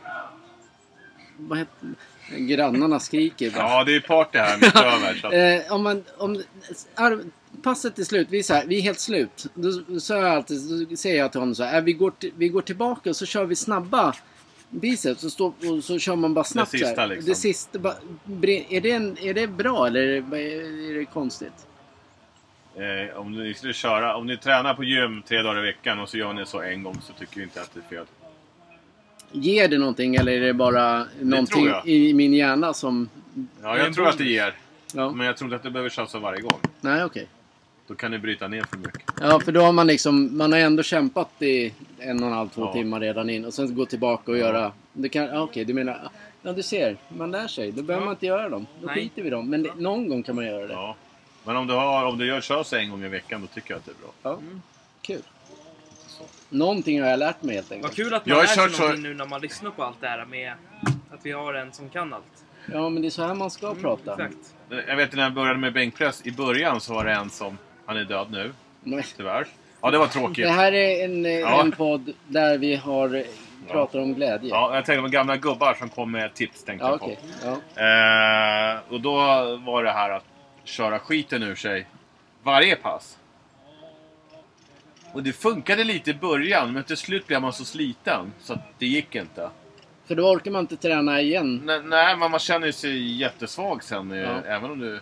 [1.38, 1.89] Vad heter,
[2.38, 3.64] grannarna skriker bara.
[3.64, 5.14] Ja, det är party här mitt över.
[5.14, 6.43] Så att, Eh, om man, om
[6.95, 7.24] ar,
[7.62, 9.45] passet är slut, vi är, så här, vi är helt slut.
[9.54, 12.49] Då, så jag alltid, då säger jag till honom så här, äh, vi, går vi
[12.49, 14.16] går tillbaka och så kör vi snabba
[14.72, 15.46] biceps och, stå,
[15.78, 16.72] och så kör man bara snabbt.
[16.72, 17.30] så sista liksom.
[17.30, 17.80] Det sista,
[18.26, 20.38] bre- är, det en, är det bra eller är det,
[20.92, 21.54] är det konstigt?
[22.76, 26.10] eh, om ni skulle köra, om ni tränar på gym tre dagar i veckan och
[26.10, 28.06] så gör ni så en gång så tycker vi inte att det är fel.
[29.32, 33.10] Ger det någonting eller är det bara någonting i min hjärna som...
[33.62, 34.54] Ja, jag tror att det ger.
[34.94, 36.60] Ja, Men jag tror inte att det behöver köra så varje gång.
[36.82, 37.28] nej okej.
[37.92, 39.02] Då kan ni bryta ner för mycket.
[39.22, 42.50] Ja, för då har man liksom, man har ändå kämpat i en och en halv,
[42.50, 42.74] två Ja.
[42.74, 44.72] timmar redan in och sen gå tillbaka och göra...
[44.94, 46.10] Det kan, ja, okej, du menar...
[46.42, 46.98] Ja, du ser.
[47.18, 47.72] Man lär sig.
[47.72, 48.06] Då behöver Ja.
[48.06, 48.68] man inte göra dem.
[48.82, 48.96] Då Nej.
[48.96, 49.50] skiter vi dem.
[49.50, 50.74] Men det, någon gång kan man göra det.
[50.74, 50.96] Ja.
[51.44, 53.72] Men om du, har, om du gör kör så en gång i veckan, då tycker
[53.74, 54.12] jag att det är bra.
[54.24, 54.38] Ja.
[54.38, 54.62] Mm.
[55.02, 55.22] Kul.
[56.50, 57.88] Någonting har jag lärt mig helt enkelt.
[57.89, 59.72] Vad kul att Jag man har lär sig kört så- någonting nu när man lyssnar
[59.72, 60.54] på allt det här med
[61.12, 62.24] att vi har en som kan allt.
[62.72, 64.14] Ja, men det är så här man ska prata.
[64.14, 64.56] Mm, Exakt.
[64.88, 67.98] Jag vet när jag började med bänkpress, i början så var det en som, han
[67.98, 68.54] är död nu,
[68.84, 69.06] Nej.
[69.18, 69.48] tyvärr.
[69.82, 70.46] Ja, det var tråkigt.
[70.46, 71.62] Det här är en, eh, Ja.
[71.62, 73.24] en podd där vi har, eh,
[73.68, 74.50] pratar om glädje.
[74.50, 77.16] Ja, jag tänkte på gamla gubbar som kom med tips, tänkte Ja, jag på.
[77.76, 77.82] Ja.
[77.84, 79.16] Eh, och då
[79.58, 80.26] var det här att
[80.64, 81.86] köra skiten ur sig
[82.44, 83.18] varje pass.
[85.14, 88.60] Och det funkade lite i början, men till slut blev man så sliten så att
[88.80, 89.50] det gick inte.
[90.06, 91.62] För då orkar man inte träna igen.
[91.66, 94.42] Nej, nej men man känner sig jättesvag sen, eh, Ja.
[94.46, 95.00] även om du...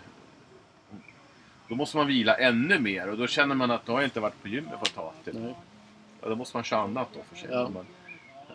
[1.69, 4.19] Då måste man vila ännu mer och då känner man att då har jag inte
[4.19, 5.13] varit på gymmet på ett tag.
[5.25, 5.33] Typ.
[5.33, 5.55] Nej.
[6.21, 7.49] Ja, då måste man köra annat då för sig.
[7.51, 7.69] Ja.
[7.73, 7.85] Men,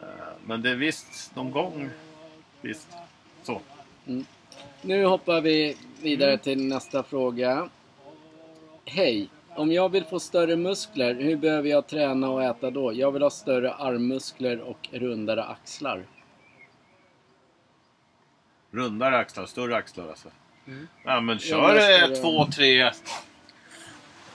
[0.02, 0.08] eh,
[0.46, 1.90] men det är visst, någon gång,
[2.60, 2.88] visst.
[3.42, 3.60] Så.
[4.82, 6.40] Nu hoppar vi vidare Mm.
[6.42, 7.68] till nästa fråga.
[8.84, 9.28] Hej!
[9.56, 12.92] Om jag vill få större muskler, hur behöver jag träna och äta då?
[12.92, 16.04] Jag vill ha större armmuskler och rundare axlar.
[18.70, 20.28] Rundare axlar, större axlar alltså.
[20.66, 20.88] Mm.
[21.04, 22.84] Ja men Ja, kör men eh, två, tre...
[22.84, 22.92] Det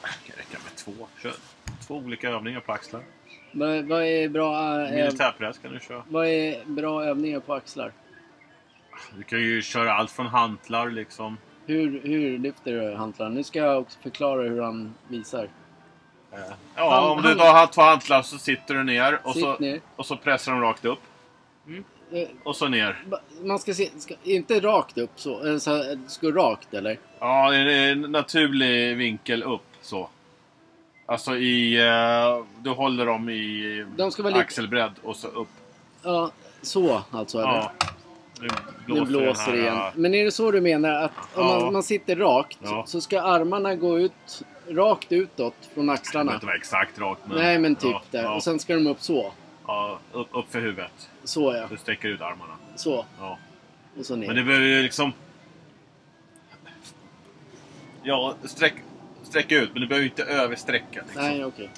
[0.01, 0.91] kan räcka med två.
[1.23, 1.33] Kör
[1.87, 3.01] två olika övningar på axlar.
[3.51, 6.03] Vad, vad, är bra, äh, Militärpress kan du köra.
[6.09, 7.91] vad är bra övningar på axlar?
[9.17, 11.37] Du kan ju köra allt från hantlar liksom.
[11.65, 13.35] Hur, hur lyfter du hantlarna?
[13.35, 15.49] Nu ska jag också förklara hur han visar.
[16.33, 16.39] Eh,
[16.75, 19.81] Ja, om du då har två hantlar så sitter du ner och, Sitt så, ner.
[19.95, 20.99] och så pressar de rakt upp.
[21.67, 21.73] Eh,
[22.43, 23.03] Och så ner.
[23.43, 26.99] Man ska se, ska, inte rakt upp så, eh, så det ska rakt eller?
[27.19, 30.09] Ja, det en naturlig vinkel upp så.
[31.05, 31.75] Alltså i...
[31.87, 35.47] eh, Du håller dem i De ska vara axelbredd och så upp.
[36.03, 36.31] Ja,
[36.61, 37.49] så alltså eller?
[37.53, 37.71] Ja.
[38.41, 38.47] Nu
[38.87, 39.91] Nu blåser det den igen.
[39.95, 41.59] Men är det så du menar att om Ja.
[41.59, 42.83] man, man sitter rakt Ja.
[42.87, 46.33] så ska armarna gå ut rakt utåt från Det axlarna?
[46.33, 47.37] inte vara exakt rakt men...
[47.37, 48.35] Nej men typ där.
[48.35, 49.31] Och sen ska de upp så.
[49.69, 51.09] Ja, upp, upp för huvudet.
[51.23, 51.67] Så ja.
[51.69, 52.53] Du sträcker ut armarna.
[52.75, 53.05] Så.
[53.19, 53.37] Ja.
[53.99, 54.27] Och så ner.
[54.27, 55.13] Men det behöver ju liksom...
[58.03, 58.73] Ja, sträck,
[59.23, 59.69] sträcka ut.
[59.73, 61.01] Men du behöver ju inte översträcka.
[61.05, 61.23] Liksom.
[61.23, 61.69] Nej okej.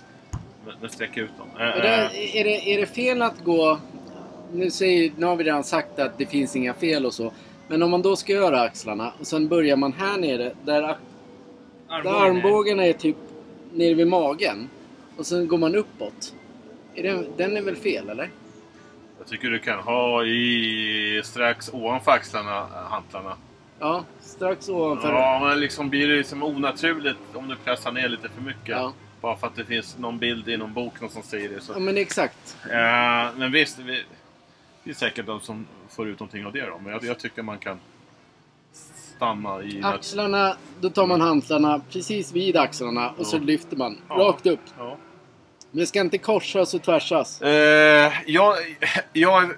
[0.65, 1.47] Men, men sträck ut dem.
[1.53, 3.79] Äh, där, äh, är, det, är det fel att gå...
[4.53, 7.33] Nu, säger, nu har vi redan sagt att det finns inga fel och så.
[7.67, 10.97] Men om man då ska göra axlarna och sen börjar man här nere där, där
[11.89, 13.17] är- armbågarna är typ
[13.73, 14.69] nere vid magen.
[15.17, 16.33] Och sen går man uppåt.
[16.95, 18.29] Är det, den är väl fel eller?
[19.19, 23.35] jag tycker du kan ha i strax ovanför axlarna, äh, hantlarna.
[23.79, 25.11] Ja, strax ovanför.
[25.13, 28.67] Ja, men liksom blir det liksom onaturligt om du pressar ner lite för mycket.
[28.69, 28.93] Ja.
[29.21, 31.61] Bara för att det finns någon bild i någon bok som säger det.
[31.61, 31.73] Så.
[31.73, 32.57] Ja men exakt.
[32.65, 34.03] Eh, men visst, vi,
[34.83, 36.79] det är säkert de som får ut någonting av det då.
[36.83, 37.79] Men jag, jag tycker man kan
[39.15, 39.81] stanna i...
[39.83, 43.41] Axlarna, då tar man hantlarna precis vid axlarna och så Ja.
[43.41, 44.15] lyfter man Ja.
[44.15, 44.59] rakt upp.
[44.77, 44.97] Ja.
[45.71, 47.41] Men det ska inte korsas och tvärsas.
[47.41, 48.55] Eh, jag,
[49.13, 49.51] jag,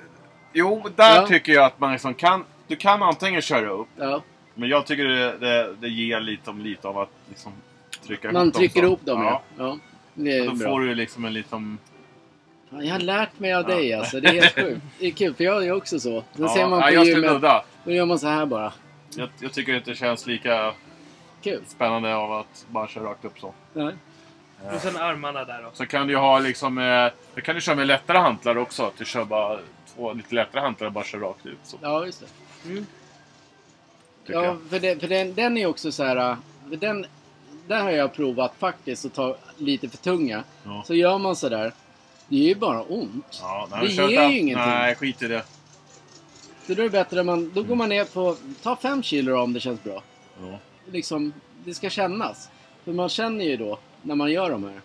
[0.53, 1.28] jo, där Ja.
[1.28, 2.43] tycker jag att man liksom kan...
[2.68, 4.22] Du kan antingen köra upp, Ja.
[4.53, 7.51] men jag tycker det, det, det ger lite, om, lite av att liksom
[8.07, 8.51] trycka ihop Man dem.
[8.51, 8.86] trycker så.
[8.86, 9.41] ihop dem ja.
[9.57, 9.78] ja.
[10.14, 10.68] Det är Då bra.
[10.70, 11.78] får du liksom en liten...
[12.70, 14.20] Jag har lärt mig av dig alltså.
[14.20, 14.82] Det är helt sjukt.
[14.99, 16.24] Det är kul för jag är också så.
[16.36, 17.41] Sen ser man på jag gymmet.
[17.84, 18.74] Då gör man så här bara.
[19.16, 20.74] Jag, jag tycker inte det känns lika
[21.41, 21.61] Kul.
[21.68, 23.53] spännande av att bara köra rakt upp så.
[23.74, 23.93] Nej.
[24.74, 25.78] Och sen armarna där också.
[25.78, 26.78] Så kan du ju ha liksom...
[26.78, 28.84] Eh, kan du köra med lättare hantlar också.
[28.86, 29.59] Att du kör bara
[29.95, 31.57] två lite lättare hantlar och bara kör rakt ut.
[31.64, 31.78] Så.
[31.82, 32.70] Ja, just det.
[32.70, 32.86] Mm.
[34.26, 34.57] Ja, jag.
[34.70, 36.16] för, det, för den, den är också så här...
[36.32, 36.38] äh,
[36.70, 37.05] För den,
[37.68, 40.43] där har jag provat faktiskt att ta lite för tunga.
[40.64, 40.84] Ja.
[40.88, 41.74] Så gör man så där.
[42.28, 43.39] Det gör ju bara ont.
[43.41, 44.55] Ja, Det ger ju ingenting.
[44.70, 45.43] Nej, skit i det.
[46.68, 47.51] Så då är det bättre att man...
[47.55, 48.36] Då går man ner på...
[48.64, 50.03] Ta fem kilo om det känns bra.
[50.41, 50.59] Ja.
[50.91, 51.34] Liksom,
[51.66, 52.49] det ska kännas.
[52.84, 54.82] För man känner ju då när man gör de här.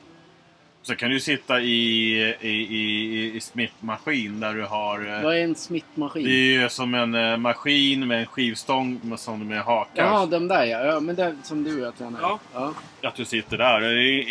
[0.82, 5.16] Så kan du sitta i, i, i, i smittmaskin där du har...
[5.16, 6.24] eh, Vad är en smittmaskin?
[6.24, 10.04] Det är ju som en eh, maskin med en skivstång med, som med hakar.
[10.04, 10.84] Jaha, de där ja.
[10.84, 12.20] ja men det som du jag tränar.
[12.22, 12.38] Ja.
[12.54, 12.74] ja.
[13.08, 14.26] Att du sitter där.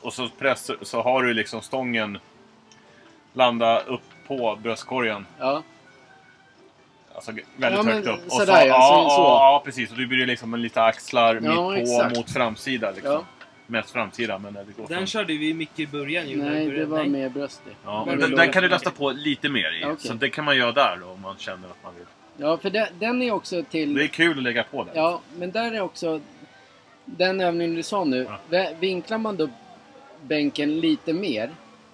[0.00, 2.18] Och så, press, så har du liksom stången
[3.32, 5.26] landa upp på bröstkorgen.
[5.38, 5.62] ja.
[7.14, 7.44] Alltså väldigt
[7.78, 8.26] Ja, men högt upp.
[8.26, 9.20] Och sådär, ja, ja, så- så.
[9.22, 9.90] ja, ja, precis.
[9.90, 12.16] Och då blir liksom en lite axlar Ja, mitt på exakt.
[12.16, 12.90] mot framsida.
[12.90, 13.24] Liksom.
[13.70, 16.36] Mest framsida, men det går Den körde vi mycket i början ju.
[16.36, 16.86] när Nej, det började.
[16.86, 17.08] var Nej.
[17.08, 17.70] med bröst i.
[17.84, 19.80] Ja, Men och den, den kan du lasta på lite mer i.
[19.80, 20.08] Ja, okej.
[20.08, 22.04] Så det kan man göra där då, om man känner att man vill.
[22.36, 23.94] Ja, för den, den är också till...
[23.94, 24.92] Det är kul att lägga på den.
[24.96, 26.20] Ja, men där är också...
[27.04, 28.26] Den övningen du sa nu.
[28.28, 28.38] Ja.
[28.50, 29.48] vä- Vinklar man då
[30.22, 31.50] bänken lite mer,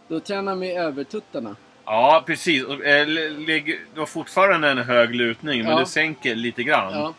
[0.09, 1.57] då tränar man ju övertuttarna.
[1.85, 2.64] Ja, precis.
[2.64, 5.79] Och, eh, lägg- Du har fortfarande en hög lutning, men Ja.
[5.81, 6.93] du sänker lite grann.
[6.93, 7.14] Ja,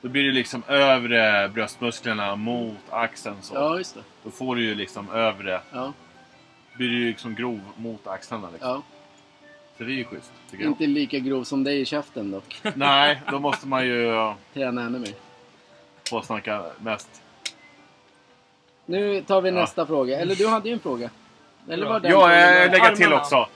[0.00, 3.36] Då blir det liksom övre bröstmusklerna mot axeln.
[3.42, 3.54] Så.
[3.54, 4.00] ja just det.
[4.24, 5.60] Då får du ju liksom övre.
[5.72, 5.92] Ja,
[6.76, 8.48] blir du ju liksom grov mot axlarna.
[8.52, 8.70] Liksom.
[8.70, 8.82] ja.
[9.78, 10.70] Så det är ju schysst, tycker jag.
[10.70, 12.60] Inte lika grov som dig i käften dock.
[12.74, 15.12] Nej, då måste man ju eh, Träna ännu mer.
[16.10, 17.22] få snacka mest.
[18.86, 19.54] Nu tar vi Ja.
[19.54, 20.20] nästa fråga.
[20.20, 21.10] Eller du hade ju en fråga.
[21.68, 23.48] Eller var den Ja, frågan- jag lägger till också.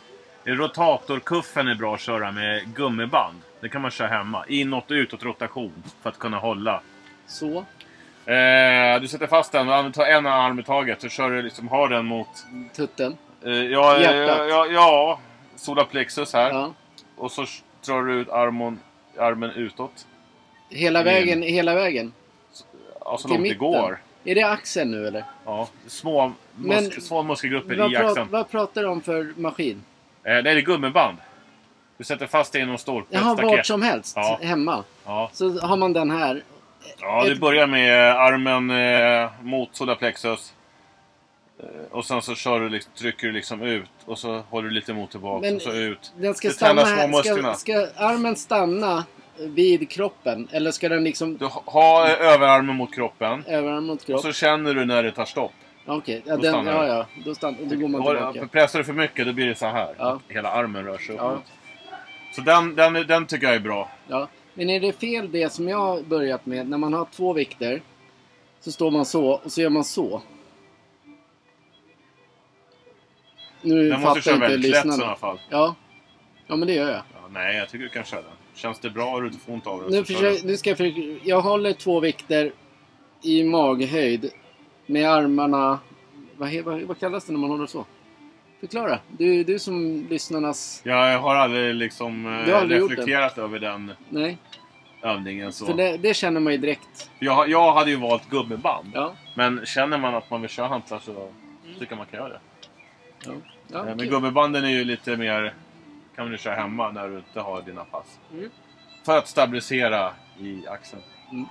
[0.45, 3.37] Rotatorkuffen är bra att köra med gummiband.
[3.61, 4.45] Det kan man köra hemma.
[4.49, 6.81] Inåt och utåt rotation för att kunna hålla.
[7.27, 7.57] Så.
[8.31, 11.01] Eh, du sätter fast den och tar en arm i taget.
[11.03, 12.29] Så kör du liksom, har den mot...
[12.77, 13.17] Tutten.
[13.45, 14.39] Eh, ja, eh, Hjärtat.
[14.51, 15.21] ja, ja,
[15.57, 16.51] solarplexus här.
[16.51, 16.73] Ja.
[17.17, 17.47] Och så
[17.87, 18.81] drar du ut armen,
[19.19, 20.07] armen utåt.
[20.69, 21.05] Hela In.
[21.05, 22.13] vägen, hela vägen.
[23.01, 23.59] Ja, så Till långt det mitten.
[23.59, 23.99] går.
[24.25, 25.25] Är det axeln nu eller?
[25.45, 28.29] Ja, små, Men- musk, små muskelgrupper i axeln.
[28.31, 29.83] vad pratar du om för maskin?
[30.25, 31.19] Eh, det är gummiband.
[32.01, 33.09] Du sätter fast det i någon stolpe.
[33.15, 34.13] Jaha, vart som helst?
[34.17, 34.39] Ja.
[34.43, 34.85] Hemma?
[35.07, 35.31] Ja.
[35.33, 36.43] Så har man den här.
[37.01, 40.53] ja, du börjar med armen eh, mot solarplexus.
[41.63, 44.75] Eh, och sen så kör du, liksom, trycker du liksom ut och så håller du
[44.75, 46.13] lite emot tillbaka Men- och så ut.
[46.17, 47.23] Den ska stanna små.
[47.23, 49.05] Ska, ska armen stanna
[49.39, 50.49] vid kroppen?
[50.53, 53.45] Eller ska den liksom Du ha- har eh, överarmen mot kroppen.
[53.47, 54.21] överarm mot Och kropp?
[54.21, 55.53] så känner du när det tar stopp.
[55.87, 56.97] Okej, ja, stannar ja, den.
[56.97, 57.07] ja.
[57.25, 58.47] Då, stann, då går man tillbaka.
[58.53, 59.95] Pressar du för mycket då blir det så här.
[59.99, 60.21] Ja.
[60.29, 61.39] Hela armen rör sig Ja.
[62.33, 63.91] Så den, den, den tycker jag är bra.
[64.09, 64.29] Ja.
[64.55, 66.69] Men är det fel det som jag har börjat med?
[66.69, 67.83] När man har två vikter.
[68.61, 70.23] Så står man så och så gör man så.
[73.63, 75.41] Nu Den måste köra väldigt lätt i alla fall.
[75.49, 75.75] Ja.
[76.47, 77.03] Ja men det gör jag.
[77.15, 78.31] Ja, nej, jag tycker du kan köra den.
[78.55, 80.77] Känns det bra och du inte får ont av den Nu, försöker, nu ska jag
[80.77, 81.01] försöka.
[81.25, 82.53] Jag håller två vikter
[83.23, 84.31] i maghöjd.
[84.87, 85.79] Med armarna...
[86.37, 87.85] Vad, vad, vad kallas det när man håller så?
[88.61, 88.99] Förklara.
[89.09, 90.81] Du, du som lyssnarnas...
[90.85, 94.39] Jag har aldrig liksom eh, har aldrig gjort reflekterat över den Nej.
[95.03, 95.53] övningen.
[95.53, 95.67] Så.
[95.67, 97.11] För det, det känner man ju direkt.
[97.19, 98.91] Jag, jag hade ju valt gummiband.
[98.95, 99.13] Ja.
[99.35, 101.29] Men känner man att man vill köra hantlar så
[101.79, 102.41] tycker jag man kan göra det.
[103.25, 103.31] ja.
[103.33, 103.37] Eh,
[103.73, 104.09] ja Men okej.
[104.09, 105.55] gummibanden är ju lite mer...
[106.17, 108.19] kan du köra hemma när du inte har dina pass.
[108.33, 108.51] Mm.
[109.05, 111.03] För att stabilisera i axeln.
[111.33, 111.45] Mm.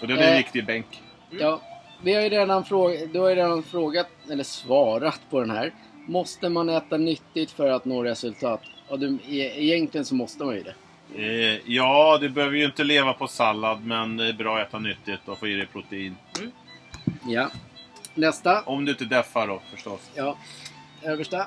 [0.00, 0.36] Och det blir en Eh.
[0.36, 1.02] viktig bänk.
[1.30, 1.60] Ja,
[2.02, 5.72] vi har ju redan, fråga, du har ju redan frågat, eller svarat på den här.
[6.06, 8.60] Måste man äta nyttigt för att nå resultat?
[8.88, 10.74] Ja, du, e- egentligen så måste man ju det.
[11.16, 14.78] Eh, ja, du behöver ju inte leva på sallad men det är bra att äta
[14.78, 16.16] nyttigt och få i dig protein.
[17.26, 17.50] Ja.
[18.14, 18.62] Nästa.
[18.62, 20.10] Om du inte deffar då förstås.
[20.14, 20.36] Ja.
[21.02, 21.46] Översta.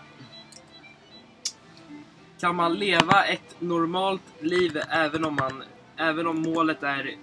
[2.39, 5.63] Kan man leva ett normalt liv även om, man,
[5.97, 7.15] även om målet är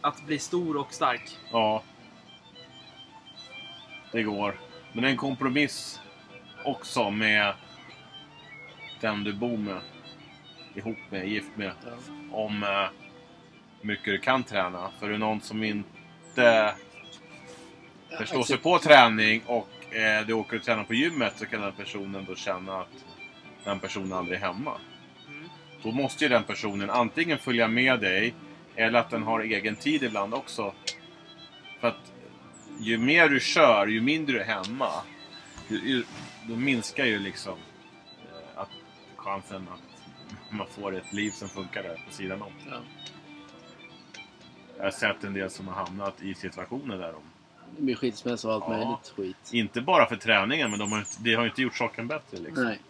[0.00, 1.36] att bli stor och stark?
[1.52, 1.82] Ja.
[4.12, 4.60] Det går.
[4.92, 6.00] Men en kompromiss
[6.64, 7.54] också med
[9.00, 9.80] den du bor med.
[10.74, 11.72] Ihop med, gift med.
[11.84, 11.92] Ja.
[12.36, 12.88] Om eh,
[13.80, 14.90] hur mycket du kan träna.
[14.98, 16.74] För är det någon som inte
[18.18, 21.72] förstår sig på träning och eh, du åker och tränar på gymmet så kan den
[21.72, 23.04] personen då känna att
[23.64, 24.72] den personen aldrig är hemma.
[25.28, 25.48] Mm.
[25.82, 28.34] Då måste ju den personen antingen följa med dig
[28.76, 30.74] eller att den har egen tid ibland också.
[31.80, 32.12] För att
[32.80, 34.90] ju mer du kör, ju mindre du är hemma,
[35.68, 36.04] ju, ju,
[36.48, 37.58] då minskar ju liksom
[38.22, 38.68] eh, att
[39.16, 42.52] chansen att man får ett liv som funkar där på sidan om.
[42.70, 42.80] Ja.
[44.76, 47.22] Jag har sett en del som har hamnat i situationer där de
[47.76, 48.70] Det blir skilsmässa och allt Ja.
[48.70, 49.52] möjligt skit.
[49.52, 52.38] Inte bara för träningen, men de har, inte- det har inte gjort saken bättre.
[52.38, 52.64] Liksom.
[52.64, 52.80] Nej.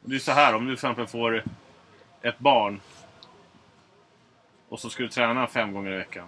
[0.00, 1.44] Det är så här, om du till exempel får
[2.22, 2.80] ett barn
[4.68, 6.26] Och så ska du träna fem gånger i veckan.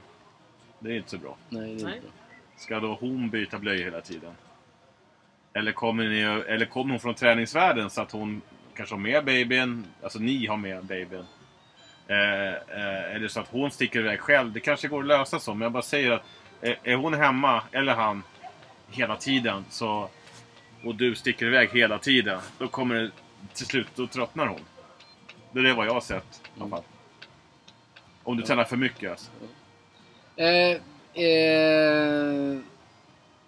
[0.82, 1.36] Det är inte så bra.
[1.48, 1.96] Nej, det är Nej.
[1.96, 2.10] inte bra.
[2.56, 4.32] Ska då hon byta blöjor hela tiden?
[5.52, 8.42] Eller kommer, ni, eller kommer hon från träningsvärlden så att hon
[8.76, 11.24] kanske har med babyn, alltså ni har med babyn?
[12.06, 14.52] Eh, eh, eller så att hon sticker iväg själv.
[14.52, 16.22] Det kanske går att lösa så, men jag bara säger att
[16.60, 18.22] eh, är hon hemma, eller han,
[18.90, 20.08] hela tiden så,
[20.84, 23.10] och du sticker iväg hela tiden, då kommer det
[23.54, 24.60] till slut, då tröttnar hon.
[25.52, 26.82] Det är vad jag har sett i alla fall.
[28.22, 29.30] Om du tränar för mycket alltså.
[30.36, 30.70] Eh,
[31.24, 32.58] eh,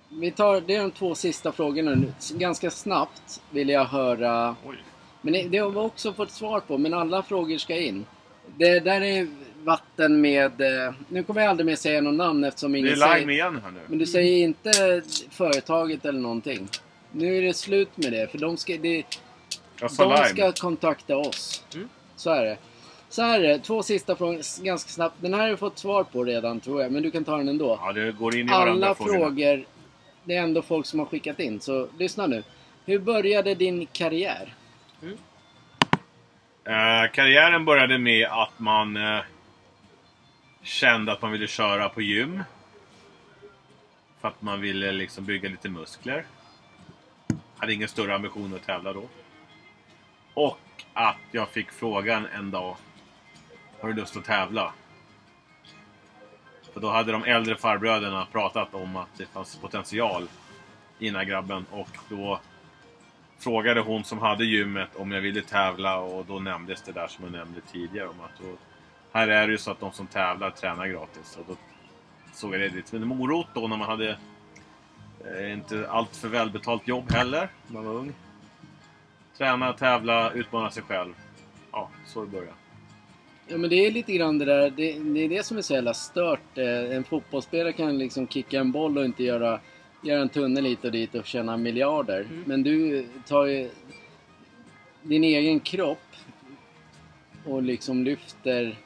[0.09, 2.13] vi tar, det är de två sista frågorna nu.
[2.35, 4.57] Ganska snabbt vill jag höra...
[4.67, 4.77] Oj.
[5.23, 8.07] Men det, det har vi också fått svar på, men alla frågor ska in.
[8.57, 9.29] Det där är
[9.65, 10.61] vatten med...
[10.61, 13.21] Eh, nu kommer jag aldrig mer säga någon namn eftersom Det ingen är säger...
[13.21, 13.81] lime igen här nu.
[13.87, 16.69] Men du säger inte företaget eller någonting.
[17.13, 19.05] Nu är det slut med det, för de ska, det,
[19.81, 21.65] de ska kontakta oss.
[21.75, 21.89] Mm.
[22.17, 22.57] Så är det.
[23.15, 25.17] Så här är det, två sista frågor ganska snabbt.
[25.21, 27.49] Den här har du fått svar på redan tror jag, men du kan ta den
[27.49, 27.79] ändå.
[27.83, 29.65] Ja, det går in i Alla frågor,
[30.25, 31.61] det är ändå folk som har skickat in.
[31.61, 32.43] Så lyssna nu.
[32.85, 34.55] Hur började din karriär?
[36.65, 39.21] Eh, karriären började med att man eh,
[40.63, 42.43] kände att man ville köra på gym.
[44.21, 46.25] För att man ville liksom bygga lite muskler.
[47.57, 49.09] Hade ingen större ambition att tävla då.
[50.35, 50.59] Och
[50.93, 52.77] att jag fick frågan en dag.
[53.85, 54.73] Har du lust att tävla?
[56.73, 60.29] För då hade de äldre farbröderna pratat om att det fanns potential
[60.99, 61.67] i den här grabben.
[61.71, 62.41] Och då
[63.39, 67.25] frågade hon som hade gymmet om jag ville tävla och då nämndes det där som
[67.25, 68.57] jag nämnde tidigare om att då,
[69.13, 71.39] här är det ju så att de som tävlar tränar gratis.
[71.41, 71.57] Och då
[72.33, 74.19] såg jag det lite som en morot då när man hade
[75.25, 78.13] eh, inte allt för välbetalt jobb heller när man var ung.
[79.39, 81.15] Träna, tävla, utmana sig själv.
[81.73, 82.64] Ja, så det började.
[83.49, 85.75] Ja men det är lite grann det där, det, det är det som är så
[85.75, 86.59] jävla stört.
[86.59, 89.61] Eh, En fotbollsspelare kan liksom kicka en boll och inte göra,
[90.03, 92.21] göra en tunnel hit och dit och tjäna miljarder.
[92.21, 92.43] Mm.
[92.47, 93.71] Men du tar ju
[95.03, 95.99] din egen kropp
[97.45, 98.79] och liksom lyfter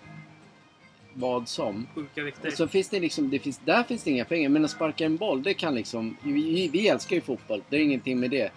[1.14, 1.86] vad som.
[1.94, 2.50] Sjuka vikter.
[2.50, 4.48] Så finns det liksom, det finns, där finns det inga pengar.
[4.48, 6.16] Men att sparka en boll, det kan liksom...
[6.22, 8.52] Vi, vi älskar ju fotboll, det är ingenting med det.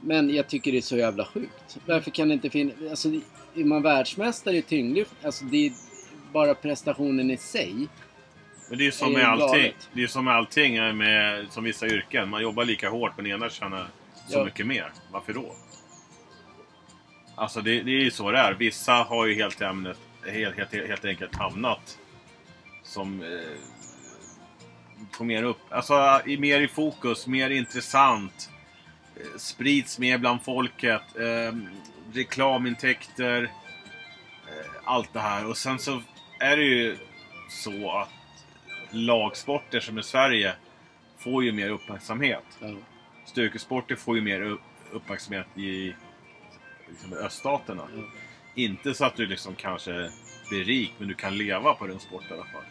[0.00, 1.78] Men jag tycker det är så jävla sjukt.
[1.86, 2.74] Varför kan det inte finnas...
[2.90, 3.08] Alltså,
[3.56, 5.72] är man världsmästare i tyngdlyft, alltså det är
[6.32, 7.88] bara prestationen i sig.
[8.68, 9.48] Men det är ju som är med allting.
[9.62, 9.88] galet.
[9.92, 12.30] Det är som med allting med som vissa yrken.
[12.30, 13.86] Man jobbar lika hårt men ena tjänar
[14.28, 14.44] så Ja.
[14.44, 14.92] mycket mer.
[15.12, 15.54] Varför då?
[17.34, 18.52] Alltså det, det är ju så det är.
[18.54, 21.98] Vissa har ju helt, ämnet, helt, helt, helt enkelt hamnat
[22.82, 23.28] som eh,
[25.12, 28.50] får mer upp, alltså i, mer i fokus, mer intressant.
[29.16, 31.02] Eh, sprids mer bland folket.
[31.18, 31.54] Eh,
[32.14, 33.42] reklamintäkter.
[33.42, 35.46] Eh, allt det här.
[35.46, 36.02] Och sen så
[36.40, 36.96] är det ju
[37.48, 38.08] så att
[38.90, 40.54] lagsporter som i Sverige
[41.18, 42.44] får ju mer uppmärksamhet.
[42.60, 42.74] Ja.
[43.26, 44.60] Styrkesporter får ju mer upp-
[44.92, 45.94] uppmärksamhet i
[46.88, 47.82] liksom, öststaterna.
[47.96, 48.02] Ja.
[48.54, 50.10] Inte så att du liksom kanske
[50.48, 52.64] blir rik, men du kan leva på din sport i alla fall.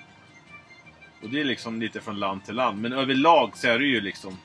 [1.21, 2.81] Och det är liksom lite från land till land.
[2.81, 4.37] Men överlag så är det ju liksom,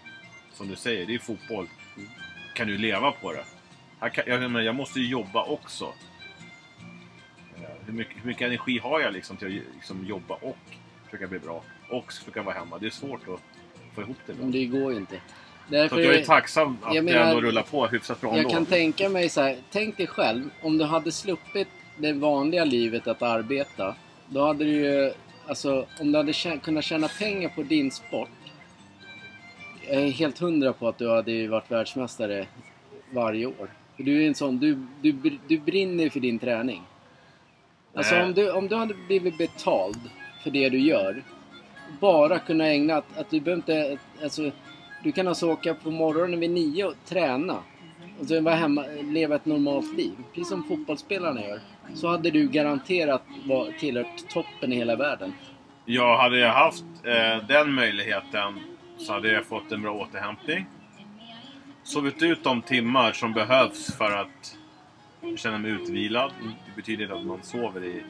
[0.53, 1.69] som du säger, det är fotboll.
[2.55, 3.45] Kan du leva på det?
[4.01, 5.85] Jag, kan, jag, jag måste ju jobba också.
[7.57, 10.57] Eh, Hur mycket, hur mycket energi har jag liksom till att liksom jobba och
[11.05, 11.63] försöka bli bra?
[11.91, 12.79] Och försöka vara hemma.
[12.79, 13.41] Det är svårt att
[13.95, 14.35] få ihop det.
[14.35, 15.15] Men det går inte.
[15.15, 18.51] Så Därför jag är tacksam att jag menar, ändå rullar på hyfsat bra Jag ändå.
[18.51, 23.07] kan tänka mig så här, tänk dig själv om du hade sluppit det vanliga livet
[23.07, 23.97] att arbeta.
[24.29, 25.13] Då hade du ju,
[25.47, 28.29] alltså om du hade kunnat tjäna pengar på din sport.
[29.89, 32.47] Jag är helt hundra på att du hade ju varit världsmästare
[33.11, 33.71] varje år.
[33.99, 36.83] För du är en sån, du, du, du brinner för din träning.
[37.95, 40.11] Alltså om du, om du hade blivit betald
[40.43, 41.23] för det du gör.
[42.01, 44.51] Bara kunna ägna, att, att du behöver inte, alltså
[45.05, 47.59] du kan alltså åka på morgonen vid nio och träna.
[48.21, 50.13] Och sen vara hemma, leva ett normalt liv.
[50.35, 51.61] Precis som fotbollsspelarna gör.
[51.95, 55.33] Så hade du garanterat var, tillhört toppen i hela världen.
[55.85, 58.61] Jag hade jag haft eh, den möjligheten
[58.99, 60.67] så hade jag fått en bra återhämtning.
[61.89, 64.57] Sovit ut de timmar som behövs för att
[65.37, 66.33] känna mig utvilad.
[66.43, 68.03] Det betyder inte att man sover i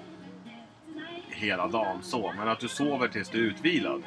[1.31, 4.03] hela dagen så, men att du sover tills du är utvilad.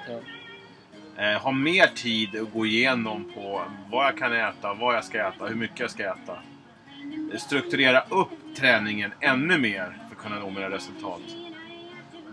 [1.18, 3.62] Eh, ha mer tid att gå igenom på
[3.92, 6.38] vad jag kan äta, vad jag ska äta, hur mycket jag ska äta.
[7.38, 11.22] Strukturera upp träningen ännu mer för att kunna nå mina resultat.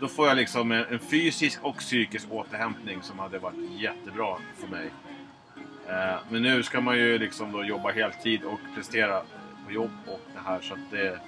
[0.00, 4.66] Då får jag liksom en, en fysisk och psykisk återhämtning som hade varit jättebra för
[4.66, 4.90] mig.
[5.88, 9.22] Eh, men nu ska man ju liksom då jobba heltid och prestera
[9.66, 11.18] på jobb och det här så att det,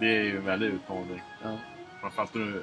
[0.00, 1.22] det är ju en väldig utmaning.
[1.42, 1.56] Ja.
[2.00, 2.62] Framförallt nu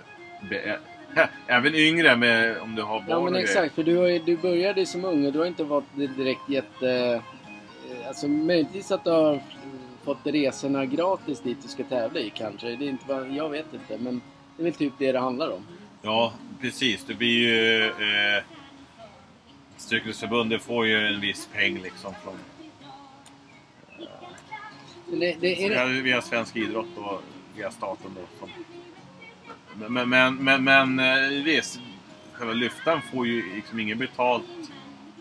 [0.50, 0.80] be-
[1.48, 4.86] även yngre med, om du har barn Ja men exakt, för du, har, du började
[4.86, 6.90] som ung och du har inte varit direkt jätte...
[6.92, 9.40] eh, Alltså möjligtvis att du har eh,
[10.04, 12.68] fått resorna gratis dit du ska tävla i kanske.
[12.76, 14.22] Det är inte vad, jag vet inte men
[14.58, 15.62] det är väl typ det det handlar om.
[16.02, 17.04] Ja, precis.
[17.06, 17.86] Det blir ju...
[17.86, 18.44] Eh,
[19.78, 22.38] Strykelserbundet får ju en viss peng liksom från
[25.12, 27.22] det, det är via, det, via svensk idrott och
[27.56, 28.22] via staten då.
[28.40, 28.50] Som,
[29.94, 31.80] men, men, men, men eh, visst,
[32.34, 34.44] själva lyftaren får ju liksom inget betalt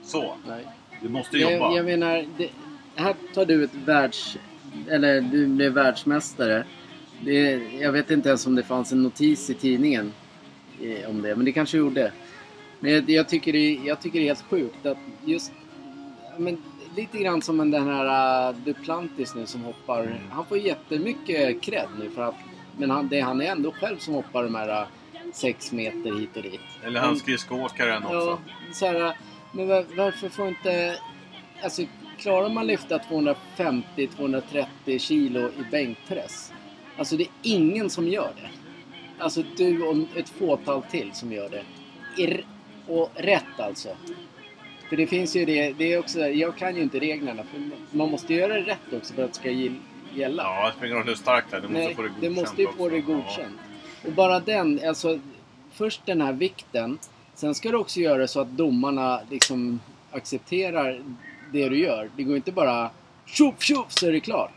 [0.03, 0.35] så.
[0.47, 0.67] nej.
[1.03, 1.77] Du måste Jag, jobba.
[1.77, 2.51] jag menar, det,
[2.95, 4.37] här tar du ett världs...
[4.89, 6.65] Eller du blev världsmästare.
[7.21, 10.13] Det, jag vet inte ens om det fanns en notis i tidningen
[10.83, 12.13] eh, om det, men det kanske gjorde.
[12.87, 15.53] Men jag, tycker, det, jag tycker det är helt sjukt att just...
[16.37, 16.63] Men,
[16.97, 20.21] lite grann som den här uh, Duplantis nu som hoppar.
[20.31, 22.35] Han får jättemycket cred nu för att...
[22.79, 24.89] Men han, det, han är ändå själv som hoppar de här uh,
[25.33, 26.61] sex meter hit och dit.
[26.85, 28.17] Eller han skridskoåkaren också.
[28.17, 28.39] Ja,
[28.73, 29.17] så här,
[29.53, 30.99] men var, varför får inte...
[31.63, 31.83] Alltså,
[32.19, 36.53] klarar man lyfta 250-230 kilo i bänkpress?
[36.99, 38.51] Alltså det är ingen som gör det.
[39.19, 41.63] Alltså du och ett fåtal till som gör det.
[42.89, 43.89] Och rätt alltså.
[44.89, 47.43] För det finns ju det, det är också, jag kan ju inte reglerna.
[47.43, 47.61] För
[47.97, 49.51] man måste göra det rätt också för att det ska
[50.15, 50.43] gälla.
[50.43, 51.61] Ja, det spelar ingen roll hur starkt det är.
[51.61, 52.79] Du måste Nej, få det det godkänt måste ju också.
[52.79, 53.59] få det godkänt.
[54.07, 55.19] Och bara den, alltså
[55.73, 56.99] först den här vikten.
[57.35, 59.81] Sen ska du också göra så att domarna liksom
[60.11, 61.03] accepterar
[61.53, 62.11] det du gör.
[62.17, 62.91] Det går inte bara
[63.27, 64.53] tjoff tjoff så är det klart.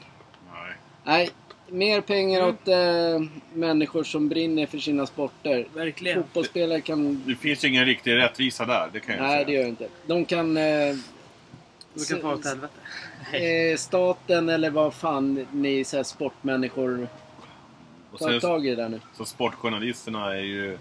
[0.51, 0.63] Ja.
[0.63, 0.73] Nej.
[1.03, 1.29] Nej,
[1.71, 2.49] mer pengar Mm.
[2.49, 5.67] åt eh, människor som brinner för sina sporter.
[5.73, 6.23] Verkligen.
[6.23, 7.23] Fotbollsspelare kan...
[7.27, 9.57] Det finns ju ingen riktig rättvisa där, det kan jag Nej, det säga.
[9.57, 9.87] gör det inte.
[10.07, 10.57] De kan...
[10.57, 10.95] Eh,
[11.93, 12.73] Du kan få åt helvete.
[13.71, 17.07] eh, staten eller vad fan ni så här, sportmänniskor
[18.19, 18.99] tar tag i det där nu.
[19.17, 20.77] så sportjournalisterna är ju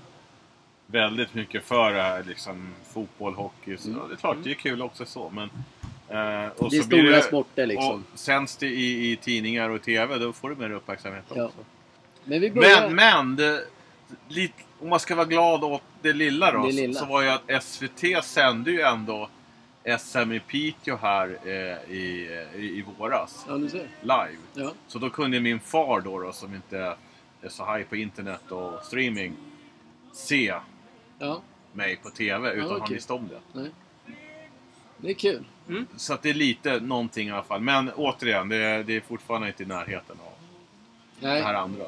[0.87, 3.77] väldigt mycket för det här, liksom fotboll, hockey.
[3.77, 5.51] Så Det är klart, det är kul också så, men...
[6.11, 8.05] Eh, och Det är så stora sporter liksom.
[8.13, 11.41] Och sänds det i, i tidningar och TV, då får du mer uppmärksamhet också.
[11.41, 11.65] Ja.
[12.25, 12.91] Men vi börjar...
[12.91, 13.37] Men, men!
[13.37, 13.65] Det,
[14.29, 17.01] lite, om man ska vara glad åt det lilla då, Det lilla.
[17.01, 19.29] så var ju att SVT sände ju ändå
[19.99, 24.39] SM i Piteå här eh, i, i, i våras, Ja, live.
[24.55, 24.73] Ja.
[24.87, 26.97] Så då kunde min far då, då som inte
[27.43, 29.33] är så high på internet och streaming,
[30.13, 30.55] se
[31.19, 31.41] Ja,
[31.73, 32.95] mig på TV utan han okej.
[32.95, 33.61] visste om det.
[33.61, 33.71] nej.
[34.97, 35.45] Det är kul.
[35.97, 37.61] Så att det är lite någonting i alla fall.
[37.61, 40.33] Men återigen, det är, det är fortfarande inte i närheten av
[41.21, 41.39] Nej.
[41.41, 41.85] det här andra.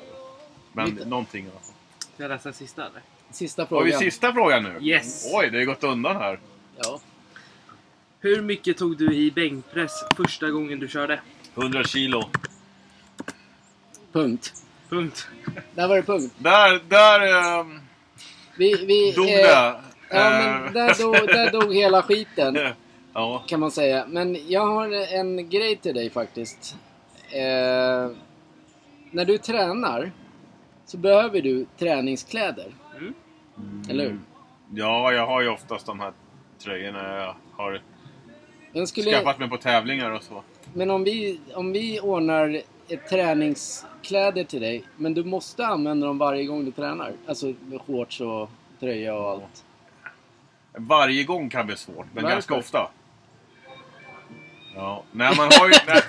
[0.73, 1.05] Men Lite.
[1.05, 1.74] någonting i alla fall.
[2.15, 3.02] Ska jag läsa sista eller?
[3.31, 4.01] Sista Har vi frågan.
[4.11, 4.78] sista frågan nu?
[4.81, 5.27] Yes.
[5.35, 6.39] Oj, det har gått undan här.
[6.77, 7.01] Ja.
[8.20, 11.20] Hur mycket tog du i bänkpress första gången du körde?
[11.55, 12.31] 100 kilo.
[14.12, 14.55] Punkt.
[14.89, 15.28] Punkt.
[15.74, 16.35] Där var det punkt.
[16.39, 17.20] Där, där
[17.61, 17.81] ehm,
[18.57, 19.40] Vi, vi, dog eh, det.
[19.43, 19.81] Ja,
[20.11, 22.59] Eh, men där dog, där dog hela skiten.
[23.12, 23.45] ja.
[23.47, 24.07] Kan man säga.
[24.09, 26.77] Men jag har en grej till dig faktiskt.
[27.32, 28.11] Eh,
[29.11, 30.12] när du tränar
[30.87, 32.74] så behöver du träningskläder.
[32.99, 33.15] Mm.
[33.91, 34.19] Eller hur?
[34.74, 36.12] ja, jag har ju oftast de här
[36.59, 37.82] tröjorna jag har
[38.73, 40.43] Men, skulle, skaffat mig på tävlingar och så.
[40.74, 46.19] men om, vi, om vi ordnar ett träningskläder till dig, men du måste använda dem
[46.19, 47.12] varje gång du tränar.
[47.27, 48.51] Alltså med shorts och
[48.81, 49.65] tröja och allt.
[50.73, 52.28] Varje gång kan bli svårt, men Varför?
[52.37, 52.91] ganska ofta.
[54.74, 55.74] Ja, nej, man har ju...
[55.86, 56.02] Nej,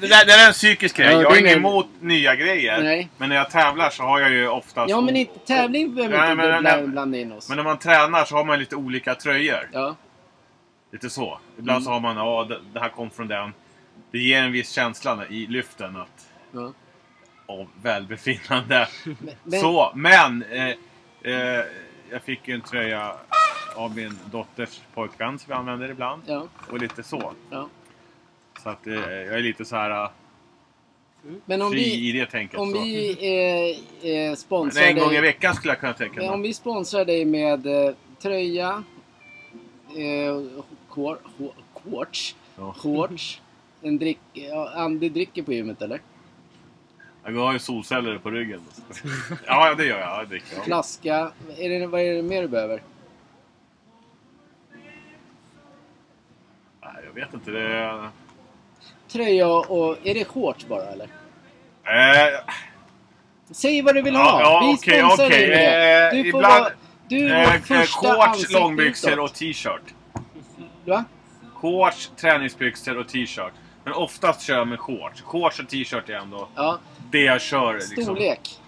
[0.00, 1.12] det, där, det där är en psykisk grej.
[1.12, 2.82] Ja, jag är inget emot nya grejer.
[2.82, 3.08] Nej.
[3.18, 4.90] Men när jag tävlar så har jag ju oftast...
[4.90, 6.86] Ja, men inte tävling behöver Nej, inte men- blanda, nej.
[6.88, 7.48] blanda in oss.
[7.48, 9.68] Men när man tränar så har man lite olika tröjor.
[9.72, 9.96] Ja,
[10.92, 11.38] Lite så.
[11.58, 11.84] Ibland Mm.
[11.84, 13.52] så har man, ja det, det här kom från den.
[14.10, 16.72] Det ger en viss känsla i lyften att, ja.
[17.46, 18.88] av välbefinnande.
[19.04, 20.42] Men, men, Så, men!
[20.50, 20.68] Eh,
[21.32, 21.64] eh,
[22.10, 23.12] jag fick ju en tröja
[23.74, 26.22] av min dotters pojkvän som jag använder ibland.
[26.26, 27.32] Ja, Och lite så.
[27.50, 27.68] ja.
[28.66, 30.10] Så att eh, jag är lite så här eh,
[31.44, 32.58] Men om fri vi, i det tänket.
[32.60, 32.78] om så.
[32.80, 33.10] vi
[34.02, 36.40] eh, eh, Men sponsrar en gång i dig, veckan skulle jag kunna tänka men om
[36.40, 36.48] mig.
[36.48, 38.82] vi sponsrar dig med eh, tröja,
[39.90, 40.40] eh,
[40.90, 41.52] quar- qu-
[41.82, 42.74] quartz, Ja.
[43.82, 46.00] en drick, ja, Andy dricker på gymmet eller?
[47.24, 48.60] Jag har ju solceller på ryggen.
[49.46, 50.20] ja, det gör jag.
[50.20, 50.56] Jag dricker.
[50.56, 50.62] Ja.
[50.62, 52.82] Flaska, är det, vad är det mer du behöver?
[56.82, 57.50] Nej, jag vet inte.
[57.50, 58.08] Det är...
[59.16, 61.04] Tröja och, är det shorts bara eller?
[61.84, 62.40] Eh,
[63.50, 64.40] Säg vad du vill ha!
[64.40, 65.46] Ja, ja, vi okej, sponsrar okej.
[65.48, 66.04] dig.
[66.06, 66.72] Eh, Du får ibland- vara,
[67.08, 69.94] du är eh, eh, första shorts, långbyxor och t-shirt.
[70.84, 71.04] Va?
[71.54, 73.52] Shorts, träningsbyxor och t-shirt.
[73.84, 75.22] Men oftast kör jag med shorts.
[75.22, 76.78] Shorts och t-shirt är ändå Ja,
[77.10, 77.74] det jag kör.
[77.74, 78.02] Liksom.
[78.04, 78.60] storlek.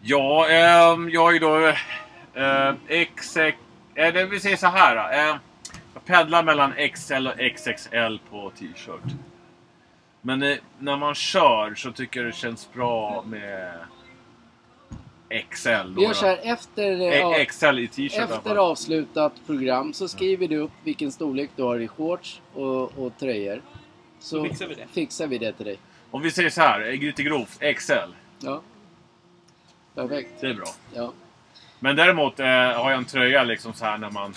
[0.00, 1.66] Ja, ehm, jag är ju då
[2.40, 2.74] eh,
[3.16, 3.36] XX...
[3.94, 5.28] Eh, det vill säga så här.
[5.28, 5.36] Eh,
[6.08, 9.12] pendlar mellan XL och XXL på t-shirt.
[10.20, 13.74] Men eh, när man kör så tycker jag det känns bra med
[15.50, 15.68] XL.
[15.68, 18.58] Då, Vi gör så här, efter, eh, Eh, XL i t-shirt i alla efter fall.
[18.58, 23.62] avslutat program så skriver du upp vilken storlek du har i shorts och, och tröjor.
[24.20, 24.86] Så Så fixar vi det.
[24.92, 25.78] fixar vi det till dig.
[26.10, 27.92] Om vi säger så här, eh, lite grovt, XL.
[28.40, 28.62] Ja.
[29.94, 30.30] Perfekt.
[30.40, 30.68] Det är bra.
[30.94, 31.12] Ja.
[31.80, 34.34] Men däremot eh, har jag en tröja liksom så här när man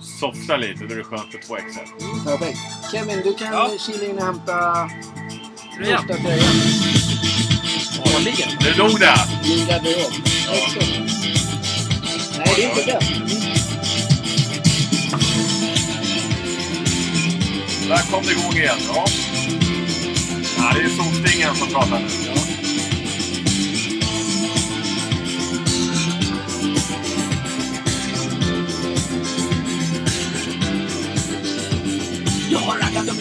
[0.00, 0.84] softar lite.
[0.84, 2.28] Då är det skönt med två XL.
[2.28, 2.58] Perfekt.
[2.92, 3.70] Kevin, du kan Ja.
[3.86, 4.90] kila in och hämta
[5.76, 5.98] Tröjan.
[6.06, 6.54] första tröjan.
[8.16, 8.48] Årligen.
[8.60, 9.42] Det låg där!
[9.44, 10.12] Din garderob.
[10.52, 11.10] Excellent.
[12.38, 13.00] Nej, det är inte det.
[17.88, 18.78] Där kom det igång igen.
[18.94, 19.04] Ja.
[20.58, 22.06] ja det är solstingen som pratar nu.
[22.26, 22.53] Ja.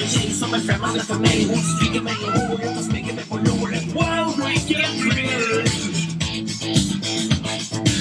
[0.03, 1.47] En tjej som är främmande för mig.
[1.49, 3.83] Hon stryker mig i håret och smyger mig på låret.
[3.93, 5.69] Wow, vilken thrill!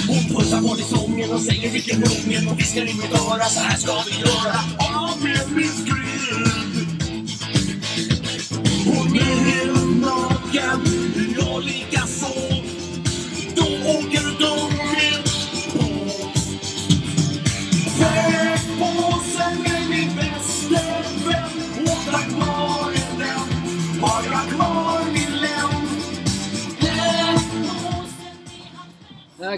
[0.09, 3.77] Hon pussar på sången och säger vilken ungen och viskar i mitt öra Så här
[3.77, 6.87] ska vi göra av med min Grill
[8.87, 9.72] Hon är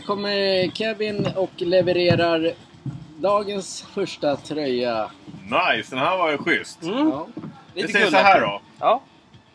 [0.06, 2.52] kommer Kevin och levererar
[3.18, 5.10] dagens första tröja.
[5.42, 6.78] Nice, den här var ju schysst.
[6.82, 7.26] Ja.
[7.74, 8.60] Vi säger så här då.
[8.80, 9.00] Ja.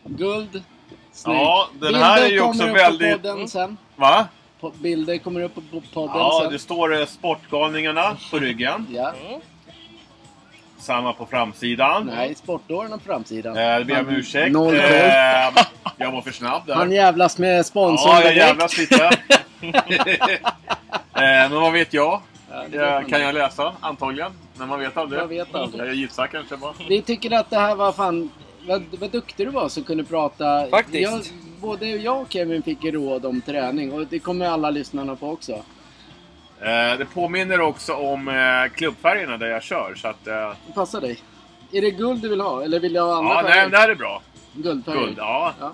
[0.03, 0.63] Guld.
[1.11, 1.39] Snyggt.
[1.39, 3.77] Ja, den här är ju också kommer upp väldigt- på podden sen.
[3.95, 4.27] Va?
[4.81, 5.61] Bilder kommer upp på
[5.93, 6.51] podden Ja, sen.
[6.53, 8.87] det står eh, Sportgalningarna på ryggen.
[8.93, 9.13] Ja.
[10.79, 12.11] Samma på framsidan.
[12.15, 13.57] Nej, sportåren på framsidan.
[13.57, 14.51] Eh, det ber jag om ursäkt.
[14.51, 14.75] Noll.
[14.75, 14.81] Eh,
[15.97, 16.75] jag var för snabb där.
[16.75, 18.47] Han jävlas med sponsorn Ja, jag direkt.
[18.47, 19.09] jävlas lite.
[21.13, 22.21] eh, men vad vet jag?
[22.51, 23.75] Ja, det kan jag läsa?
[23.79, 24.31] Antagligen.
[24.57, 25.21] Men man vet aldrig.
[25.21, 25.87] Jag vet aldrig.
[25.87, 26.73] Jag gissar kanske bara.
[26.89, 28.29] Vi tycker att det här var fan...
[28.67, 30.67] Vad, vad duktig du var som kunde prata.
[30.67, 31.11] Faktiskt.
[31.11, 31.21] Jag,
[31.61, 35.51] både jag och Kevin fick råd om träning och det kommer alla lyssnarna få också.
[36.61, 39.95] Eh, det påminner också om eh, klubbfärgerna där jag kör.
[39.95, 41.19] Så att, eh, Det passar dig.
[41.71, 42.63] Är det guld du vill ha?
[42.63, 43.69] Eller vill du ha andra ja, nej, färger?
[43.69, 44.21] det här är bra.
[44.53, 44.99] Guldfärger?
[44.99, 45.53] Guld, ja.
[45.59, 45.73] Ja.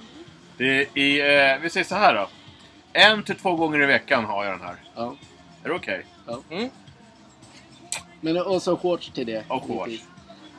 [0.58, 2.28] Det är, i, eh, vi säger så här då.
[2.98, 4.76] En till två gånger i veckan har jag den här.
[4.96, 5.16] ja.
[5.64, 6.06] Är det okej?
[8.22, 9.44] Men och så shorts till det.
[9.48, 10.04] Och shorts.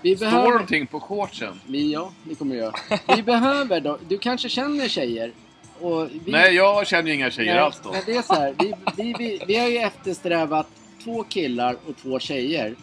[0.02, 0.50] Vi Står behöver...
[0.50, 1.60] någonting på shortsen?
[1.66, 2.72] Vi, ja, det kommer göra.
[3.16, 3.98] Vi behöver då...
[4.08, 5.32] Du kanske känner tjejer?
[5.80, 7.92] Och vi, Nej, jag känner ju inga tjejer Nej, alls då.
[7.92, 8.54] men det är så här.
[8.58, 10.66] Vi, vi, vi, vi har ju eftersträvat
[11.04, 12.74] två killar och två tjejer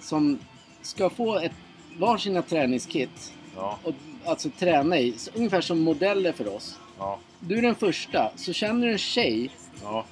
[0.00, 0.38] som
[0.82, 1.52] ska få ett
[1.98, 3.94] varsina träningskit Ja, och
[4.24, 6.78] alltså träna i, så ungefär som modeller för oss.
[6.98, 9.50] Ja, Du är den första, så känner du en tjej
[9.82, 10.04] ja.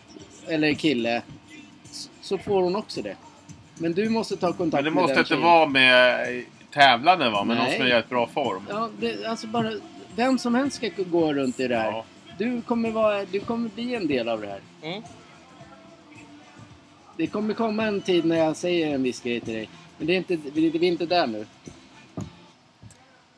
[0.47, 1.23] eller kille
[2.21, 3.17] så får hon också det.
[3.79, 5.45] Men du måste ta kontakt Men det med måste den inte tjejen.
[5.45, 7.45] vara med tävlande va?
[7.45, 8.63] Men någon som är i ett bra form.
[8.69, 9.73] Ja, det, alltså bara...
[10.17, 11.91] Vem som helst ska gå runt i det här.
[11.91, 12.05] Ja.
[12.39, 14.61] Du, kommer vara, du kommer bli en del av det här.
[14.83, 15.03] Mm.
[17.17, 19.69] Det kommer komma en tid när jag säger en viss grej till dig.
[19.99, 21.47] Men det är inte, vi, vi är inte där nu.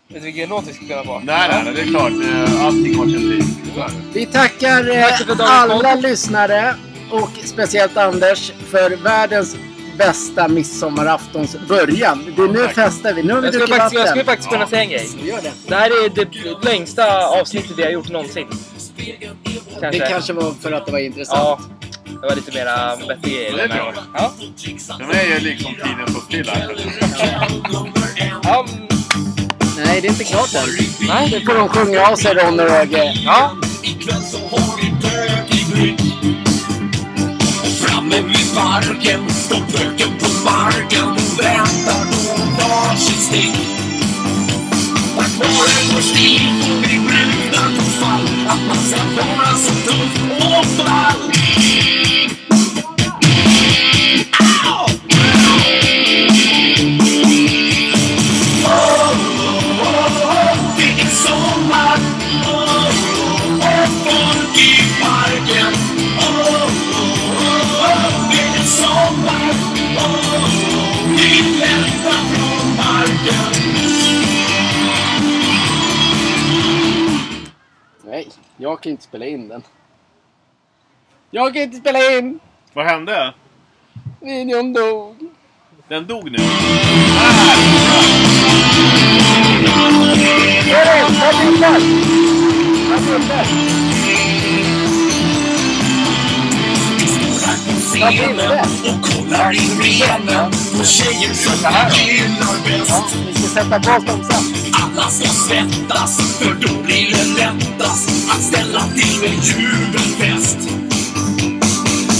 [0.08, 1.20] Vet du vilken låt vi ska spela på?
[1.24, 2.12] Nej, nej, nej, det är klart.
[2.12, 3.78] eh, Allting har sin tid.
[3.78, 3.90] Är.
[4.12, 5.04] Vi tackar eh,
[5.36, 6.74] Tack alla lyssnare
[7.10, 9.56] och speciellt Anders för världens
[9.98, 12.32] bästa midsommaraftons början.
[12.36, 12.74] Det, nu Tack.
[12.74, 13.22] festar vi.
[13.22, 14.26] Nu har vi Jag skulle druckit faktiskt, jag skulle vatten.
[14.26, 15.08] faktiskt kunna säga en grej.
[15.28, 15.52] Gör det.
[15.68, 18.46] Det här är det längsta avsnittet vi har gjort någonsin.
[19.80, 19.90] Kanske.
[20.04, 21.38] Det kanske var för att det var intressant.
[21.42, 21.60] Ja.
[22.22, 23.50] Det var lite mera bättre grejer.
[23.50, 23.92] Ja, det är bra.
[24.14, 24.32] Ja.
[24.98, 26.54] För mig är liksom tiden så stilla.
[29.84, 30.68] Nej, det är inte klart än.
[31.08, 31.30] Nej.
[31.30, 33.12] Nu får de sjunga av sig Ron och Röge.
[33.24, 33.56] Ja.
[33.82, 36.00] Ikväll så har vi bökig bryt
[37.80, 43.54] Framme vid parken står böken på marken och väntar på varsitt steg
[45.16, 50.22] Tack vare vår stil får vi brudar på fall Att man ska vara så tuff
[50.30, 51.32] och ball
[78.58, 79.62] jag kan inte spela in den.
[81.30, 82.40] Jag kan inte spela in!
[82.72, 83.34] Vad hände?
[84.20, 85.16] Videon dog.
[85.88, 86.38] Den dog nu.
[97.98, 101.52] scenen och kollar in benen på tjejer som
[101.90, 103.16] vi gillar bäst.
[103.26, 104.67] Vi ska sätta på dem sen
[104.98, 110.58] kallas ska svettas, för då blir det lättast att ställa till med jubelfest.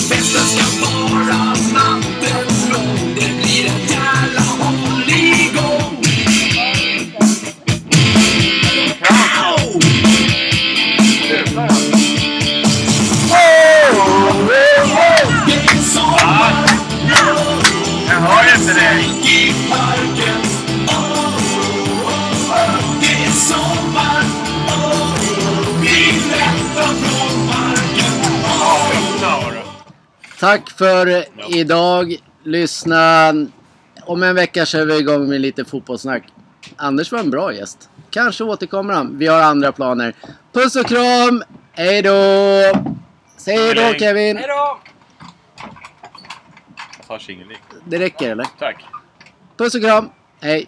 [0.08, 6.04] Festen ska vara natten lång, det blir en jävla hålligång.
[9.44, 9.80] Au!
[15.46, 16.68] Det är sommar,
[18.08, 19.08] Jag hör inte dig.
[30.40, 31.24] Tack för
[31.56, 32.16] idag.
[32.42, 33.32] Lyssna.
[34.02, 36.22] Om en vecka kör vi igång med lite fotbollssnack.
[36.76, 37.90] Anders var en bra gäst.
[38.10, 39.18] Kanske återkommer han.
[39.18, 40.14] Vi har andra planer.
[40.52, 41.42] Puss och kram!
[41.72, 42.12] Hej då!
[43.36, 44.36] Säg hej då Kevin!
[44.36, 44.78] Hejdå!
[47.08, 47.56] Jag tar.
[47.84, 48.46] Det räcker eller?
[48.58, 48.84] Tack.
[49.56, 50.10] Puss och kram!